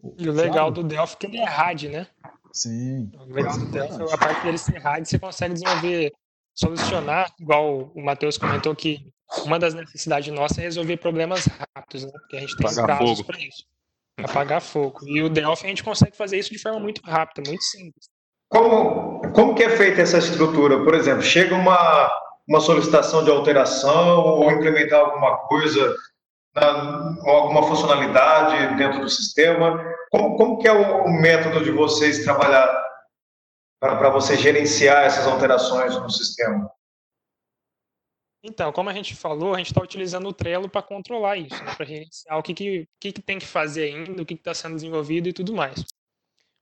O 0.00 0.14
e 0.18 0.28
o 0.28 0.32
legal 0.32 0.70
do 0.70 0.82
Delphi 0.82 1.14
é 1.14 1.18
que 1.18 1.26
ele 1.26 1.36
é 1.36 1.44
RAD, 1.44 1.88
né? 1.88 2.06
Sim. 2.52 3.10
O 3.14 3.32
legal 3.32 3.58
do 3.58 3.66
Delphi, 3.66 4.02
a 4.12 4.16
parte 4.16 4.42
dele 4.42 4.56
ser 4.56 4.78
RAD, 4.78 5.06
você 5.06 5.18
consegue 5.18 5.54
desenvolver, 5.54 6.12
solucionar, 6.54 7.34
igual 7.38 7.92
o 7.94 8.02
Matheus 8.02 8.38
comentou 8.38 8.74
que 8.74 9.12
uma 9.44 9.58
das 9.58 9.74
necessidades 9.74 10.32
nossas 10.32 10.58
é 10.58 10.62
resolver 10.62 10.96
problemas 10.96 11.46
rápidos, 11.46 12.04
né? 12.04 12.10
Porque 12.12 12.36
a 12.36 12.40
gente 12.40 12.56
tem 12.56 12.66
Apagar 12.66 12.98
prazos 12.98 13.22
para 13.22 13.38
isso. 13.38 13.64
Apagar 14.16 14.60
fogo. 14.62 15.06
E 15.06 15.20
o 15.20 15.28
Delphi 15.28 15.66
a 15.66 15.68
gente 15.68 15.84
consegue 15.84 16.16
fazer 16.16 16.38
isso 16.38 16.50
de 16.50 16.58
forma 16.58 16.80
muito 16.80 17.02
rápida, 17.02 17.46
muito 17.46 17.62
simples. 17.64 18.08
Como, 18.48 19.20
como 19.32 19.54
que 19.54 19.62
é 19.62 19.76
feita 19.76 20.00
essa 20.00 20.18
estrutura? 20.18 20.82
Por 20.82 20.94
exemplo, 20.94 21.22
chega 21.22 21.54
uma 21.54 22.10
uma 22.48 22.60
solicitação 22.60 23.22
de 23.22 23.30
alteração 23.30 24.20
ou 24.24 24.50
implementar 24.50 25.00
alguma 25.00 25.36
coisa, 25.46 25.94
alguma 26.54 27.62
funcionalidade 27.62 28.76
dentro 28.76 29.00
do 29.00 29.08
sistema? 29.08 29.84
Como, 30.10 30.36
como 30.36 30.58
que 30.58 30.66
é 30.66 30.72
o, 30.72 31.04
o 31.04 31.12
método 31.20 31.62
de 31.62 31.70
vocês 31.70 32.24
trabalhar 32.24 32.66
para 33.78 34.08
você 34.08 34.36
gerenciar 34.36 35.04
essas 35.04 35.26
alterações 35.26 35.94
no 35.96 36.10
sistema? 36.10 36.70
Então, 38.42 38.72
como 38.72 38.88
a 38.88 38.94
gente 38.94 39.14
falou, 39.14 39.54
a 39.54 39.58
gente 39.58 39.66
está 39.66 39.82
utilizando 39.82 40.28
o 40.28 40.32
Trello 40.32 40.70
para 40.70 40.80
controlar 40.80 41.36
isso, 41.36 41.62
né? 41.62 41.74
para 41.74 41.84
gerenciar 41.84 42.38
o 42.38 42.42
que, 42.42 42.54
que, 42.54 42.88
que, 43.00 43.12
que 43.12 43.22
tem 43.22 43.38
que 43.38 43.46
fazer 43.46 43.92
ainda, 43.92 44.22
o 44.22 44.24
que 44.24 44.34
está 44.34 44.54
sendo 44.54 44.76
desenvolvido 44.76 45.28
e 45.28 45.32
tudo 45.32 45.52
mais. 45.52 45.84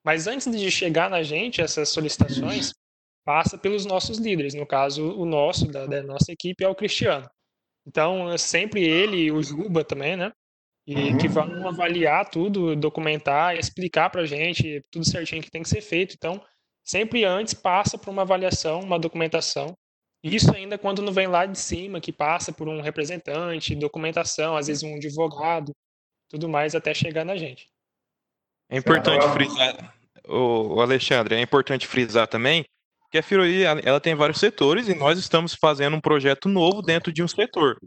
Mas 0.03 0.27
antes 0.27 0.51
de 0.51 0.71
chegar 0.71 1.11
na 1.11 1.23
gente, 1.23 1.61
essas 1.61 1.91
solicitações 1.91 2.73
passa 3.27 3.59
pelos 3.59 3.85
nossos 3.85 4.19
líderes. 4.19 4.55
No 4.55 4.65
caso, 4.65 5.11
o 5.19 5.27
nosso, 5.27 5.67
da, 5.67 5.85
da 5.85 6.01
nossa 6.05 6.31
equipe, 6.31 6.65
é 6.65 6.69
o 6.69 6.77
Cristiano. 6.77 7.29
Então, 7.85 8.31
é 8.31 8.39
sempre 8.39 8.85
ele 8.85 9.17
e 9.17 9.33
o 9.33 9.43
Juba 9.43 9.85
também, 9.85 10.17
né? 10.17 10.33
E 10.87 10.95
uhum. 10.95 11.19
que 11.19 11.27
vão 11.27 11.69
avaliar 11.69 12.31
tudo, 12.31 12.77
documentar, 12.77 13.57
explicar 13.57 14.09
para 14.11 14.23
a 14.23 14.27
gente 14.27 14.81
tudo 14.93 15.05
certinho 15.05 15.43
que 15.43 15.51
tem 15.51 15.63
que 15.63 15.69
ser 15.69 15.81
feito. 15.81 16.15
Então, 16.15 16.41
sempre 16.85 17.25
antes 17.25 17.53
passa 17.53 17.99
por 17.99 18.11
uma 18.11 18.23
avaliação, 18.23 18.79
uma 18.79 18.99
documentação. 18.99 19.77
Isso 20.23 20.55
ainda 20.55 20.79
quando 20.79 21.03
não 21.03 21.13
vem 21.13 21.27
lá 21.27 21.47
de 21.47 21.59
cima, 21.59 22.01
que 22.01 22.13
passa 22.13 22.53
por 22.53 22.69
um 22.69 22.81
representante, 22.81 23.75
documentação, 23.75 24.57
às 24.57 24.69
vezes 24.69 24.85
um 24.85 24.95
advogado, 24.95 25.73
tudo 26.29 26.49
mais 26.49 26.77
até 26.77 26.95
chegar 26.95 27.25
na 27.25 27.37
gente. 27.37 27.67
É 28.71 28.77
importante 28.77 29.29
frisar, 29.31 29.95
o 30.29 30.81
Alexandre, 30.81 31.35
é 31.35 31.41
importante 31.41 31.87
frisar 31.87 32.29
também 32.29 32.65
que 33.17 33.19
a 33.19 33.23
Firoli 33.23 33.63
ela 33.63 34.01
tem 34.01 34.15
vários 34.15 34.39
setores 34.39 34.89
e 34.89 34.95
nós 34.95 35.19
estamos 35.19 35.55
fazendo 35.55 35.97
um 35.97 36.01
projeto 36.01 36.49
novo 36.49 36.83
dentro 36.83 37.13
de 37.13 37.23
um 37.23 37.29
setor. 37.29 37.79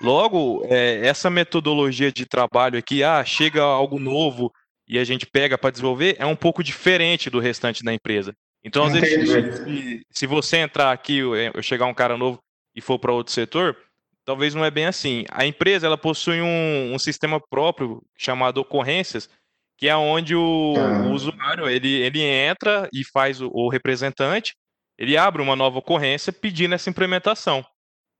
Logo, 0.00 0.64
é, 0.64 1.06
essa 1.06 1.28
metodologia 1.28 2.10
de 2.10 2.24
trabalho 2.24 2.78
aqui, 2.78 3.04
ah, 3.04 3.22
chega 3.22 3.62
algo 3.62 3.98
novo 3.98 4.50
e 4.88 4.98
a 4.98 5.04
gente 5.04 5.26
pega 5.26 5.58
para 5.58 5.70
desenvolver, 5.70 6.16
é 6.18 6.24
um 6.24 6.34
pouco 6.34 6.64
diferente 6.64 7.28
do 7.28 7.38
restante 7.38 7.84
da 7.84 7.92
empresa. 7.92 8.34
Então, 8.64 8.84
às 8.84 8.92
vezes, 8.92 9.30
se, 9.30 10.02
se, 10.10 10.26
você 10.26 10.58
entrar 10.58 10.92
aqui, 10.92 11.18
eu 11.18 11.62
chegar 11.62 11.86
um 11.86 11.94
cara 11.94 12.16
novo 12.16 12.40
e 12.74 12.80
for 12.80 12.98
para 12.98 13.12
outro 13.12 13.32
setor, 13.32 13.76
talvez 14.24 14.54
não 14.54 14.64
é 14.64 14.70
bem 14.70 14.86
assim. 14.86 15.24
A 15.30 15.44
empresa 15.46 15.86
ela 15.86 15.98
possui 15.98 16.40
um, 16.40 16.94
um 16.94 16.98
sistema 16.98 17.40
próprio 17.50 18.02
chamado 18.16 18.58
ocorrências, 18.58 19.28
que 19.76 19.88
é 19.88 19.96
onde 19.96 20.34
o, 20.34 20.74
tá. 20.74 21.02
o 21.02 21.12
usuário 21.12 21.68
ele, 21.68 21.88
ele 21.88 22.22
entra 22.22 22.88
e 22.92 23.02
faz 23.04 23.40
o, 23.40 23.50
o, 23.52 23.68
representante, 23.68 24.54
ele 25.00 25.16
abre 25.16 25.40
uma 25.40 25.56
nova 25.56 25.78
ocorrência 25.78 26.30
pedindo 26.30 26.74
essa 26.74 26.90
implementação. 26.90 27.64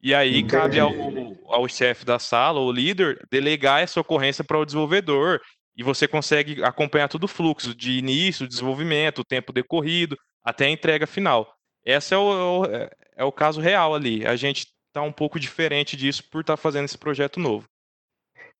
E 0.02 0.14
aí 0.14 0.38
Entendi. 0.38 0.50
cabe 0.50 0.80
ao, 0.80 0.90
ao 1.46 1.68
chefe 1.68 2.06
da 2.06 2.18
sala, 2.18 2.58
ou 2.58 2.72
líder, 2.72 3.22
delegar 3.30 3.82
essa 3.82 4.00
ocorrência 4.00 4.42
para 4.42 4.58
o 4.58 4.64
desenvolvedor 4.64 5.42
e 5.76 5.82
você 5.82 6.08
consegue 6.08 6.64
acompanhar 6.64 7.08
todo 7.08 7.24
o 7.24 7.28
fluxo 7.28 7.74
de 7.74 7.98
início, 7.98 8.48
desenvolvimento, 8.48 9.18
o 9.18 9.24
tempo 9.24 9.52
decorrido, 9.52 10.16
até 10.42 10.64
a 10.64 10.70
entrega 10.70 11.06
final. 11.06 11.54
Esse 11.84 12.14
é 12.14 12.16
o, 12.16 12.64
é, 12.64 12.90
é 13.14 13.24
o 13.24 13.32
caso 13.32 13.60
real 13.60 13.94
ali. 13.94 14.26
A 14.26 14.34
gente 14.34 14.66
está 14.88 15.02
um 15.02 15.12
pouco 15.12 15.38
diferente 15.38 15.98
disso 15.98 16.24
por 16.30 16.40
estar 16.40 16.56
tá 16.56 16.62
fazendo 16.62 16.86
esse 16.86 16.96
projeto 16.96 17.38
novo. 17.38 17.68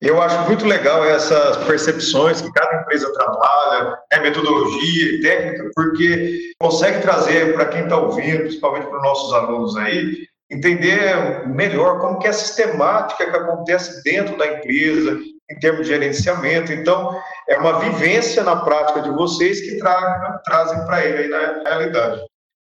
Eu 0.01 0.19
acho 0.19 0.47
muito 0.47 0.65
legal 0.65 1.05
essas 1.05 1.57
percepções 1.65 2.41
que 2.41 2.51
cada 2.51 2.81
empresa 2.81 3.13
trabalha, 3.13 3.99
é 4.11 4.19
metodologia 4.19 5.21
técnica, 5.21 5.69
porque 5.75 6.39
consegue 6.59 7.01
trazer 7.01 7.53
para 7.53 7.65
quem 7.65 7.83
está 7.83 7.97
ouvindo, 7.97 8.39
principalmente 8.39 8.87
para 8.87 8.97
os 8.97 9.03
nossos 9.03 9.33
alunos 9.33 9.77
aí, 9.77 10.25
entender 10.49 11.47
melhor 11.47 11.99
como 11.99 12.17
que 12.17 12.25
é 12.25 12.31
a 12.31 12.33
sistemática 12.33 13.29
que 13.29 13.37
acontece 13.37 14.03
dentro 14.03 14.35
da 14.39 14.47
empresa, 14.47 15.19
em 15.51 15.59
termos 15.59 15.85
de 15.85 15.93
gerenciamento. 15.93 16.73
Então, 16.73 17.15
é 17.47 17.57
uma 17.57 17.79
vivência 17.79 18.43
na 18.43 18.55
prática 18.55 19.01
de 19.01 19.09
vocês 19.11 19.61
que 19.61 19.77
tra 19.77 20.41
trazem 20.45 20.83
para 20.85 21.05
ele 21.05 21.35
aí 21.35 21.63
na 21.63 21.69
realidade. 21.69 22.21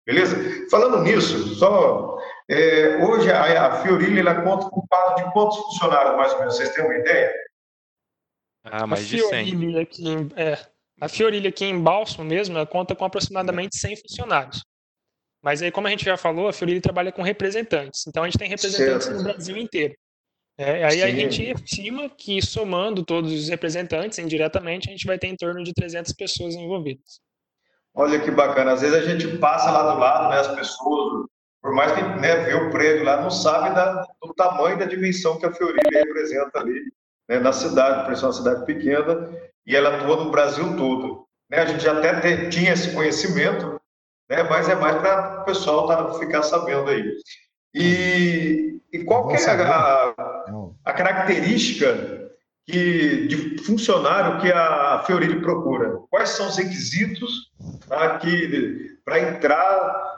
Beleza? 0.07 0.37
Falando 0.71 1.01
nisso, 1.01 1.57
só 1.57 2.17
é, 2.49 2.97
hoje 3.05 3.31
a, 3.31 3.67
a 3.67 3.83
Fiorilha 3.83 4.21
ela 4.21 4.43
conta 4.43 4.69
com 4.69 4.87
quadro 4.87 5.25
de 5.25 5.33
quantos 5.33 5.57
funcionários, 5.59 6.17
mais 6.17 6.33
ou 6.33 6.39
menos? 6.41 6.57
Vocês 6.57 6.75
têm 6.75 6.85
uma 6.85 6.97
ideia? 6.97 7.33
Ah, 8.65 8.87
mais 8.87 9.07
de 9.07 9.21
100. 9.21 9.79
Aqui, 9.79 10.05
é, 10.37 10.59
a 11.01 11.09
Fiorilha 11.09 11.49
aqui 11.49 11.65
em 11.65 11.81
Bálsamo 11.81 12.25
mesmo, 12.25 12.57
ela 12.57 12.67
conta 12.67 12.95
com 12.95 13.05
aproximadamente 13.05 13.77
100 13.77 13.97
funcionários. 13.97 14.63
Mas 15.43 15.61
aí, 15.61 15.71
como 15.71 15.87
a 15.87 15.91
gente 15.91 16.05
já 16.05 16.17
falou, 16.17 16.49
a 16.49 16.53
Fiorilha 16.53 16.81
trabalha 16.81 17.13
com 17.13 17.21
representantes. 17.21 18.07
Então, 18.07 18.23
a 18.23 18.27
gente 18.27 18.39
tem 18.39 18.49
representantes 18.49 19.07
certo. 19.07 19.19
no 19.19 19.25
Brasil 19.25 19.57
inteiro. 19.59 19.95
É, 20.57 20.85
aí 20.85 20.99
Sim. 20.99 21.03
a 21.03 21.11
gente 21.11 21.51
estima 21.51 22.09
que, 22.09 22.41
somando 22.41 23.05
todos 23.05 23.33
os 23.33 23.49
representantes 23.49 24.19
indiretamente, 24.19 24.89
a 24.89 24.93
gente 24.93 25.07
vai 25.07 25.19
ter 25.19 25.27
em 25.27 25.37
torno 25.37 25.63
de 25.63 25.75
300 25.75 26.13
pessoas 26.13 26.55
envolvidas. 26.55 27.21
Olha 27.93 28.21
que 28.21 28.31
bacana. 28.31 28.73
Às 28.73 28.81
vezes 28.81 28.97
a 28.97 29.03
gente 29.03 29.37
passa 29.39 29.71
lá 29.71 29.93
do 29.93 29.99
lado, 29.99 30.31
né, 30.31 30.39
as 30.39 30.49
pessoas, 30.55 31.27
por 31.65 31.73
mais 31.73 31.93
que 31.93 32.03
né, 32.03 32.37
vê 32.45 32.53
o 32.53 32.71
prédio 32.71 33.05
lá, 33.05 33.23
não 33.23 33.31
sabe 33.31 33.75
da, 33.75 34.07
do 34.23 34.35
tamanho 34.35 34.79
da 34.79 34.85
dimensão 34.85 35.39
que 35.39 35.47
a 35.47 35.51
Fiorilha 35.51 36.05
representa 36.05 36.59
ali 36.59 36.93
né, 37.27 37.39
na 37.39 37.55
cidade, 37.55 38.05
por 38.05 38.13
isso 38.13 38.23
é 38.23 38.29
uma 38.29 38.35
cidade 38.35 38.67
pequena, 38.67 39.31
e 39.67 39.75
ela 39.75 39.97
atua 39.97 40.23
no 40.23 40.31
Brasil 40.31 40.77
todo. 40.77 41.27
Né, 41.51 41.61
a 41.61 41.65
gente 41.65 41.83
já 41.83 41.97
até 41.97 42.21
te, 42.21 42.51
tinha 42.51 42.75
esse 42.75 42.93
conhecimento, 42.93 43.81
né, 44.29 44.43
mas 44.43 44.69
é 44.69 44.75
mais 44.75 44.99
para 44.99 45.41
o 45.41 45.45
pessoal 45.47 45.87
tá, 45.87 46.19
ficar 46.19 46.43
sabendo 46.43 46.91
aí. 46.91 47.11
E, 47.73 48.79
e 48.93 49.03
qual 49.05 49.31
é 49.31 49.43
a, 49.63 50.15
a, 50.85 50.93
característica 50.93 52.31
que, 52.67 53.27
de 53.27 53.65
funcionário 53.65 54.39
que 54.43 54.53
a 54.53 55.03
Fiorilha 55.07 55.41
procura? 55.41 55.97
Quais 56.11 56.29
são 56.29 56.47
os 56.47 56.59
requisitos 56.59 57.51
tá, 57.89 58.21
para 59.03 59.19
entrar 59.19 60.14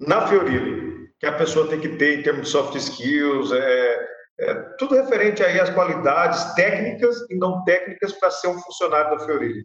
na 0.00 0.26
Fiorino, 0.26 1.06
que 1.18 1.26
a 1.26 1.32
pessoa 1.32 1.68
tem 1.68 1.78
que 1.78 1.90
ter 1.90 2.18
em 2.18 2.22
termos 2.22 2.46
de 2.46 2.48
soft 2.48 2.74
skills, 2.74 3.52
é, 3.52 4.08
é 4.40 4.54
tudo 4.78 4.94
referente 4.94 5.42
aí 5.42 5.60
às 5.60 5.70
qualidades 5.70 6.54
técnicas 6.54 7.16
e 7.30 7.36
não 7.36 7.62
técnicas 7.64 8.12
para 8.14 8.30
ser 8.30 8.48
um 8.48 8.58
funcionário 8.58 9.16
da 9.16 9.24
Fiorili. 9.24 9.64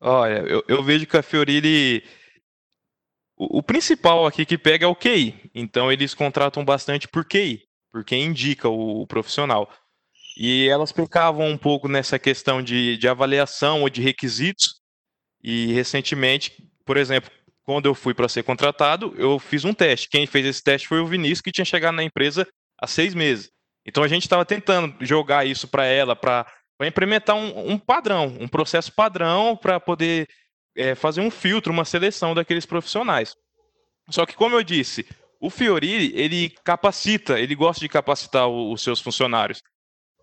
Olha, 0.00 0.38
eu, 0.48 0.64
eu 0.68 0.82
vejo 0.82 1.06
que 1.06 1.16
a 1.16 1.22
Fiorili 1.22 2.02
o, 3.36 3.58
o, 3.58 3.62
principal 3.62 4.24
aqui 4.24 4.46
que 4.46 4.56
pega 4.56 4.84
é 4.84 4.88
o 4.88 4.94
QI. 4.94 5.50
Então 5.52 5.90
eles 5.90 6.14
contratam 6.14 6.64
bastante 6.64 7.08
por 7.08 7.24
QI, 7.24 7.62
porque 7.90 8.14
indica 8.14 8.68
o, 8.68 9.02
o 9.02 9.06
profissional. 9.06 9.68
E 10.36 10.68
elas 10.68 10.92
pecavam 10.92 11.48
um 11.48 11.58
pouco 11.58 11.88
nessa 11.88 12.18
questão 12.18 12.62
de, 12.62 12.96
de 12.96 13.08
avaliação 13.08 13.82
ou 13.82 13.90
de 13.90 14.00
requisitos. 14.00 14.80
E 15.42 15.72
recentemente, 15.72 16.52
por 16.86 16.96
exemplo, 16.96 17.30
quando 17.64 17.86
eu 17.86 17.94
fui 17.94 18.12
para 18.14 18.28
ser 18.28 18.42
contratado, 18.42 19.14
eu 19.16 19.38
fiz 19.38 19.64
um 19.64 19.72
teste. 19.72 20.08
Quem 20.08 20.26
fez 20.26 20.46
esse 20.46 20.62
teste 20.62 20.88
foi 20.88 21.00
o 21.00 21.06
Vinícius, 21.06 21.40
que 21.40 21.52
tinha 21.52 21.64
chegado 21.64 21.94
na 21.94 22.02
empresa 22.02 22.46
há 22.80 22.86
seis 22.86 23.14
meses. 23.14 23.50
Então 23.86 24.02
a 24.02 24.08
gente 24.08 24.22
estava 24.22 24.44
tentando 24.44 24.94
jogar 25.00 25.46
isso 25.46 25.68
para 25.68 25.84
ela, 25.84 26.14
para 26.16 26.46
implementar 26.82 27.36
um, 27.36 27.72
um, 27.72 27.78
padrão, 27.78 28.36
um 28.40 28.48
processo 28.48 28.92
padrão 28.92 29.56
para 29.56 29.78
poder 29.78 30.28
é, 30.76 30.94
fazer 30.94 31.20
um 31.20 31.30
filtro, 31.30 31.72
uma 31.72 31.84
seleção 31.84 32.34
daqueles 32.34 32.66
profissionais. 32.66 33.34
Só 34.10 34.26
que, 34.26 34.34
como 34.34 34.56
eu 34.56 34.62
disse, 34.62 35.06
o 35.40 35.48
Fiori, 35.48 36.12
ele 36.14 36.50
capacita, 36.64 37.38
ele 37.38 37.54
gosta 37.54 37.80
de 37.80 37.88
capacitar 37.88 38.48
o, 38.48 38.72
os 38.72 38.82
seus 38.82 39.00
funcionários. 39.00 39.62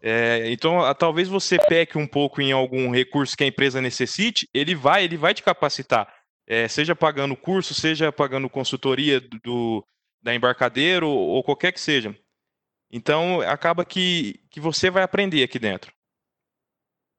É, 0.01 0.49
então, 0.51 0.81
a, 0.81 0.93
talvez 0.93 1.27
você 1.27 1.57
peque 1.57 1.97
um 1.97 2.07
pouco 2.07 2.41
em 2.41 2.51
algum 2.51 2.89
recurso 2.89 3.35
que 3.35 3.43
a 3.43 3.47
empresa 3.47 3.81
necessite, 3.81 4.47
ele 4.53 4.75
vai, 4.75 5.03
ele 5.03 5.17
vai 5.17 5.33
te 5.33 5.43
capacitar 5.43 6.07
é, 6.49 6.67
seja 6.67 6.95
pagando 6.95 7.37
curso, 7.37 7.75
seja 7.75 8.11
pagando 8.11 8.49
consultoria 8.49 9.21
do, 9.21 9.85
da 10.19 10.33
embarcadeiro 10.33 11.07
ou 11.07 11.43
qualquer 11.43 11.71
que 11.71 11.79
seja. 11.79 12.17
Então, 12.91 13.39
acaba 13.41 13.85
que, 13.85 14.43
que 14.49 14.59
você 14.59 14.89
vai 14.89 15.03
aprender 15.03 15.43
aqui 15.43 15.59
dentro. 15.59 15.93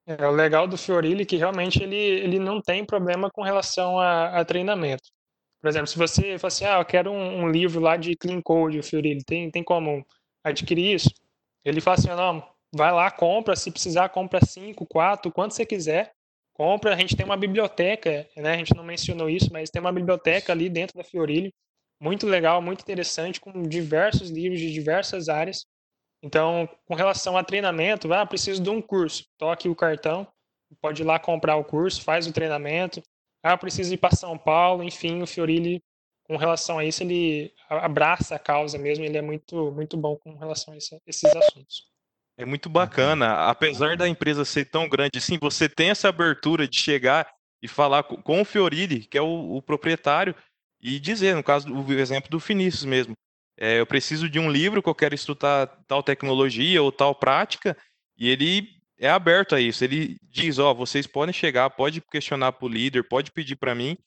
É, 0.04 0.26
o 0.26 0.32
legal 0.32 0.66
do 0.66 0.76
Fiorilli 0.76 1.22
é 1.22 1.24
que 1.24 1.36
realmente 1.36 1.80
ele, 1.80 1.94
ele 1.94 2.38
não 2.40 2.60
tem 2.60 2.84
problema 2.84 3.30
com 3.30 3.42
relação 3.42 4.00
a, 4.00 4.40
a 4.40 4.44
treinamento. 4.44 5.04
Por 5.62 5.68
exemplo, 5.68 5.86
se 5.86 5.96
você 5.96 6.36
fala 6.38 6.48
assim, 6.48 6.64
ah, 6.64 6.78
eu 6.78 6.84
quero 6.84 7.12
um, 7.12 7.44
um 7.44 7.48
livro 7.48 7.80
lá 7.80 7.96
de 7.96 8.16
Clean 8.16 8.40
Code, 8.42 8.80
o 8.80 8.82
Fiorilli, 8.82 9.22
tem, 9.24 9.48
tem 9.50 9.62
como 9.62 10.04
adquirir 10.42 10.94
isso? 10.94 11.10
Ele 11.64 11.80
fala 11.80 11.98
assim, 11.98 12.08
não, 12.08 12.42
vai 12.74 12.90
lá, 12.90 13.08
compra, 13.10 13.54
se 13.54 13.70
precisar, 13.70 14.08
compra 14.08 14.44
cinco, 14.44 14.84
quatro, 14.86 15.30
quanto 15.30 15.54
você 15.54 15.64
quiser, 15.64 16.12
compra. 16.60 16.92
A 16.92 16.98
gente 16.98 17.16
tem 17.16 17.24
uma 17.24 17.38
biblioteca, 17.38 18.28
né? 18.36 18.52
A 18.52 18.56
gente 18.58 18.76
não 18.76 18.84
mencionou 18.84 19.30
isso, 19.30 19.50
mas 19.50 19.70
tem 19.70 19.80
uma 19.80 19.90
biblioteca 19.90 20.52
ali 20.52 20.68
dentro 20.68 20.98
da 20.98 21.02
Fiorilho, 21.02 21.50
muito 21.98 22.26
legal, 22.26 22.60
muito 22.60 22.82
interessante, 22.82 23.40
com 23.40 23.62
diversos 23.62 24.28
livros 24.28 24.60
de 24.60 24.70
diversas 24.70 25.30
áreas. 25.30 25.64
Então, 26.22 26.68
com 26.84 26.94
relação 26.94 27.34
a 27.38 27.42
treinamento, 27.42 28.12
ah, 28.12 28.26
preciso 28.26 28.62
de 28.62 28.68
um 28.68 28.82
curso. 28.82 29.24
Toque 29.38 29.70
o 29.70 29.74
cartão, 29.74 30.28
pode 30.82 31.00
ir 31.00 31.06
lá 31.06 31.18
comprar 31.18 31.56
o 31.56 31.64
curso, 31.64 32.02
faz 32.02 32.26
o 32.26 32.32
treinamento. 32.32 33.02
Ah, 33.42 33.56
preciso 33.56 33.94
ir 33.94 33.96
para 33.96 34.14
São 34.14 34.36
Paulo, 34.36 34.84
enfim, 34.84 35.22
o 35.22 35.26
Fiorilli, 35.26 35.82
com 36.24 36.36
relação 36.36 36.78
a 36.78 36.84
isso, 36.84 37.02
ele 37.02 37.54
abraça 37.70 38.34
a 38.34 38.38
causa 38.38 38.76
mesmo, 38.76 39.02
ele 39.02 39.16
é 39.16 39.22
muito, 39.22 39.72
muito 39.72 39.96
bom 39.96 40.14
com 40.14 40.34
relação 40.36 40.74
a 40.74 40.76
esses 40.76 41.36
assuntos. 41.36 41.89
É 42.40 42.44
muito 42.46 42.70
bacana. 42.70 43.50
Apesar 43.50 43.98
da 43.98 44.08
empresa 44.08 44.46
ser 44.46 44.64
tão 44.64 44.88
grande, 44.88 45.20
sim, 45.20 45.36
você 45.38 45.68
tem 45.68 45.90
essa 45.90 46.08
abertura 46.08 46.66
de 46.66 46.78
chegar 46.78 47.30
e 47.62 47.68
falar 47.68 48.02
com 48.02 48.40
o 48.40 48.44
Fiorilli, 48.46 49.00
que 49.00 49.18
é 49.18 49.20
o, 49.20 49.56
o 49.56 49.60
proprietário, 49.60 50.34
e 50.80 50.98
dizer, 50.98 51.36
no 51.36 51.42
caso, 51.42 51.70
o 51.70 51.92
exemplo 51.92 52.30
do 52.30 52.40
Finícius 52.40 52.86
mesmo. 52.86 53.12
é, 53.58 53.78
eu 53.78 53.86
preciso 53.86 54.26
de 54.26 54.38
um 54.38 54.50
livro 54.50 54.82
que 54.82 54.88
eu 54.88 54.94
quero 54.94 55.14
estudar 55.14 55.66
tal 55.86 56.02
tecnologia 56.02 56.82
ou 56.82 56.90
tal 56.90 57.14
prática, 57.14 57.76
e 58.16 58.30
ele 58.30 58.68
é 58.98 59.10
aberto 59.10 59.54
a 59.54 59.60
isso. 59.60 59.84
Ele 59.84 60.16
diz, 60.22 60.58
ó, 60.58 60.70
oh, 60.70 60.74
vocês 60.74 61.06
podem 61.06 61.34
chegar, 61.34 61.68
pode 61.68 62.00
questionar 62.00 62.52
para 62.52 62.64
o 62.64 62.70
líder, 62.70 63.06
pode 63.06 63.30
pedir 63.30 63.56
para 63.56 63.74
mim. 63.74 63.98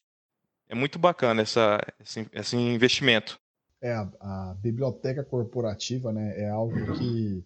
É 0.68 0.74
muito 0.74 0.98
bacana 0.98 1.44
essa, 1.44 1.80
esse, 2.00 2.28
esse 2.34 2.58
investimento. 2.58 3.38
É, 3.80 3.92
a, 3.92 4.10
a, 4.22 4.56
biblioteca 4.60 5.24
corporativa 5.24 6.12
né, 6.12 6.34
é 6.36 6.50
algo 6.50 6.98
que 6.98 7.44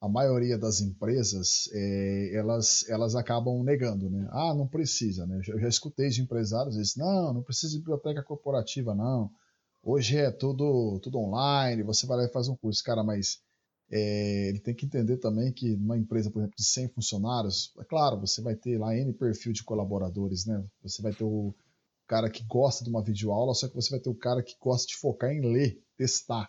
a 0.00 0.08
maioria 0.08 0.58
das 0.58 0.80
empresas 0.80 1.68
é, 1.72 2.34
elas, 2.34 2.88
elas 2.88 3.14
acabam 3.14 3.62
negando, 3.62 4.10
né? 4.10 4.28
Ah, 4.30 4.54
não 4.54 4.68
precisa, 4.68 5.26
né? 5.26 5.40
Eu 5.48 5.58
já, 5.60 5.68
escutei 5.68 6.08
de 6.08 6.22
empresários 6.22 6.76
isso, 6.76 6.98
não, 6.98 7.32
não 7.32 7.42
precisa 7.42 7.72
de 7.72 7.78
biblioteca 7.78 8.22
corporativa, 8.22 8.94
não. 8.94 9.30
Hoje 9.82 10.18
é 10.18 10.30
tudo, 10.30 11.00
tudo 11.00 11.18
online, 11.18 11.82
você 11.82 12.06
vai 12.06 12.18
lá 12.18 12.24
e 12.24 12.32
faz 12.32 12.48
um 12.48 12.56
curso. 12.56 12.82
Cara, 12.84 13.02
mas 13.02 13.38
é, 13.90 14.48
ele 14.48 14.60
tem 14.60 14.74
que 14.74 14.84
entender 14.84 15.16
também 15.18 15.52
que 15.52 15.76
numa 15.76 15.96
empresa, 15.96 16.30
por 16.30 16.40
exemplo, 16.40 16.56
de 16.56 16.64
100 16.64 16.88
funcionários, 16.88 17.72
é 17.78 17.84
claro, 17.84 18.20
você 18.20 18.42
vai 18.42 18.56
ter 18.56 18.78
lá 18.78 18.96
N 18.96 19.12
perfil 19.12 19.52
de 19.52 19.62
colaboradores, 19.64 20.44
né? 20.44 20.62
Você 20.82 21.00
vai 21.00 21.12
ter 21.12 21.24
o 21.24 21.54
cara 22.06 22.28
que 22.30 22.44
gosta 22.44 22.84
de 22.84 22.90
uma 22.90 23.02
videoaula, 23.02 23.54
só 23.54 23.68
que 23.68 23.74
você 23.74 23.90
vai 23.90 24.00
ter 24.00 24.10
o 24.10 24.14
cara 24.14 24.42
que 24.42 24.56
gosta 24.60 24.86
de 24.86 24.96
focar 24.96 25.30
em 25.30 25.40
ler, 25.40 25.80
testar. 25.96 26.48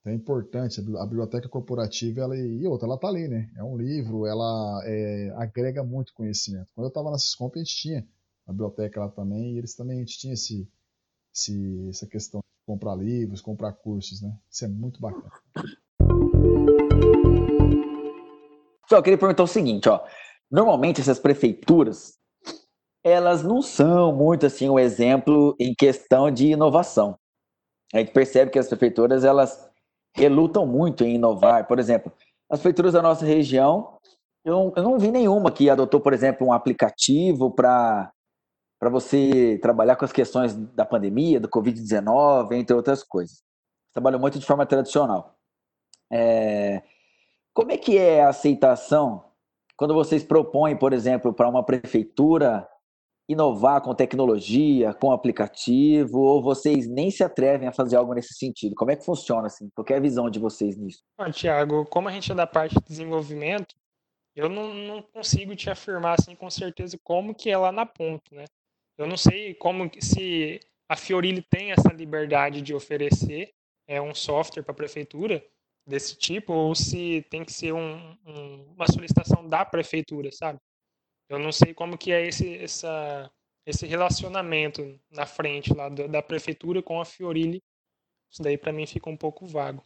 Então 0.00 0.12
é 0.14 0.16
importante, 0.16 0.80
a 0.80 1.04
biblioteca 1.04 1.46
corporativa, 1.46 2.22
ela, 2.22 2.34
e 2.34 2.66
outra, 2.66 2.88
ela 2.88 2.98
tá 2.98 3.08
ali, 3.08 3.28
né? 3.28 3.50
É 3.54 3.62
um 3.62 3.76
livro, 3.76 4.26
ela 4.26 4.80
é, 4.86 5.30
agrega 5.36 5.84
muito 5.84 6.14
conhecimento. 6.14 6.68
Quando 6.74 6.86
eu 6.86 6.88
estava 6.88 7.10
na 7.10 7.18
Siscomp, 7.18 7.54
a 7.56 7.58
gente 7.58 7.76
tinha 7.76 8.08
a 8.46 8.52
biblioteca 8.52 8.98
lá 8.98 9.10
também, 9.10 9.54
e 9.54 9.58
eles 9.58 9.74
também, 9.74 9.98
a 9.98 10.00
gente 10.00 10.18
tinha 10.18 10.32
esse, 10.32 10.66
esse, 11.34 11.88
essa 11.90 12.06
questão 12.06 12.40
de 12.40 12.66
comprar 12.66 12.94
livros, 12.94 13.42
comprar 13.42 13.74
cursos, 13.74 14.22
né? 14.22 14.34
Isso 14.50 14.64
é 14.64 14.68
muito 14.68 14.98
bacana. 15.02 15.30
Só 18.88 18.96
eu 18.96 19.02
queria 19.02 19.18
perguntar 19.18 19.42
o 19.42 19.46
seguinte, 19.46 19.86
ó. 19.86 20.02
Normalmente 20.50 21.02
essas 21.02 21.18
prefeituras, 21.18 22.18
elas 23.04 23.42
não 23.42 23.60
são 23.60 24.16
muito 24.16 24.46
assim 24.46 24.68
um 24.68 24.78
exemplo 24.78 25.54
em 25.60 25.74
questão 25.74 26.30
de 26.30 26.46
inovação. 26.46 27.18
A 27.92 27.98
gente 27.98 28.12
percebe 28.12 28.50
que 28.50 28.58
as 28.58 28.66
prefeituras 28.66 29.24
elas 29.24 29.69
relutam 30.14 30.66
muito 30.66 31.04
em 31.04 31.14
inovar. 31.14 31.66
Por 31.66 31.78
exemplo, 31.78 32.12
as 32.50 32.58
prefeituras 32.60 32.92
da 32.92 33.02
nossa 33.02 33.24
região, 33.24 33.98
eu, 34.44 34.72
eu 34.76 34.82
não 34.82 34.98
vi 34.98 35.10
nenhuma 35.10 35.50
que 35.50 35.70
adotou, 35.70 36.00
por 36.00 36.12
exemplo, 36.12 36.46
um 36.46 36.52
aplicativo 36.52 37.50
para 37.50 38.10
para 38.80 38.88
você 38.88 39.58
trabalhar 39.60 39.94
com 39.94 40.06
as 40.06 40.12
questões 40.12 40.56
da 40.56 40.86
pandemia, 40.86 41.38
do 41.38 41.50
Covid-19, 41.50 42.52
entre 42.52 42.74
outras 42.74 43.02
coisas. 43.04 43.42
Trabalham 43.92 44.18
muito 44.18 44.38
de 44.38 44.46
forma 44.46 44.64
tradicional. 44.64 45.34
É... 46.10 46.82
Como 47.52 47.70
é 47.72 47.76
que 47.76 47.98
é 47.98 48.22
a 48.22 48.30
aceitação 48.30 49.22
quando 49.76 49.92
vocês 49.92 50.24
propõem, 50.24 50.78
por 50.78 50.94
exemplo, 50.94 51.30
para 51.32 51.46
uma 51.46 51.62
prefeitura 51.62 52.66
inovar 53.30 53.80
com 53.80 53.94
tecnologia, 53.94 54.92
com 54.92 55.12
aplicativo, 55.12 56.18
ou 56.18 56.42
vocês 56.42 56.88
nem 56.88 57.10
se 57.10 57.22
atrevem 57.22 57.68
a 57.68 57.72
fazer 57.72 57.96
algo 57.96 58.12
nesse 58.12 58.34
sentido? 58.34 58.74
Como 58.74 58.90
é 58.90 58.96
que 58.96 59.04
funciona 59.04 59.46
assim? 59.46 59.70
Qual 59.74 59.86
é 59.88 59.94
a 59.94 60.00
visão 60.00 60.28
de 60.28 60.40
vocês 60.40 60.76
nisso? 60.76 61.02
Ah, 61.16 61.30
Tiago, 61.30 61.86
como 61.86 62.08
a 62.08 62.12
gente 62.12 62.32
é 62.32 62.34
da 62.34 62.46
parte 62.46 62.74
de 62.74 62.84
desenvolvimento, 62.86 63.74
eu 64.34 64.48
não, 64.48 64.74
não, 64.74 65.02
consigo 65.02 65.54
te 65.54 65.70
afirmar 65.70 66.16
assim 66.18 66.34
com 66.34 66.50
certeza 66.50 66.98
como 67.04 67.34
que 67.34 67.50
é 67.50 67.56
lá 67.56 67.70
na 67.70 67.86
ponta, 67.86 68.34
né? 68.34 68.44
Eu 68.98 69.06
não 69.06 69.16
sei 69.16 69.54
como 69.54 69.88
se 70.00 70.60
a 70.88 70.96
Fiorilli 70.96 71.42
tem 71.42 71.72
essa 71.72 71.92
liberdade 71.92 72.60
de 72.60 72.74
oferecer 72.74 73.52
é, 73.86 74.00
um 74.00 74.14
software 74.14 74.62
para 74.62 74.72
a 74.72 74.76
prefeitura 74.76 75.42
desse 75.86 76.16
tipo, 76.16 76.52
ou 76.52 76.74
se 76.74 77.24
tem 77.30 77.44
que 77.44 77.52
ser 77.52 77.72
um, 77.72 78.16
um, 78.26 78.72
uma 78.74 78.86
solicitação 78.86 79.48
da 79.48 79.64
prefeitura, 79.64 80.30
sabe? 80.32 80.58
Eu 81.30 81.38
não 81.38 81.52
sei 81.52 81.72
como 81.72 81.96
que 81.96 82.10
é 82.10 82.26
esse, 82.26 82.56
essa, 82.56 83.30
esse 83.64 83.86
relacionamento 83.86 84.98
na 85.08 85.24
frente 85.24 85.72
lá 85.72 85.88
da, 85.88 86.08
da 86.08 86.20
prefeitura 86.20 86.82
com 86.82 87.00
a 87.00 87.04
Fiorilli. 87.04 87.62
Isso 88.28 88.42
daí 88.42 88.58
para 88.58 88.72
mim 88.72 88.84
fica 88.84 89.08
um 89.08 89.16
pouco 89.16 89.46
vago. 89.46 89.82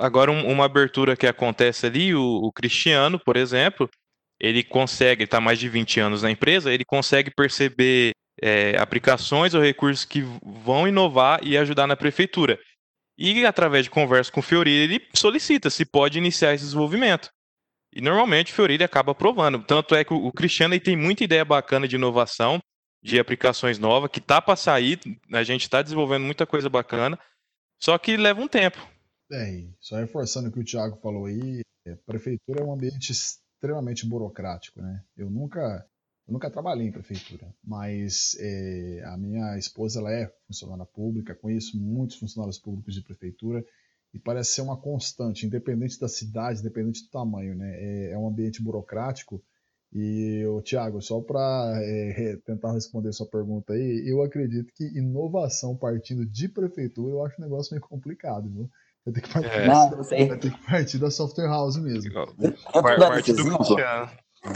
Agora, 0.00 0.30
um, 0.30 0.46
uma 0.48 0.64
abertura 0.64 1.16
que 1.16 1.26
acontece 1.26 1.86
ali, 1.86 2.14
o, 2.14 2.22
o 2.22 2.52
Cristiano, 2.52 3.18
por 3.18 3.36
exemplo, 3.36 3.90
ele 4.38 4.62
consegue, 4.62 5.24
está 5.24 5.40
mais 5.40 5.58
de 5.58 5.68
20 5.68 5.98
anos 5.98 6.22
na 6.22 6.30
empresa, 6.30 6.72
ele 6.72 6.84
consegue 6.84 7.32
perceber 7.32 8.12
é, 8.40 8.76
aplicações 8.78 9.54
ou 9.54 9.60
recursos 9.60 10.04
que 10.04 10.22
vão 10.42 10.86
inovar 10.86 11.40
e 11.42 11.58
ajudar 11.58 11.88
na 11.88 11.96
prefeitura. 11.96 12.60
E 13.18 13.44
através 13.44 13.84
de 13.84 13.90
conversa 13.90 14.30
com 14.30 14.38
o 14.38 14.42
Fiorilli, 14.42 14.94
ele 14.94 15.08
solicita 15.14 15.68
se 15.68 15.84
pode 15.84 16.18
iniciar 16.18 16.54
esse 16.54 16.64
desenvolvimento. 16.64 17.28
E 17.94 18.00
normalmente 18.00 18.50
o 18.50 18.54
Fiorelli 18.56 18.82
acaba 18.82 19.12
aprovando. 19.12 19.62
Tanto 19.62 19.94
é 19.94 20.04
que 20.04 20.12
o 20.12 20.32
Cristiano 20.32 20.78
tem 20.80 20.96
muita 20.96 21.22
ideia 21.22 21.44
bacana 21.44 21.86
de 21.86 21.94
inovação, 21.94 22.58
de 23.00 23.20
aplicações 23.20 23.78
novas, 23.78 24.10
que 24.10 24.20
tá 24.20 24.42
para 24.42 24.56
sair. 24.56 24.98
A 25.32 25.44
gente 25.44 25.62
está 25.62 25.80
desenvolvendo 25.80 26.24
muita 26.24 26.44
coisa 26.44 26.68
bacana, 26.68 27.16
só 27.80 27.96
que 27.96 28.16
leva 28.16 28.40
um 28.40 28.48
tempo. 28.48 28.78
É, 29.30 29.64
só 29.78 29.96
reforçando 29.96 30.48
o 30.48 30.52
que 30.52 30.58
o 30.58 30.64
Thiago 30.64 30.96
falou 30.96 31.26
aí, 31.26 31.60
a 31.86 31.96
prefeitura 32.04 32.62
é 32.62 32.64
um 32.64 32.72
ambiente 32.72 33.12
extremamente 33.12 34.04
burocrático, 34.06 34.82
né? 34.82 35.00
Eu 35.16 35.30
nunca, 35.30 35.86
eu 36.26 36.32
nunca 36.32 36.50
trabalhei 36.50 36.88
em 36.88 36.92
prefeitura, 36.92 37.46
mas 37.62 38.36
é, 38.40 39.02
a 39.06 39.16
minha 39.16 39.56
esposa 39.56 40.00
ela 40.00 40.12
é 40.12 40.26
funcionária 40.48 40.84
pública, 40.84 41.34
conheço 41.34 41.78
muitos 41.78 42.16
funcionários 42.16 42.58
públicos 42.58 42.92
de 42.92 43.02
prefeitura 43.02 43.64
e 44.14 44.18
parece 44.20 44.52
ser 44.52 44.62
uma 44.62 44.76
constante, 44.76 45.44
independente 45.44 45.98
da 45.98 46.08
cidade, 46.08 46.60
independente 46.60 47.02
do 47.02 47.10
tamanho, 47.10 47.56
né? 47.56 47.74
É, 47.74 48.12
é 48.12 48.18
um 48.18 48.28
ambiente 48.28 48.62
burocrático. 48.62 49.42
E, 49.92 50.44
o 50.46 50.60
Tiago, 50.62 51.02
só 51.02 51.20
para 51.20 51.72
é, 51.82 52.36
tentar 52.46 52.72
responder 52.72 53.12
sua 53.12 53.26
pergunta 53.26 53.72
aí, 53.72 54.04
eu 54.06 54.22
acredito 54.22 54.72
que 54.74 54.84
inovação 54.96 55.76
partindo 55.76 56.24
de 56.24 56.48
prefeitura 56.48 57.12
eu 57.12 57.24
acho 57.24 57.40
um 57.40 57.44
negócio 57.44 57.74
meio 57.74 57.82
complicado, 57.82 58.48
viu? 58.48 58.70
Vai 59.04 59.14
ter 59.14 59.20
que 59.20 59.32
partir, 59.32 59.48
é. 59.48 59.66
Não, 59.66 59.90
vai 59.90 60.38
ter 60.38 60.50
que 60.52 60.66
partir 60.66 60.98
da 60.98 61.10
software 61.10 61.48
house 61.48 61.76
mesmo. 61.76 62.12
Parte 62.72 63.32
do 63.32 63.44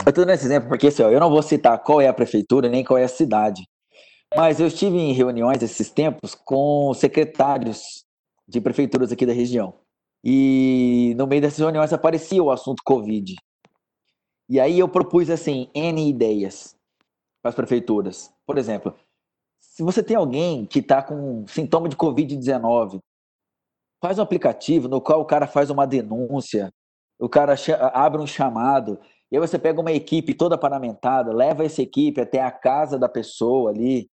Eu 0.05 0.13
tô 0.13 0.21
dando 0.21 0.31
esse 0.31 0.45
exemplo 0.45 0.69
porque 0.69 0.87
assim, 0.87 1.03
ó, 1.03 1.09
eu 1.09 1.19
não 1.19 1.29
vou 1.29 1.41
citar 1.41 1.77
qual 1.83 1.99
é 1.99 2.07
a 2.07 2.13
prefeitura 2.13 2.69
nem 2.69 2.83
qual 2.83 2.97
é 2.97 3.03
a 3.03 3.09
cidade. 3.09 3.63
Mas 4.35 4.59
eu 4.59 4.67
estive 4.67 4.97
em 4.97 5.13
reuniões 5.13 5.61
esses 5.63 5.89
tempos 5.89 6.35
com 6.35 6.93
secretários 6.93 8.03
de 8.49 8.59
prefeituras 8.59 9.11
aqui 9.11 9.25
da 9.25 9.33
região. 9.33 9.75
E 10.23 11.13
no 11.17 11.27
meio 11.27 11.41
dessas 11.41 11.59
reuniões 11.59 11.93
aparecia 11.93 12.43
o 12.43 12.51
assunto 12.51 12.81
Covid. 12.83 13.35
E 14.49 14.59
aí 14.59 14.79
eu 14.79 14.89
propus 14.89 15.29
assim 15.29 15.69
N 15.73 16.09
ideias 16.09 16.75
para 17.41 17.49
as 17.49 17.55
prefeituras. 17.55 18.33
Por 18.45 18.57
exemplo, 18.57 18.95
se 19.59 19.83
você 19.83 20.01
tem 20.01 20.17
alguém 20.17 20.65
que 20.65 20.79
está 20.79 21.03
com 21.03 21.45
sintoma 21.47 21.87
de 21.87 21.95
Covid-19, 21.95 22.99
faz 24.01 24.17
um 24.17 24.23
aplicativo 24.23 24.87
no 24.87 24.99
qual 24.99 25.21
o 25.21 25.25
cara 25.25 25.45
faz 25.45 25.69
uma 25.69 25.85
denúncia, 25.85 26.73
o 27.19 27.29
cara 27.29 27.53
abre 27.93 28.19
um 28.19 28.27
chamado, 28.27 28.99
e 29.31 29.37
aí 29.37 29.39
você 29.39 29.59
pega 29.59 29.79
uma 29.79 29.91
equipe 29.91 30.33
toda 30.33 30.57
paramentada, 30.57 31.31
leva 31.31 31.63
essa 31.63 31.81
equipe 31.81 32.19
até 32.19 32.41
a 32.41 32.51
casa 32.51 32.97
da 32.97 33.07
pessoa 33.07 33.69
ali, 33.69 34.09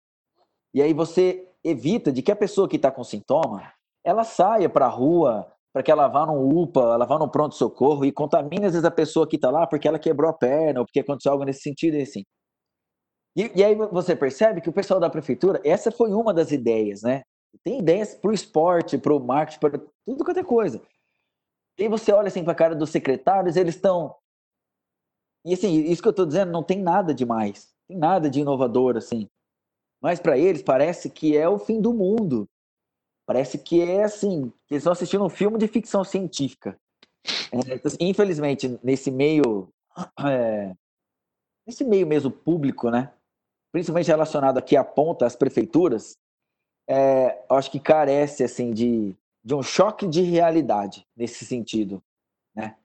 e 0.73 0.81
aí 0.81 0.93
você 0.93 1.47
evita 1.63 2.11
de 2.11 2.21
que 2.21 2.31
a 2.31 2.35
pessoa 2.35 2.67
que 2.67 2.75
está 2.75 2.91
com 2.91 3.03
sintoma 3.03 3.74
ela 4.05 4.23
saia 4.23 4.69
para 4.69 4.85
a 4.85 4.89
rua, 4.89 5.51
para 5.73 5.81
que 5.81 5.91
ela 5.91 6.07
vá 6.07 6.25
no 6.27 6.61
UPA, 6.61 6.79
ela 6.93 7.05
vá 7.05 7.27
pronto-socorro 7.27 8.05
e 8.05 8.11
contamine 8.11 8.67
às 8.67 8.73
vezes 8.73 8.85
a 8.85 8.91
pessoa 8.91 9.27
que 9.27 9.35
está 9.35 9.49
lá 9.49 9.65
porque 9.65 9.87
ela 9.87 9.99
quebrou 9.99 10.29
a 10.29 10.33
perna 10.33 10.79
ou 10.79 10.85
porque 10.85 10.99
aconteceu 10.99 11.31
algo 11.31 11.43
nesse 11.43 11.61
sentido, 11.61 11.97
assim. 11.97 12.23
E, 13.35 13.51
e, 13.59 13.63
aí 13.63 13.75
você 13.75 14.15
percebe 14.15 14.61
que 14.61 14.69
o 14.69 14.73
pessoal 14.73 14.99
da 14.99 15.09
prefeitura, 15.09 15.59
essa 15.65 15.91
foi 15.91 16.13
uma 16.13 16.33
das 16.33 16.51
ideias, 16.51 17.01
né? 17.01 17.23
Tem 17.63 17.79
ideias 17.79 18.15
para 18.15 18.31
o 18.31 18.33
esporte, 18.33 18.97
para 18.97 19.13
o 19.13 19.19
marketing, 19.19 19.59
para 19.59 19.81
tudo 20.05 20.23
quanto 20.23 20.39
é 20.39 20.43
coisa. 20.43 20.81
E 21.77 21.89
você 21.89 22.13
olha 22.13 22.27
assim 22.27 22.43
para 22.43 22.53
a 22.53 22.55
cara 22.55 22.75
dos 22.75 22.91
secretários, 22.91 23.57
eles 23.57 23.75
estão. 23.75 24.15
E 25.43 25.53
assim, 25.53 25.73
isso 25.81 26.01
que 26.01 26.07
eu 26.07 26.11
estou 26.11 26.25
dizendo 26.25 26.51
não 26.51 26.63
tem 26.63 26.81
nada 26.81 27.13
demais, 27.13 27.73
tem 27.87 27.97
nada 27.97 28.29
de 28.29 28.39
inovador, 28.39 28.95
assim. 28.95 29.27
Mas 30.01 30.19
para 30.19 30.37
eles 30.37 30.61
parece 30.61 31.09
que 31.09 31.35
é 31.35 31.49
o 31.49 31.59
fim 31.59 31.81
do 31.81 31.93
mundo. 31.93 32.47
Parece 33.25 33.57
que 33.57 33.81
é 33.81 34.03
assim, 34.03 34.51
eles 34.69 34.81
estão 34.81 34.93
assistindo 34.93 35.25
um 35.25 35.29
filme 35.29 35.57
de 35.57 35.67
ficção 35.67 36.03
científica. 36.03 36.79
É, 37.51 37.73
então, 37.73 37.91
assim, 37.91 37.97
infelizmente, 38.01 38.79
nesse 38.83 39.09
meio, 39.09 39.69
é, 40.19 40.75
nesse 41.65 41.83
meio 41.83 42.05
mesmo 42.05 42.29
público, 42.29 42.89
né? 42.89 43.11
Principalmente 43.71 44.07
relacionado 44.07 44.57
aqui 44.57 44.77
à 44.77 44.83
ponta, 44.83 45.25
às 45.25 45.35
prefeituras, 45.35 46.17
é, 46.87 47.43
acho 47.49 47.71
que 47.71 47.79
carece 47.79 48.43
assim 48.43 48.71
de, 48.71 49.15
de 49.43 49.55
um 49.55 49.63
choque 49.63 50.07
de 50.07 50.21
realidade 50.21 51.05
nesse 51.15 51.43
sentido, 51.45 52.01
né? 52.55 52.77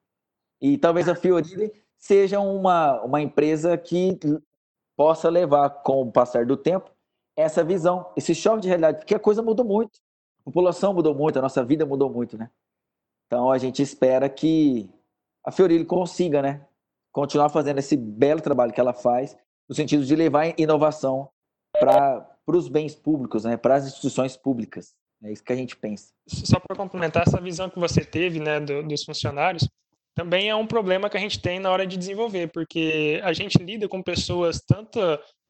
E 0.61 0.79
talvez 0.79 1.09
a 1.09 1.15
Fiorilli 1.15 1.73
seja 1.99 2.41
uma, 2.41 3.01
uma 3.03 3.21
empresa 3.21 3.77
que 3.77 4.19
possa 4.97 5.29
levar, 5.29 5.71
com 5.83 6.03
o 6.03 6.13
passar 6.13 6.45
do 6.45 6.57
tempo, 6.57 6.91
essa 7.37 7.65
visão, 7.65 8.11
esse 8.17 8.35
choque 8.35 8.63
de 8.63 8.69
realidade, 8.69 8.99
porque 8.99 9.15
a 9.15 9.21
coisa 9.21 9.43
mudou 9.43 9.65
muito. 9.65 9.99
A 10.41 10.45
população 10.45 10.95
mudou 10.95 11.15
muito, 11.15 11.39
a 11.39 11.43
nossa 11.43 11.65
vida 11.65 11.85
mudou 11.85 12.11
muito, 12.11 12.37
né? 12.37 12.51
Então 13.27 13.51
a 13.51 13.59
gente 13.59 13.83
espera 13.83 14.29
que 14.29 14.91
a 15.45 15.53
Fioril 15.53 15.87
consiga, 15.87 16.43
né, 16.43 16.67
continuar 17.13 17.49
fazendo 17.49 17.79
esse 17.79 17.97
belo 17.97 18.41
trabalho 18.41 18.73
que 18.73 18.81
ela 18.81 18.93
faz, 18.93 19.37
no 19.69 19.75
sentido 19.75 20.05
de 20.05 20.17
levar 20.17 20.59
inovação 20.59 21.29
para 21.79 22.27
os 22.47 22.69
bens 22.69 22.95
públicos, 22.95 23.45
né, 23.45 23.57
para 23.57 23.77
as 23.77 23.87
instituições 23.87 24.37
públicas. 24.37 24.95
É 25.23 25.31
isso 25.31 25.45
que 25.45 25.53
a 25.53 25.57
gente 25.57 25.77
pensa. 25.77 26.13
Só 26.27 26.59
para 26.59 26.77
complementar 26.77 27.25
essa 27.27 27.41
visão 27.41 27.69
que 27.69 27.79
você 27.79 28.05
teve, 28.05 28.41
né, 28.41 28.59
do, 28.59 28.83
dos 28.83 29.05
funcionários, 29.05 29.69
também 30.15 30.49
é 30.49 30.57
um 30.57 30.67
problema 30.67 31.09
que 31.09 31.17
a 31.17 31.21
gente 31.21 31.41
tem 31.41 31.61
na 31.61 31.71
hora 31.71 31.87
de 31.87 31.97
desenvolver, 31.97 32.51
porque 32.53 33.21
a 33.23 33.33
gente 33.33 33.59
lida 33.59 33.89
com 33.89 34.03
pessoas 34.03 34.61
tanto 34.61 34.99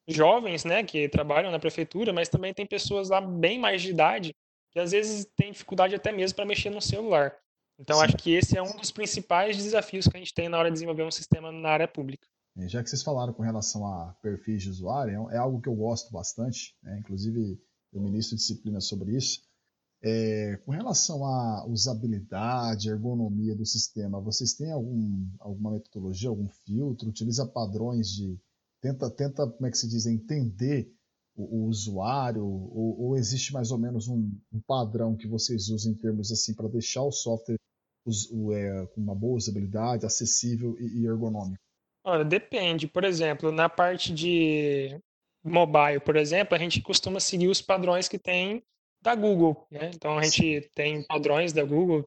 jovens, 0.06 0.64
né, 0.64 0.82
que 0.82 1.08
trabalham 1.08 1.50
na 1.50 1.58
prefeitura, 1.58 2.12
mas 2.12 2.28
também 2.28 2.52
tem 2.52 2.66
pessoas 2.66 3.08
lá 3.08 3.20
bem 3.20 3.58
mais 3.58 3.80
de 3.80 3.90
idade 3.90 4.34
que 4.70 4.78
às 4.78 4.92
vezes 4.92 5.26
têm 5.36 5.52
dificuldade 5.52 5.94
até 5.94 6.12
mesmo 6.12 6.36
para 6.36 6.46
mexer 6.46 6.70
no 6.70 6.80
celular. 6.80 7.34
Então, 7.78 7.96
Sim. 7.98 8.04
acho 8.04 8.16
que 8.16 8.34
esse 8.34 8.56
é 8.56 8.62
um 8.62 8.76
dos 8.76 8.90
principais 8.90 9.56
desafios 9.56 10.06
que 10.06 10.16
a 10.16 10.20
gente 10.20 10.34
tem 10.34 10.48
na 10.48 10.58
hora 10.58 10.68
de 10.68 10.74
desenvolver 10.74 11.02
um 11.02 11.10
sistema 11.10 11.50
na 11.50 11.70
área 11.70 11.88
pública. 11.88 12.26
Já 12.66 12.82
que 12.82 12.90
vocês 12.90 13.02
falaram 13.02 13.32
com 13.32 13.42
relação 13.42 13.86
a 13.86 14.14
perfis 14.20 14.62
de 14.62 14.70
usuário, 14.70 15.30
é, 15.30 15.36
é 15.36 15.38
algo 15.38 15.60
que 15.60 15.68
eu 15.68 15.74
gosto 15.74 16.12
bastante, 16.12 16.74
né? 16.82 16.98
inclusive 16.98 17.58
eu 17.92 18.00
ministro 18.00 18.36
disciplina 18.36 18.80
sobre 18.80 19.16
isso. 19.16 19.40
É, 20.02 20.56
com 20.64 20.72
relação 20.72 21.24
à 21.24 21.66
usabilidade, 21.66 22.88
ergonomia 22.88 23.54
do 23.54 23.66
sistema, 23.66 24.20
vocês 24.20 24.54
têm 24.54 24.72
algum, 24.72 25.26
alguma 25.38 25.72
metodologia, 25.72 26.30
algum 26.30 26.48
filtro? 26.64 27.08
Utiliza 27.08 27.46
padrões 27.46 28.08
de. 28.08 28.38
Tenta, 28.80 29.10
tenta, 29.10 29.46
como 29.46 29.66
é 29.66 29.70
que 29.70 29.76
se 29.76 29.86
diz, 29.86 30.06
entender 30.06 30.90
o, 31.40 31.64
o 31.64 31.68
usuário? 31.68 32.44
Ou, 32.44 33.00
ou, 33.00 33.16
existe 33.16 33.52
mais 33.52 33.70
ou 33.70 33.78
menos 33.78 34.08
um, 34.08 34.30
um, 34.52 34.60
padrão 34.66 35.16
que 35.16 35.26
vocês 35.26 35.68
usam 35.68 35.92
em 35.92 35.96
termos 35.96 36.30
assim 36.30 36.54
para 36.54 36.68
deixar 36.68 37.02
o 37.02 37.12
software 37.12 37.58
os, 38.04 38.30
o, 38.30 38.52
é, 38.52 38.86
com 38.88 39.00
uma 39.00 39.14
boa 39.14 39.36
usabilidade, 39.36 40.06
acessível 40.06 40.76
e, 40.78 41.00
e 41.00 41.06
ergonômico? 41.06 41.62
Olha, 42.04 42.24
depende. 42.24 42.86
Por 42.86 43.04
exemplo, 43.04 43.52
na 43.52 43.68
parte 43.68 44.12
de 44.12 44.98
mobile, 45.44 46.00
por 46.00 46.16
exemplo, 46.16 46.54
a 46.54 46.58
gente 46.58 46.80
costuma 46.80 47.20
seguir 47.20 47.48
os 47.48 47.60
padrões 47.60 48.08
que 48.08 48.18
tem 48.18 48.62
da 49.02 49.14
Google, 49.14 49.66
né? 49.70 49.90
Então 49.94 50.18
a 50.18 50.22
gente 50.22 50.70
tem 50.74 51.02
padrões 51.04 51.52
da 51.52 51.64
Google 51.64 52.06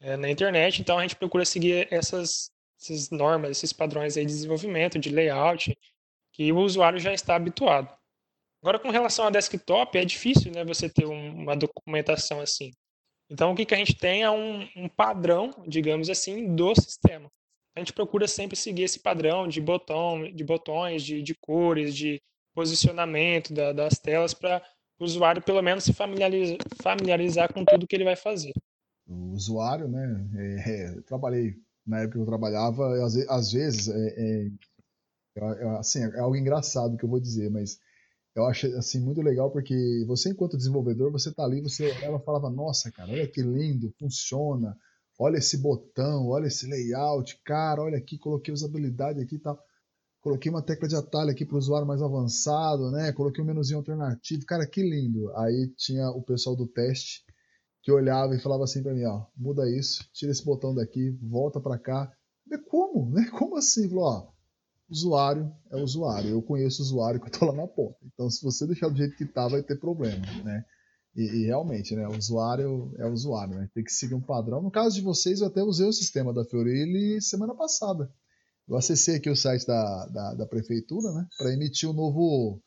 é, 0.00 0.16
na 0.16 0.30
internet, 0.30 0.80
então 0.80 0.98
a 0.98 1.02
gente 1.02 1.16
procura 1.16 1.44
seguir 1.44 1.88
essas, 1.90 2.50
essas 2.80 3.10
normas, 3.10 3.50
esses 3.50 3.72
padrões 3.72 4.16
aí 4.16 4.24
de 4.24 4.32
desenvolvimento, 4.32 4.98
de 4.98 5.10
layout, 5.10 5.76
que 6.32 6.52
o 6.52 6.58
usuário 6.58 6.98
já 6.98 7.12
está 7.14 7.36
habituado. 7.36 7.88
Agora, 8.64 8.78
com 8.78 8.88
relação 8.88 9.26
a 9.26 9.30
desktop, 9.30 9.98
é 9.98 10.06
difícil, 10.06 10.50
né, 10.50 10.64
você 10.64 10.88
ter 10.88 11.04
um, 11.04 11.42
uma 11.42 11.54
documentação 11.54 12.40
assim. 12.40 12.70
Então, 13.30 13.52
o 13.52 13.54
que, 13.54 13.66
que 13.66 13.74
a 13.74 13.76
gente 13.76 13.94
tem 13.94 14.22
é 14.22 14.30
um, 14.30 14.66
um 14.74 14.88
padrão, 14.88 15.50
digamos 15.68 16.08
assim, 16.08 16.54
do 16.54 16.74
sistema. 16.74 17.30
A 17.76 17.80
gente 17.80 17.92
procura 17.92 18.26
sempre 18.26 18.56
seguir 18.56 18.84
esse 18.84 19.00
padrão 19.00 19.46
de 19.46 19.60
botão, 19.60 20.32
de 20.32 20.42
botões, 20.42 21.02
de, 21.02 21.22
de 21.22 21.34
cores, 21.34 21.94
de 21.94 22.22
posicionamento 22.54 23.52
da, 23.52 23.70
das 23.70 23.98
telas 23.98 24.32
para 24.32 24.62
o 24.98 25.04
usuário 25.04 25.42
pelo 25.42 25.60
menos 25.60 25.84
se 25.84 25.92
familiarizar, 25.92 26.56
familiarizar 26.82 27.52
com 27.52 27.66
tudo 27.66 27.86
que 27.86 27.94
ele 27.94 28.04
vai 28.04 28.16
fazer. 28.16 28.54
O 29.06 29.34
usuário, 29.34 29.88
né? 29.88 30.26
É, 30.38 30.70
é, 30.70 31.00
trabalhei 31.02 31.54
na 31.86 31.98
época 31.98 32.14
que 32.14 32.22
eu 32.22 32.26
trabalhava, 32.26 33.04
às, 33.04 33.14
às 33.28 33.52
vezes 33.52 33.88
é, 33.88 34.14
é, 34.16 34.50
é, 35.36 35.68
assim, 35.76 36.02
é 36.02 36.18
algo 36.18 36.34
engraçado 36.34 36.96
que 36.96 37.04
eu 37.04 37.10
vou 37.10 37.20
dizer, 37.20 37.50
mas 37.50 37.78
eu 38.34 38.46
acho 38.46 38.66
assim 38.76 39.00
muito 39.00 39.22
legal 39.22 39.50
porque 39.50 40.04
você 40.06 40.30
enquanto 40.30 40.56
desenvolvedor 40.56 41.12
você 41.12 41.32
tá 41.32 41.44
ali, 41.44 41.60
você 41.60 41.90
ela 42.02 42.18
falava, 42.20 42.50
nossa, 42.50 42.90
cara, 42.90 43.12
olha 43.12 43.28
que 43.28 43.42
lindo, 43.42 43.94
funciona, 43.98 44.76
olha 45.18 45.38
esse 45.38 45.56
botão, 45.58 46.28
olha 46.28 46.46
esse 46.46 46.66
layout, 46.66 47.40
cara, 47.44 47.82
olha 47.82 47.98
aqui, 47.98 48.18
coloquei 48.18 48.52
usabilidade 48.52 49.20
aqui 49.20 49.36
e 49.36 49.40
tal. 49.40 49.58
Coloquei 50.20 50.50
uma 50.50 50.62
tecla 50.62 50.88
de 50.88 50.96
atalho 50.96 51.30
aqui 51.30 51.44
para 51.44 51.54
o 51.54 51.58
usuário 51.58 51.86
mais 51.86 52.00
avançado, 52.00 52.90
né? 52.90 53.12
Coloquei 53.12 53.44
um 53.44 53.46
menuzinho 53.46 53.78
alternativo. 53.78 54.46
Cara, 54.46 54.66
que 54.66 54.80
lindo. 54.80 55.30
Aí 55.36 55.70
tinha 55.76 56.08
o 56.08 56.22
pessoal 56.22 56.56
do 56.56 56.66
teste 56.66 57.22
que 57.82 57.92
olhava 57.92 58.34
e 58.34 58.40
falava 58.40 58.64
assim 58.64 58.82
para 58.82 58.94
mim, 58.94 59.04
ó, 59.04 59.26
muda 59.36 59.68
isso, 59.70 60.08
tira 60.14 60.32
esse 60.32 60.42
botão 60.42 60.74
daqui, 60.74 61.10
volta 61.20 61.60
para 61.60 61.78
cá. 61.78 62.10
Como? 62.70 63.10
Né? 63.10 63.28
Como 63.38 63.56
assim? 63.58 63.86
Falou, 63.86 64.04
ó, 64.04 64.33
usuário 64.88 65.52
é 65.70 65.76
usuário. 65.76 66.30
Eu 66.30 66.42
conheço 66.42 66.82
o 66.82 66.84
usuário 66.84 67.20
que 67.20 67.28
eu 67.28 67.32
tô 67.32 67.46
lá 67.46 67.52
na 67.52 67.66
ponta. 67.66 67.98
Então, 68.12 68.30
se 68.30 68.42
você 68.42 68.66
deixar 68.66 68.88
do 68.88 68.96
jeito 68.96 69.16
que 69.16 69.26
tá, 69.26 69.48
vai 69.48 69.62
ter 69.62 69.78
problema, 69.78 70.24
né? 70.42 70.64
E, 71.16 71.22
e, 71.22 71.46
realmente, 71.46 71.94
né? 71.94 72.06
O 72.08 72.16
usuário 72.16 72.92
é 72.98 73.06
usuário, 73.06 73.54
né? 73.54 73.68
Tem 73.74 73.84
que 73.84 73.92
seguir 73.92 74.14
um 74.14 74.20
padrão. 74.20 74.62
No 74.62 74.70
caso 74.70 74.96
de 74.96 75.00
vocês, 75.00 75.40
eu 75.40 75.46
até 75.46 75.62
usei 75.62 75.86
o 75.86 75.92
sistema 75.92 76.32
da 76.32 76.44
Fiorelli 76.44 77.20
semana 77.22 77.54
passada. 77.54 78.10
Eu 78.66 78.76
acessei 78.76 79.16
aqui 79.16 79.28
o 79.28 79.36
site 79.36 79.66
da, 79.66 80.06
da, 80.06 80.34
da 80.34 80.46
prefeitura, 80.46 81.12
né, 81.12 81.26
para 81.36 81.52
emitir 81.52 81.88
o 81.88 81.92
um 81.92 81.94
novo, 81.94 82.62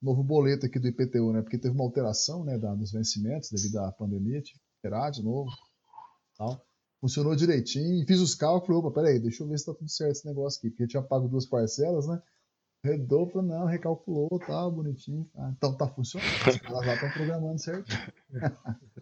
novo 0.00 0.22
boleto 0.22 0.66
aqui 0.66 0.78
do 0.78 0.88
IPTU, 0.88 1.32
né, 1.32 1.40
porque 1.40 1.58
teve 1.58 1.74
uma 1.74 1.84
alteração, 1.84 2.44
né, 2.44 2.58
da, 2.58 2.74
dos 2.74 2.92
vencimentos 2.92 3.50
devido 3.50 3.78
à 3.78 3.90
pandemia, 3.90 4.42
tive 4.42 4.58
que 4.58 4.66
esperar 4.76 5.10
de 5.10 5.22
novo, 5.22 5.50
tal. 6.36 6.62
Funcionou 7.00 7.36
direitinho, 7.36 8.06
fiz 8.06 8.20
os 8.20 8.34
cálculos, 8.34 8.84
opa, 8.84 8.90
peraí, 8.90 9.20
deixa 9.20 9.42
eu 9.42 9.48
ver 9.48 9.58
se 9.58 9.66
tá 9.66 9.74
tudo 9.74 9.88
certo 9.88 10.12
esse 10.12 10.26
negócio 10.26 10.58
aqui, 10.58 10.70
porque 10.70 10.82
eu 10.82 10.88
tinha 10.88 11.02
pago 11.02 11.28
duas 11.28 11.46
parcelas, 11.46 12.08
né, 12.08 12.20
redou, 12.84 13.30
não, 13.40 13.66
recalculou, 13.66 14.28
tá 14.40 14.68
bonitinho, 14.68 15.28
ah, 15.36 15.52
então 15.56 15.76
tá 15.76 15.86
funcionando, 15.86 16.28
os 16.28 16.56
caras 16.56 16.86
lá 16.86 16.94
estão 16.94 17.10
programando 17.10 17.58
certo. 17.58 17.86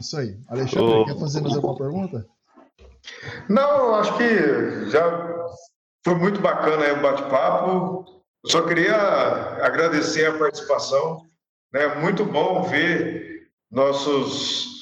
Isso 0.00 0.16
aí. 0.16 0.38
Alexandre, 0.48 1.04
quer 1.04 1.18
fazer 1.18 1.40
mais 1.42 1.54
alguma 1.54 1.76
pergunta? 1.76 2.26
Não, 3.48 3.94
acho 3.94 4.16
que 4.16 4.90
já 4.90 5.48
foi 6.04 6.14
muito 6.14 6.40
bacana 6.40 6.98
o 6.98 7.02
bate-papo. 7.02 8.22
Só 8.46 8.66
queria 8.66 8.96
agradecer 8.96 10.26
a 10.26 10.38
participação. 10.38 11.26
Né? 11.72 11.86
Muito 12.00 12.24
bom 12.24 12.62
ver 12.62 13.50
nossos 13.70 14.79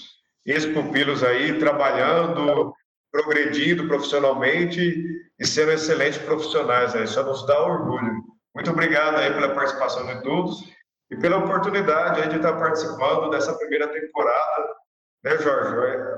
ex-pupilos 0.51 1.23
aí 1.23 1.59
trabalhando, 1.59 2.75
progredindo 3.11 3.87
profissionalmente 3.87 5.05
e 5.39 5.47
sendo 5.47 5.73
excelentes 5.73 6.19
profissionais. 6.19 6.95
Aí. 6.95 7.05
Isso 7.05 7.23
nos 7.23 7.47
dá 7.47 7.61
orgulho. 7.63 8.23
Muito 8.55 8.71
obrigado 8.71 9.17
aí 9.17 9.33
pela 9.33 9.55
participação 9.55 10.07
de 10.07 10.23
todos 10.23 10.65
e 11.11 11.17
pela 11.17 11.39
oportunidade 11.39 12.29
de 12.29 12.37
estar 12.37 12.55
participando 12.55 13.31
dessa 13.31 13.55
primeira 13.57 13.89
temporada. 13.89 14.79
Né, 15.25 15.37
Jorge? 15.39 15.75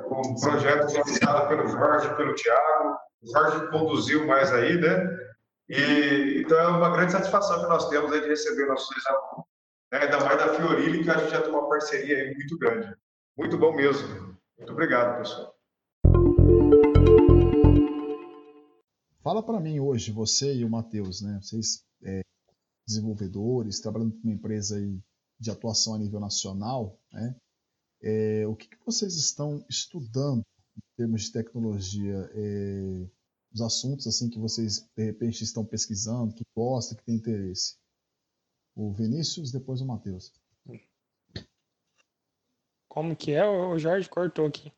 O 0.06 0.40
projeto 0.40 0.90
foi 0.90 1.48
pelo 1.48 1.68
Jorge, 1.68 2.14
pelo 2.16 2.34
Tiago, 2.34 2.96
o 3.22 3.32
Jorge 3.32 3.70
conduziu 3.70 4.26
mais 4.26 4.52
aí, 4.52 4.78
né? 4.78 5.16
E, 5.68 6.42
então 6.44 6.58
é 6.58 6.66
uma 6.68 6.90
grande 6.90 7.12
satisfação 7.12 7.60
que 7.60 7.68
nós 7.68 7.88
temos 7.88 8.12
aí 8.12 8.20
de 8.20 8.28
receber 8.28 8.66
nossos 8.66 8.90
ex-alunos, 8.96 9.44
né? 9.92 9.98
ainda 10.00 10.20
mais 10.24 10.38
da 10.38 10.54
Fiorilli, 10.54 11.04
que 11.04 11.10
a 11.10 11.18
gente 11.18 11.30
já 11.30 11.42
tem 11.42 11.50
uma 11.50 11.68
parceria 11.68 12.16
aí 12.16 12.34
muito 12.34 12.58
grande. 12.58 12.92
Muito 13.40 13.56
bom 13.56 13.74
mesmo. 13.74 14.06
Muito 14.58 14.70
obrigado, 14.70 15.16
pessoal. 15.16 15.56
Fala 19.22 19.42
para 19.42 19.58
mim 19.58 19.80
hoje, 19.80 20.12
você 20.12 20.56
e 20.56 20.62
o 20.62 20.68
Matheus, 20.68 21.22
né? 21.22 21.40
Vocês 21.42 21.82
é, 22.02 22.20
desenvolvedores, 22.86 23.80
trabalhando 23.80 24.12
com 24.12 24.28
uma 24.28 24.34
empresa 24.34 24.76
aí 24.76 25.00
de 25.38 25.50
atuação 25.50 25.94
a 25.94 25.98
nível 25.98 26.20
nacional, 26.20 27.00
né? 27.10 27.34
É, 28.02 28.46
o 28.46 28.54
que, 28.54 28.68
que 28.68 28.76
vocês 28.84 29.16
estão 29.16 29.64
estudando 29.70 30.42
termos 30.98 31.22
de 31.22 31.32
tecnologia, 31.32 32.30
é, 32.34 33.08
os 33.54 33.62
assuntos 33.62 34.06
assim 34.06 34.28
que 34.28 34.38
vocês 34.38 34.86
de 34.94 35.02
repente 35.02 35.42
estão 35.42 35.64
pesquisando, 35.64 36.34
que 36.34 36.44
gostam, 36.54 36.98
que 36.98 37.04
tem 37.04 37.14
interesse? 37.14 37.78
O 38.76 38.92
Vinícius, 38.92 39.50
depois 39.50 39.80
o 39.80 39.86
Matheus. 39.86 40.30
Como 42.90 43.14
que 43.14 43.30
é? 43.30 43.46
O 43.46 43.78
Jorge 43.78 44.08
cortou 44.08 44.46
aqui. 44.46 44.72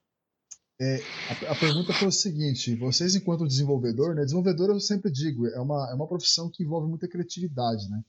É, 0.79 0.99
a, 1.31 1.53
a, 1.53 1.59
pergunta 1.59 1.95
foi 1.95 2.09
o 2.09 2.13
seguinte: 2.13 2.77
vocês, 2.77 3.15
enquanto 3.15 3.49
desenvolvedor, 3.49 4.15
né? 4.15 4.23
Desenvolvedor, 4.23 4.69
eu 4.69 4.79
sempre 4.79 5.11
digo, 5.11 5.47
é 5.47 5.59
uma, 5.59 5.91
é 5.91 5.95
uma 5.95 6.07
profissão 6.07 6.51
que 6.51 6.63
envolve 6.63 6.89
muita 6.89 7.09
criatividade, 7.09 7.89
né? 7.89 8.05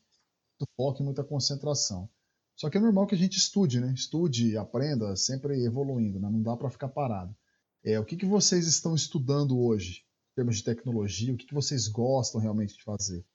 Muito 0.59 0.71
foco 0.75 1.01
e 1.01 1.05
muita 1.05 1.23
concentração. 1.23 2.09
Só 2.53 2.69
que 2.69 2.77
é 2.77 2.81
normal 2.81 3.07
que 3.07 3.15
a 3.15 3.17
gente 3.17 3.37
estude, 3.37 3.79
né? 3.79 3.93
Estude, 3.93 4.57
aprenda, 4.57 5.15
sempre 5.15 5.63
evoluindo, 5.63 6.19
né? 6.19 6.29
Não 6.29 6.41
dá 6.41 6.57
para 6.57 6.69
ficar 6.69 6.89
parado. 6.89 7.33
É, 7.81 7.97
o 7.97 8.03
que, 8.03 8.17
que 8.17 8.25
vocês 8.25 8.67
estão 8.67 8.93
estudando 8.93 9.57
hoje, 9.57 10.03
em 10.31 10.35
termos 10.35 10.57
de 10.57 10.63
tecnologia? 10.63 11.33
O 11.33 11.37
que, 11.37 11.45
que 11.45 11.53
vocês 11.53 11.87
gostam 11.87 12.41
realmente 12.41 12.75
de 12.75 12.83
fazer? 12.83 13.25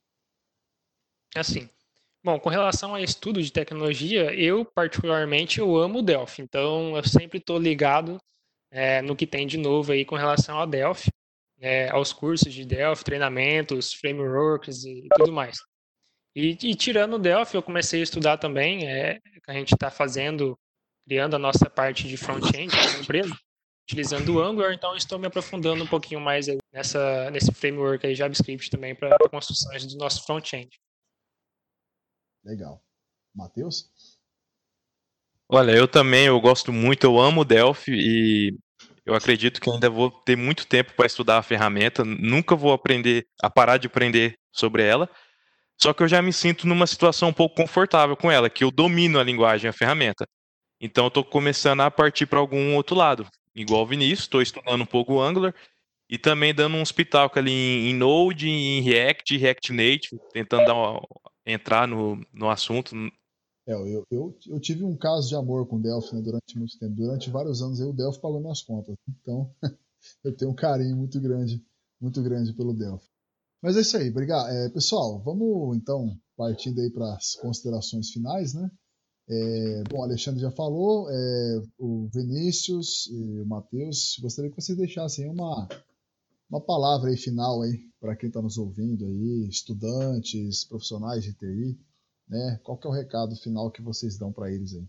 Assim, 1.34 1.68
bom, 2.22 2.38
com 2.38 2.48
relação 2.48 2.94
a 2.94 3.02
estudo 3.02 3.42
de 3.42 3.52
tecnologia, 3.52 4.34
eu 4.34 4.64
particularmente 4.64 5.58
eu 5.58 5.76
amo 5.76 6.02
Delphi, 6.02 6.42
então 6.42 6.96
eu 6.96 7.04
sempre 7.06 7.38
estou 7.38 7.58
ligado 7.58 8.18
é, 8.70 9.00
no 9.02 9.16
que 9.16 9.26
tem 9.26 9.46
de 9.46 9.56
novo 9.56 9.92
aí 9.92 10.04
com 10.04 10.16
relação 10.16 10.58
ao 10.58 10.66
Delphi, 10.66 11.10
é, 11.60 11.88
aos 11.90 12.12
cursos 12.12 12.52
de 12.52 12.64
Delphi, 12.64 13.04
treinamentos, 13.04 13.92
frameworks 13.94 14.84
e 14.84 15.08
tudo 15.16 15.32
mais. 15.32 15.58
E, 16.34 16.56
e 16.62 16.74
tirando 16.74 17.14
o 17.14 17.18
Delphi, 17.18 17.56
eu 17.56 17.62
comecei 17.62 18.00
a 18.00 18.04
estudar 18.04 18.38
também, 18.38 18.86
é, 18.86 19.18
a 19.46 19.52
gente 19.52 19.74
está 19.74 19.90
fazendo 19.90 20.56
criando 21.08 21.34
a 21.34 21.38
nossa 21.38 21.70
parte 21.70 22.06
de 22.06 22.18
front-end 22.18 22.74
na 22.74 22.98
empresa, 23.00 23.34
utilizando 23.88 24.34
o 24.34 24.40
Angular, 24.42 24.74
então 24.74 24.94
estou 24.94 25.18
me 25.18 25.26
aprofundando 25.26 25.82
um 25.82 25.86
pouquinho 25.86 26.20
mais 26.20 26.46
nessa, 26.70 27.30
nesse 27.30 27.50
framework 27.52 28.06
aí 28.06 28.14
JavaScript 28.14 28.68
também 28.68 28.94
para 28.94 29.16
construções 29.30 29.86
do 29.86 29.96
nosso 29.96 30.24
front-end. 30.26 30.68
Legal. 32.44 32.82
Matheus? 33.34 33.90
Olha, 35.48 35.72
eu 35.72 35.88
também, 35.88 36.26
eu 36.26 36.40
gosto 36.40 36.72
muito, 36.72 37.04
eu 37.04 37.18
amo 37.18 37.44
Delphi 37.44 37.92
e 37.92 38.58
eu 39.06 39.14
acredito 39.14 39.60
que 39.60 39.70
ainda 39.70 39.88
vou 39.88 40.10
ter 40.10 40.36
muito 40.36 40.66
tempo 40.66 40.92
para 40.94 41.06
estudar 41.06 41.38
a 41.38 41.42
ferramenta, 41.42 42.04
nunca 42.04 42.54
vou 42.54 42.72
aprender 42.72 43.26
a 43.42 43.48
parar 43.48 43.78
de 43.78 43.86
aprender 43.86 44.38
sobre 44.52 44.82
ela. 44.82 45.08
Só 45.80 45.94
que 45.94 46.02
eu 46.02 46.08
já 46.08 46.20
me 46.20 46.32
sinto 46.32 46.66
numa 46.66 46.86
situação 46.86 47.30
um 47.30 47.32
pouco 47.32 47.56
confortável 47.56 48.16
com 48.16 48.30
ela, 48.30 48.50
que 48.50 48.64
eu 48.64 48.70
domino 48.70 49.18
a 49.18 49.24
linguagem, 49.24 49.70
a 49.70 49.72
ferramenta. 49.72 50.26
Então 50.80 51.04
eu 51.04 51.08
estou 51.08 51.24
começando 51.24 51.80
a 51.80 51.90
partir 51.90 52.26
para 52.26 52.38
algum 52.38 52.74
outro 52.74 52.94
lado. 52.96 53.26
Igual 53.54 53.82
o 53.82 53.86
Vinícius, 53.86 54.20
estou 54.20 54.42
estudando 54.42 54.82
um 54.82 54.86
pouco 54.86 55.14
o 55.14 55.22
Angular 55.22 55.54
e 56.10 56.18
também 56.18 56.54
dando 56.54 56.76
um 56.76 56.84
pitaco 56.84 57.38
ali 57.38 57.88
em 57.88 57.94
Node, 57.94 58.48
em 58.48 58.80
React, 58.80 59.36
React 59.36 59.72
Native, 59.72 60.20
tentando 60.32 60.66
dar 60.66 60.74
uma, 60.74 61.00
entrar 61.52 61.88
no, 61.88 62.20
no 62.32 62.50
assunto. 62.50 62.94
É, 63.66 63.72
eu, 63.72 64.04
eu, 64.10 64.38
eu, 64.46 64.60
tive 64.60 64.84
um 64.84 64.96
caso 64.96 65.28
de 65.28 65.34
amor 65.34 65.66
com 65.66 65.76
o 65.76 65.82
Delphi 65.82 66.14
né, 66.14 66.22
durante 66.22 66.56
muito 66.58 66.78
tempo. 66.78 66.94
Durante 66.94 67.30
vários 67.30 67.60
anos 67.62 67.80
aí, 67.80 67.86
o 67.86 67.92
Delphi 67.92 68.20
pagou 68.20 68.40
minhas 68.40 68.62
contas. 68.62 68.96
Então, 69.08 69.54
eu 70.24 70.34
tenho 70.34 70.50
um 70.50 70.54
carinho 70.54 70.96
muito 70.96 71.20
grande, 71.20 71.62
muito 72.00 72.22
grande 72.22 72.52
pelo 72.52 72.72
Delphi. 72.72 73.08
Mas 73.62 73.76
é 73.76 73.80
isso 73.80 73.96
aí, 73.96 74.08
obrigado. 74.08 74.48
É, 74.48 74.68
pessoal, 74.68 75.20
vamos 75.22 75.76
então 75.76 76.16
partindo 76.36 76.80
aí 76.80 76.90
para 76.90 77.14
as 77.14 77.34
considerações 77.34 78.10
finais, 78.10 78.54
né? 78.54 78.70
É, 79.30 79.82
bom, 79.90 79.98
o 79.98 80.02
Alexandre 80.02 80.40
já 80.40 80.50
falou, 80.50 81.10
é, 81.10 81.62
o 81.76 82.08
Vinícius 82.14 83.06
e 83.10 83.40
o 83.40 83.46
Matheus, 83.46 84.16
gostaria 84.22 84.50
que 84.50 84.58
vocês 84.58 84.78
deixassem 84.78 85.28
uma, 85.28 85.68
uma 86.48 86.60
palavra 86.60 87.10
aí 87.10 87.16
final 87.16 87.62
aí 87.62 87.88
para 88.00 88.16
quem 88.16 88.28
está 88.28 88.40
nos 88.40 88.58
ouvindo 88.58 89.04
aí, 89.06 89.48
estudantes, 89.48 90.64
profissionais 90.64 91.22
de 91.24 91.34
TI, 91.34 91.78
né? 92.28 92.60
Qual 92.62 92.78
que 92.78 92.86
é 92.86 92.90
o 92.90 92.92
recado 92.92 93.34
final 93.36 93.70
que 93.70 93.82
vocês 93.82 94.16
dão 94.18 94.32
para 94.32 94.50
eles 94.50 94.74
aí? 94.74 94.88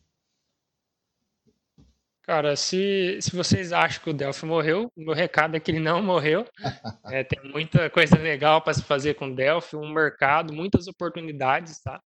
Cara, 2.30 2.56
se, 2.56 3.18
se 3.22 3.36
vocês 3.36 3.74
acham 3.74 4.04
que 4.04 4.10
o 4.12 4.14
Delphi 4.14 4.46
morreu, 4.46 4.92
o 4.96 5.02
meu 5.02 5.16
recado 5.16 5.58
é 5.58 5.60
que 5.60 5.72
ele 5.72 5.80
não 5.80 6.04
morreu. 6.04 6.46
É, 7.12 7.24
tem 7.24 7.40
muita 7.52 7.90
coisa 7.90 8.16
legal 8.20 8.62
para 8.62 8.74
se 8.76 8.84
fazer 8.84 9.16
com 9.16 9.32
o 9.32 9.36
Delphi, 9.36 9.76
um 9.76 9.92
mercado, 9.92 10.54
muitas 10.54 10.88
oportunidades, 10.88 11.82
tá? 11.82 12.00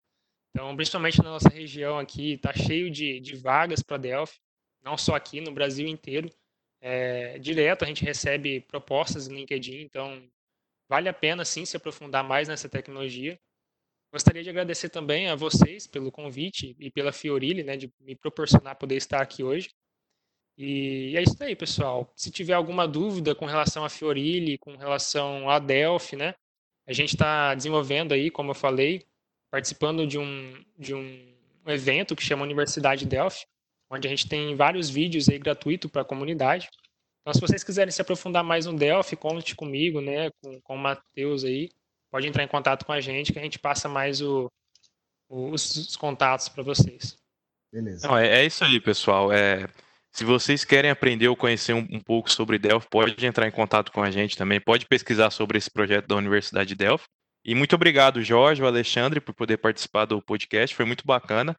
Então, 0.49 0.74
principalmente 0.78 1.18
na 1.18 1.32
nossa 1.32 1.49
região 1.49 1.99
aqui, 1.99 2.36
está 2.36 2.54
cheio 2.54 2.89
de, 2.89 3.20
de 3.20 3.36
vagas 3.36 3.84
para 3.84 3.97
Delphi, 3.97 4.38
não 4.82 4.97
só 4.97 5.14
aqui, 5.14 5.41
no 5.41 5.51
Brasil 5.51 5.86
inteiro. 5.88 6.30
É, 6.86 7.39
direto 7.39 7.86
a 7.86 7.88
gente 7.88 8.03
recebe 8.03 8.59
propostas 8.59 9.29
no 9.29 9.36
LinkedIn, 9.36 9.84
então 9.84 10.21
vale 10.89 11.07
a 11.07 11.13
pena 11.13 11.45
sim 11.45 11.63
se 11.63 11.77
aprofundar 11.77 12.25
mais 12.25 12.49
nessa 12.49 12.67
tecnologia. 12.67 13.39
Gostaria 14.11 14.43
de 14.43 14.49
agradecer 14.49 14.89
também 14.89 15.29
a 15.29 15.36
vocês 15.36 15.88
pelo 15.88 16.11
convite 16.11 16.75
e 16.77 16.91
pela 16.91 17.13
Fiorilli, 17.13 17.63
né, 17.63 17.77
de 17.77 17.89
me 18.01 18.17
proporcionar 18.17 18.75
poder 18.75 18.97
estar 18.97 19.21
aqui 19.21 19.45
hoje. 19.45 19.69
E 20.57 21.15
é 21.15 21.23
isso 21.23 21.41
aí, 21.41 21.55
pessoal. 21.55 22.11
Se 22.17 22.29
tiver 22.29 22.53
alguma 22.53 22.86
dúvida 22.86 23.34
com 23.34 23.45
relação 23.45 23.86
a 23.86 23.89
Fiorilli, 23.89 24.57
com 24.57 24.75
relação 24.75 25.49
a 25.49 25.59
Delphi, 25.59 26.17
né, 26.17 26.36
a 26.86 26.91
gente 26.91 27.15
está 27.15 27.55
desenvolvendo 27.55 28.11
aí, 28.11 28.29
como 28.29 28.51
eu 28.51 28.55
falei, 28.55 29.05
participando 29.49 30.05
de 30.05 30.19
um, 30.19 30.65
de 30.77 30.93
um 30.93 31.34
evento 31.65 32.13
que 32.13 32.23
chama 32.23 32.43
Universidade 32.43 33.05
Delphi, 33.05 33.45
onde 33.93 34.07
a 34.07 34.09
gente 34.09 34.27
tem 34.27 34.55
vários 34.55 34.89
vídeos 34.89 35.29
aí 35.29 35.37
gratuito 35.37 35.87
para 35.87 36.01
a 36.01 36.05
comunidade. 36.05 36.69
Então, 37.21 37.33
se 37.33 37.39
vocês 37.39 37.63
quiserem 37.63 37.91
se 37.91 38.01
aprofundar 38.01 38.43
mais 38.43 38.65
no 38.65 38.75
Delphi, 38.75 39.15
conte 39.15 39.55
comigo, 39.55 40.01
né, 40.01 40.29
com, 40.41 40.59
com 40.61 40.75
o 40.75 40.77
Matheus 40.77 41.43
aí, 41.45 41.69
pode 42.11 42.27
entrar 42.27 42.43
em 42.43 42.47
contato 42.47 42.85
com 42.85 42.91
a 42.91 42.99
gente 42.99 43.31
que 43.31 43.39
a 43.39 43.43
gente 43.43 43.57
passa 43.57 43.87
mais 43.87 44.21
o, 44.21 44.51
o, 45.29 45.51
os, 45.51 45.75
os, 45.75 45.95
contatos 45.95 46.49
para 46.49 46.63
vocês. 46.63 47.17
Beleza. 47.71 48.07
Não, 48.07 48.17
é, 48.17 48.41
é, 48.41 48.45
isso 48.45 48.63
aí, 48.63 48.79
pessoal. 48.79 49.31
É, 49.31 49.67
se 50.11 50.25
vocês 50.25 50.65
querem 50.65 50.91
aprender 50.91 51.27
ou 51.29 51.35
conhecer 51.35 51.73
um, 51.73 51.87
um, 51.89 51.99
pouco 51.99 52.29
sobre 52.29 52.59
Delphi, 52.59 52.87
pode 52.89 53.25
entrar 53.25 53.47
em 53.47 53.51
contato 53.51 53.91
com 53.91 54.03
a 54.03 54.11
gente 54.11 54.37
também, 54.37 54.59
pode 54.59 54.85
pesquisar 54.85 55.31
sobre 55.31 55.57
esse 55.57 55.71
projeto 55.71 56.07
da 56.07 56.15
Universidade 56.15 56.69
de 56.69 56.75
Delphi. 56.75 57.07
E 57.45 57.55
muito 57.55 57.73
obrigado, 57.75 58.21
Jorge, 58.21 58.61
o 58.61 58.67
Alexandre, 58.67 59.19
por 59.19 59.33
poder 59.33 59.57
participar 59.57 60.05
do 60.05 60.21
podcast, 60.21 60.75
foi 60.75 60.85
muito 60.85 61.05
bacana. 61.05 61.55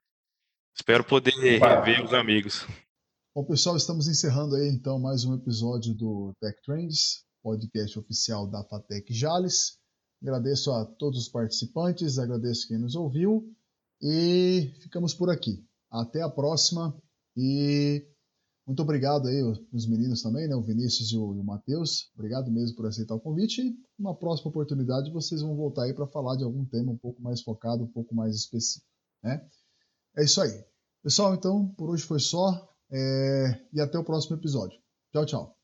Espero 0.77 1.05
poder 1.05 1.31
rever 1.31 2.05
os 2.05 2.13
amigos. 2.13 2.67
Bom, 3.33 3.45
pessoal, 3.45 3.77
estamos 3.77 4.09
encerrando 4.09 4.57
aí 4.57 4.69
então 4.69 4.99
mais 4.99 5.25
um 5.25 5.33
episódio 5.33 5.95
do 5.95 6.33
Tech 6.41 6.61
Trends, 6.63 7.25
podcast 7.45 7.97
oficial 7.97 8.49
da 8.49 8.65
Fatec 8.65 9.15
Jales. 9.15 9.79
Agradeço 10.21 10.73
a 10.73 10.85
todos 10.85 11.21
os 11.21 11.29
participantes, 11.29 12.19
agradeço 12.19 12.67
quem 12.67 12.77
nos 12.77 12.97
ouviu 12.97 13.55
e 14.03 14.73
ficamos 14.81 15.15
por 15.15 15.31
aqui. 15.31 15.65
Até 15.93 16.23
a 16.23 16.29
próxima 16.29 16.93
e 17.37 18.05
muito 18.67 18.83
obrigado 18.83 19.29
aí 19.29 19.43
os 19.73 19.87
meninos 19.87 20.23
também, 20.23 20.49
né, 20.49 20.57
o 20.57 20.63
Vinícius 20.63 21.13
e 21.13 21.17
o, 21.17 21.31
o 21.31 21.45
Matheus. 21.45 22.11
Obrigado 22.15 22.51
mesmo 22.51 22.75
por 22.75 22.87
aceitar 22.87 23.15
o 23.15 23.21
convite 23.21 23.63
e 23.63 23.77
uma 23.97 24.15
próxima 24.15 24.51
oportunidade 24.51 25.13
vocês 25.13 25.41
vão 25.41 25.55
voltar 25.55 25.85
aí 25.85 25.95
para 25.95 26.09
falar 26.09 26.35
de 26.35 26.43
algum 26.43 26.65
tema 26.65 26.91
um 26.91 26.99
pouco 26.99 27.23
mais 27.23 27.43
focado, 27.43 27.85
um 27.85 27.93
pouco 27.93 28.13
mais 28.13 28.35
específico, 28.35 28.91
né? 29.23 29.49
É 30.17 30.25
isso 30.25 30.41
aí. 30.41 30.65
Pessoal, 31.03 31.35
então, 31.35 31.69
por 31.77 31.91
hoje 31.91 32.05
foi 32.05 32.21
só 32.21 32.69
é... 32.91 33.61
e 33.73 33.81
até 33.81 33.99
o 33.99 34.05
próximo 34.05 34.37
episódio. 34.37 34.79
Tchau, 35.13 35.27
tchau. 35.27 35.55